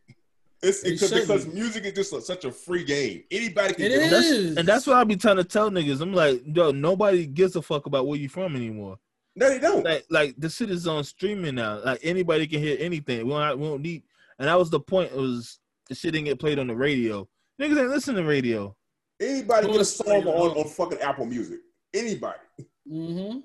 [0.63, 3.23] It's They because, because music is just a, such a free game.
[3.31, 6.01] Anybody can It get on- That's, and that's what I be trying to tell niggas.
[6.01, 8.97] I'm like, yo, nobody gives a fuck about where you from anymore.
[9.35, 9.83] No, they don't.
[9.83, 11.83] Like, like the shit is on streaming now.
[11.83, 13.25] Like anybody can hear anything.
[13.25, 14.03] We don't, we don't need.
[14.37, 15.11] And that was the point.
[15.11, 15.59] It was
[15.89, 17.27] the shit didn't get played on the radio.
[17.59, 18.75] Niggas ain't listen to radio.
[19.19, 20.57] Anybody Who get a song on, on?
[20.57, 21.59] on fucking Apple Music.
[21.93, 22.39] Anybody.
[22.87, 23.37] hmm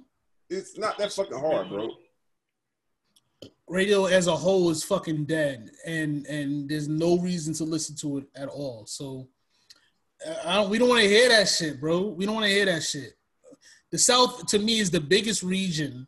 [0.50, 1.90] It's not that fucking hard, bro.
[3.68, 8.18] Radio as a whole is fucking dead and and there's no reason to listen to
[8.18, 8.86] it at all.
[8.86, 9.28] So
[10.26, 12.08] uh, I don't, we don't want to hear that shit bro.
[12.08, 13.14] We don't want to hear that shit.
[13.90, 16.06] The south to me is the biggest region.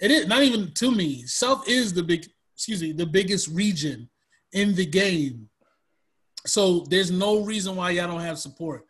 [0.00, 1.22] It is not even to me.
[1.26, 4.08] South is the big excuse me the biggest region
[4.52, 5.48] in the game.
[6.46, 8.86] So there's no reason why y'all don't have support.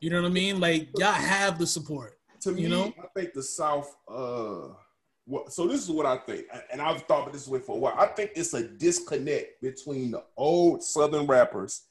[0.00, 0.60] You know what i mean?
[0.60, 2.92] Like y'all have the support To me, You know?
[3.02, 3.96] I think the South.
[4.06, 4.68] Uh,
[5.48, 7.94] so this is what I think, and I've thought about this way for a while.
[7.98, 11.82] I think it's a disconnect between the old Southern rappers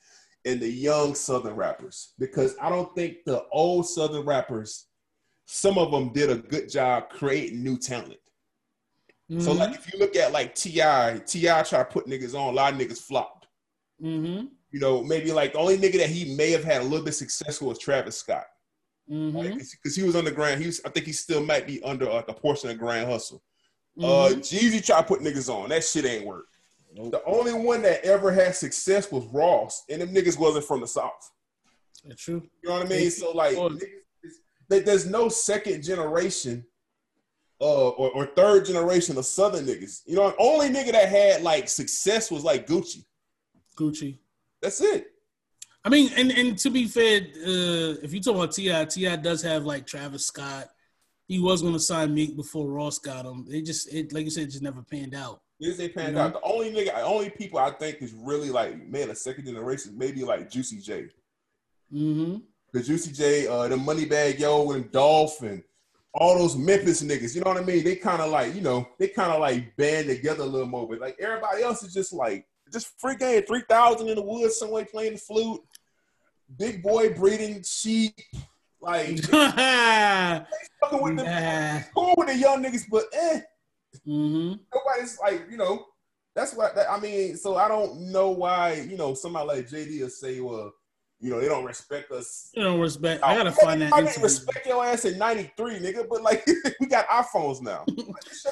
[0.46, 4.88] and the young Southern rappers because I don't think the old Southern rappers,
[5.46, 8.18] some of them did a good job creating new talent.
[9.40, 9.60] So Mm-hmm.
[9.60, 12.72] like if you look at like T.I, T.I tried to put niggas on, a lot
[12.74, 13.48] of niggas flopped.
[14.02, 17.04] mm-hmm You know, maybe like the only nigga that he may have had a little
[17.04, 18.46] bit successful was Travis Scott.
[19.10, 20.60] Mm-hmm because he was underground.
[20.60, 23.42] He was, I think he still might be under like a portion of Grand Hustle.
[24.00, 24.40] Uh, mm-hmm.
[24.40, 25.70] Jeezy tried to put niggas on.
[25.70, 26.46] That shit ain't work.
[26.94, 27.12] Nope.
[27.12, 30.88] The only one that ever had success was Ross, and them niggas wasn't from the
[30.88, 31.32] South.
[32.06, 33.12] That's true You know what I mean?
[33.12, 36.66] So like, niggas, there's no second generation,
[37.60, 40.02] uh, or, or third generation of Southern niggas.
[40.06, 43.06] You know, only nigga that had like success was like Gucci.
[43.76, 44.20] gucci
[44.62, 45.08] That's it.
[45.88, 49.42] I mean, and, and to be fair, uh, if you talk about T.I, T.I does
[49.42, 50.68] have like Travis Scott.
[51.30, 53.46] He was going to sign Meek before Ross got him.
[53.48, 55.40] They just, it, like you said, it just never panned out.
[55.62, 56.22] This they panned You know?
[56.24, 56.34] out.
[56.34, 59.98] The only nigga, the only people I think is really like man, a second generation,
[59.98, 61.08] maybe like Juicy J.
[61.94, 62.40] Mm-hmm.
[62.74, 65.64] the Juicy J, uh, the Moneybagg Yo, and Dolphin,
[66.14, 67.34] all those Memphis niggas.
[67.34, 67.86] You know what I mean?
[67.86, 70.86] They kind of like, you know, they kind of like band together a little more.
[70.86, 74.58] But like everybody else is just like, just free game, three thousand in the woods,
[74.58, 75.62] somewhere playing the flute.
[76.56, 78.14] Big Boi breeding sheep,
[78.82, 83.42] like fucking with them, cool with the young niggas, but eh,
[84.08, 84.54] Mm-hmm.
[84.74, 85.86] nobody's like, you know,
[86.36, 87.36] that's what that, I mean.
[87.36, 90.72] So I don't know why, you know, somebody like JD will say, well,
[91.20, 93.24] you know, they don't respect us You know, respect.
[93.24, 93.94] I gotta Oh, find that.
[93.94, 96.08] I didn't respect your ass in '93, nigga.
[96.08, 96.48] But like,
[96.80, 97.86] we got iPhones now.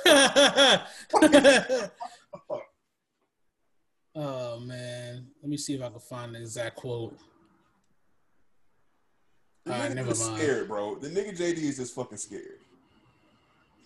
[4.16, 7.16] oh man, let me see if I can find the exact quote.
[9.66, 10.38] The All right, nigga never is mind.
[10.42, 10.96] scared, bro.
[10.96, 12.60] The nigga JD is just fucking scared.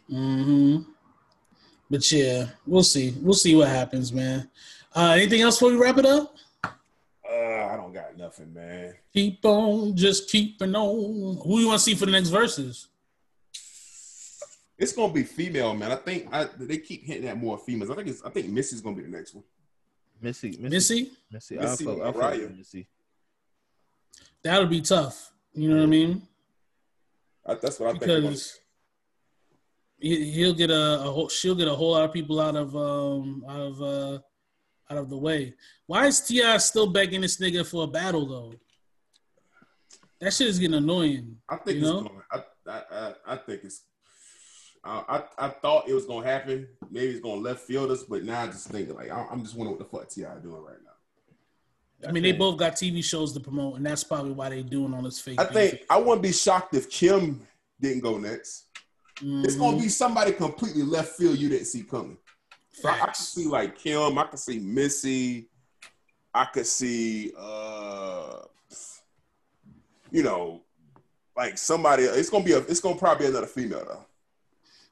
[0.09, 0.77] hmm
[1.89, 3.15] But yeah, we'll see.
[3.21, 4.49] We'll see what happens, man.
[4.93, 6.35] Uh, anything else before we wrap it up?
[6.63, 8.95] Uh, I don't got nothing, man.
[9.13, 11.37] Keep on, just keeping on.
[11.45, 12.87] Who you want to see for the next verses?
[14.77, 15.91] It's gonna be female, man.
[15.91, 17.89] I think I, they keep hitting at more females.
[17.91, 18.23] I think it's.
[18.23, 19.43] I think Missy's gonna be the next one.
[20.21, 21.11] Missy, Missy, Missy?
[21.31, 21.55] Missy.
[21.57, 22.39] Missy I'll with fuck, I'll fuck Mariah.
[22.41, 22.87] with Missy.
[24.41, 25.31] That'll be tough.
[25.59, 26.21] You know what I mean?
[27.45, 28.03] I, that's what I think.
[28.23, 28.59] Because
[29.99, 32.73] he, he'll get a, a whole, she'll get a whole lot of people out of
[32.77, 34.19] um out of uh
[34.89, 35.53] out of the way.
[35.85, 38.53] Why is T.I still begging this nigga for a battle though?
[40.21, 41.35] That shit is getting annoying.
[41.49, 42.01] I think You it's know?
[42.03, 42.21] going.
[42.31, 43.81] I, I, I, I think it's.
[44.85, 46.69] I, I, I thought it was gonna happen.
[46.89, 49.57] Maybe it's gonna left field us, but now I just think like I, I'm just
[49.57, 50.88] wondering what the fuck T.I doing right now.
[52.07, 54.93] I mean, they both got TV shows to promote, and that's probably why they doing
[54.93, 55.39] all this fake.
[55.39, 57.45] I think I wouldn't be shocked if Kim
[57.79, 58.67] didn't go next.
[59.21, 59.59] It's Mm-hmm.
[59.59, 62.17] gonna be somebody completely left field you didn't see coming.
[62.85, 64.17] I, I could see like Kim.
[64.17, 65.49] I could see Missy.
[66.33, 68.37] I could see, uh,
[70.11, 70.61] you know,
[71.35, 72.03] like somebody.
[72.03, 72.59] It's gonna be a.
[72.59, 74.05] It's gonna probably be another female though.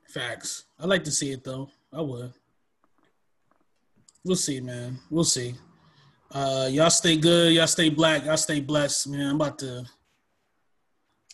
[0.10, 0.66] Facts.
[0.78, 1.70] I like to see it though.
[1.94, 2.34] I would.
[4.26, 5.00] We'll see, man.
[5.10, 5.56] We'll see.
[6.32, 7.54] Uh, y'all stay good.
[7.54, 8.26] Y'all stay black.
[8.26, 9.30] Y'all stay blessed, man.
[9.30, 9.86] I'm about to.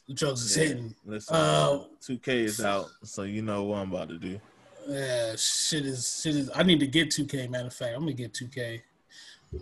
[0.08, 0.64] The drugs is Yeah.
[0.66, 0.96] hitting.
[1.06, 4.40] Listen, Uh, 2K is out, so you know what I'm about to do.
[4.88, 6.50] Yeah, shit is shit is.
[6.54, 7.48] I need to get 2K.
[7.48, 8.82] Matter of fact, I'm gonna get 2K.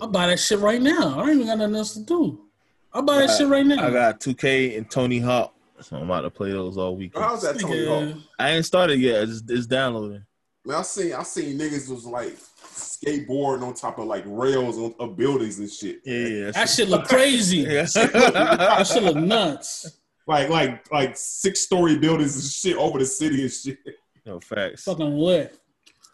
[0.02, 1.14] I'll buy that shit right now.
[1.20, 2.45] I don't even got nothing else to do.
[2.94, 3.86] I'll buy that shit right now.
[3.88, 7.24] I got 2K and Tony Hawk, so I'm about to play those all weekend.
[7.24, 8.24] How's that Tony Nigga, Hawk?
[8.40, 9.24] I ain't started yet.
[9.30, 10.26] It's, it's downloading.
[10.66, 12.38] Man, I seen I seen niggas was like
[12.82, 16.02] skateboarding on top of like rails of, of buildings and shit.
[16.06, 16.52] Yeah, yeah.
[16.52, 17.64] that shit look crazy.
[17.66, 19.99] That shit look nuts.
[20.28, 23.78] Like like like six story buildings and shit over the city and shit.
[24.26, 24.84] no facts.
[24.84, 25.58] Fucking lit.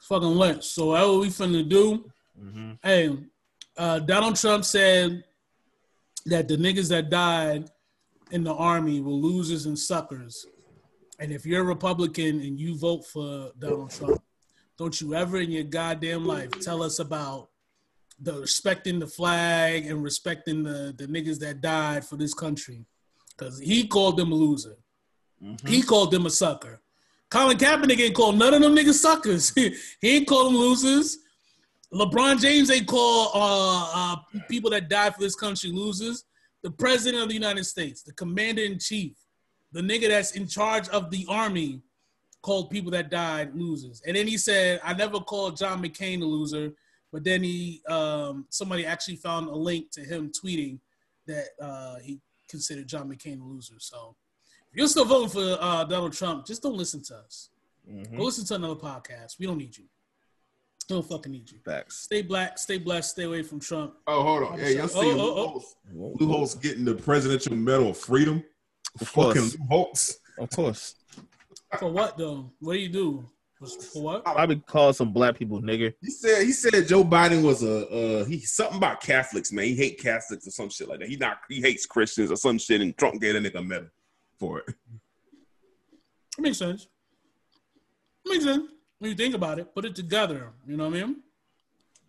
[0.03, 0.63] Fucking lit.
[0.63, 2.05] So that's what we finna do.
[2.39, 3.17] hmm Hey,
[3.77, 5.23] Uh, Donald Trump said
[6.25, 7.69] that the niggas that died
[8.31, 10.45] in the army were losers and suckers.
[11.19, 14.16] And if you're a Republican and you vote for Donald Trump,
[14.77, 17.49] don't you ever in your goddamn life tell us about
[18.19, 22.85] the respecting the flag and respecting the, the niggas that died for this country.
[23.37, 24.77] Cause he called them a loser.
[25.43, 25.67] Mm-hmm.
[25.67, 26.81] He called them a sucker.
[27.29, 29.53] Colin Kaepernick ain't called none of them niggas suckers.
[29.55, 31.19] he ain't called them losers.
[31.93, 34.15] LeBron James ain't called uh, uh,
[34.49, 36.25] people that died for this country losers.
[36.63, 39.13] The president of the United States, the commander in chief,
[39.71, 41.81] the nigga that's in charge of the army,
[42.47, 44.01] called people that died losers.
[44.07, 46.73] And then he said, "I never called John McCain a loser."
[47.11, 50.79] But then he, um, somebody actually found a link to him tweeting
[51.25, 53.75] that uh, he considered John McCain a loser.
[53.79, 54.15] So
[54.71, 57.49] if you're still voting for uh, Donald Trump, just don't listen to us.
[57.89, 58.17] Mm-hmm.
[58.17, 59.39] Go listen to another podcast.
[59.39, 59.85] We don't need you.
[60.89, 61.59] We don't fucking need you.
[61.65, 61.97] Facts.
[61.97, 63.95] Stay black, stay blessed, stay away from Trump.
[64.07, 64.59] Oh, hold on.
[64.59, 66.13] Hey, y'all see oh, oh, oh.
[66.19, 68.41] Lou Holtz getting the Presidential Medal of Freedom?
[69.01, 70.19] Of fucking Lou Holtz.
[70.39, 70.95] Of course.
[71.79, 72.51] For what though?
[72.59, 73.29] What do you do?
[73.59, 74.23] For what?
[74.23, 75.93] Probably call some black people nigger.
[76.01, 79.65] He said he said Joe Biden was a uh, he something about Catholics, man.
[79.65, 81.09] He hate Catholics or some shit like that.
[81.09, 83.89] He not he hates Christians or some shit, and Trump gave a nigga a medal
[84.39, 84.75] for it.
[86.37, 86.87] It makes sense.
[88.25, 88.69] It makes sense
[88.99, 89.73] when you think about it.
[89.73, 90.53] Put it together.
[90.67, 91.15] You know what I mean?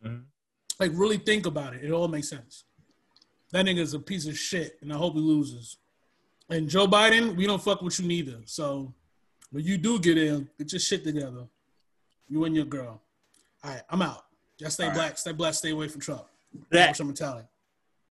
[0.05, 0.21] Mm-hmm.
[0.79, 1.83] Like really think about it.
[1.83, 2.65] It all makes sense.
[3.53, 5.79] That nigga's a piece of shit, and I hope he loses.
[6.51, 8.41] And Joe Biden, we don't fuck with you neither.
[8.45, 8.95] So
[9.51, 11.47] when you do get in, get your shit together.
[12.29, 13.01] You and your girl.
[13.65, 14.25] All right, I'm out.
[14.59, 15.19] Just stay All black, right.
[15.19, 16.25] stay black, stay away from Trump.
[16.71, 17.45] That's what I'm telling.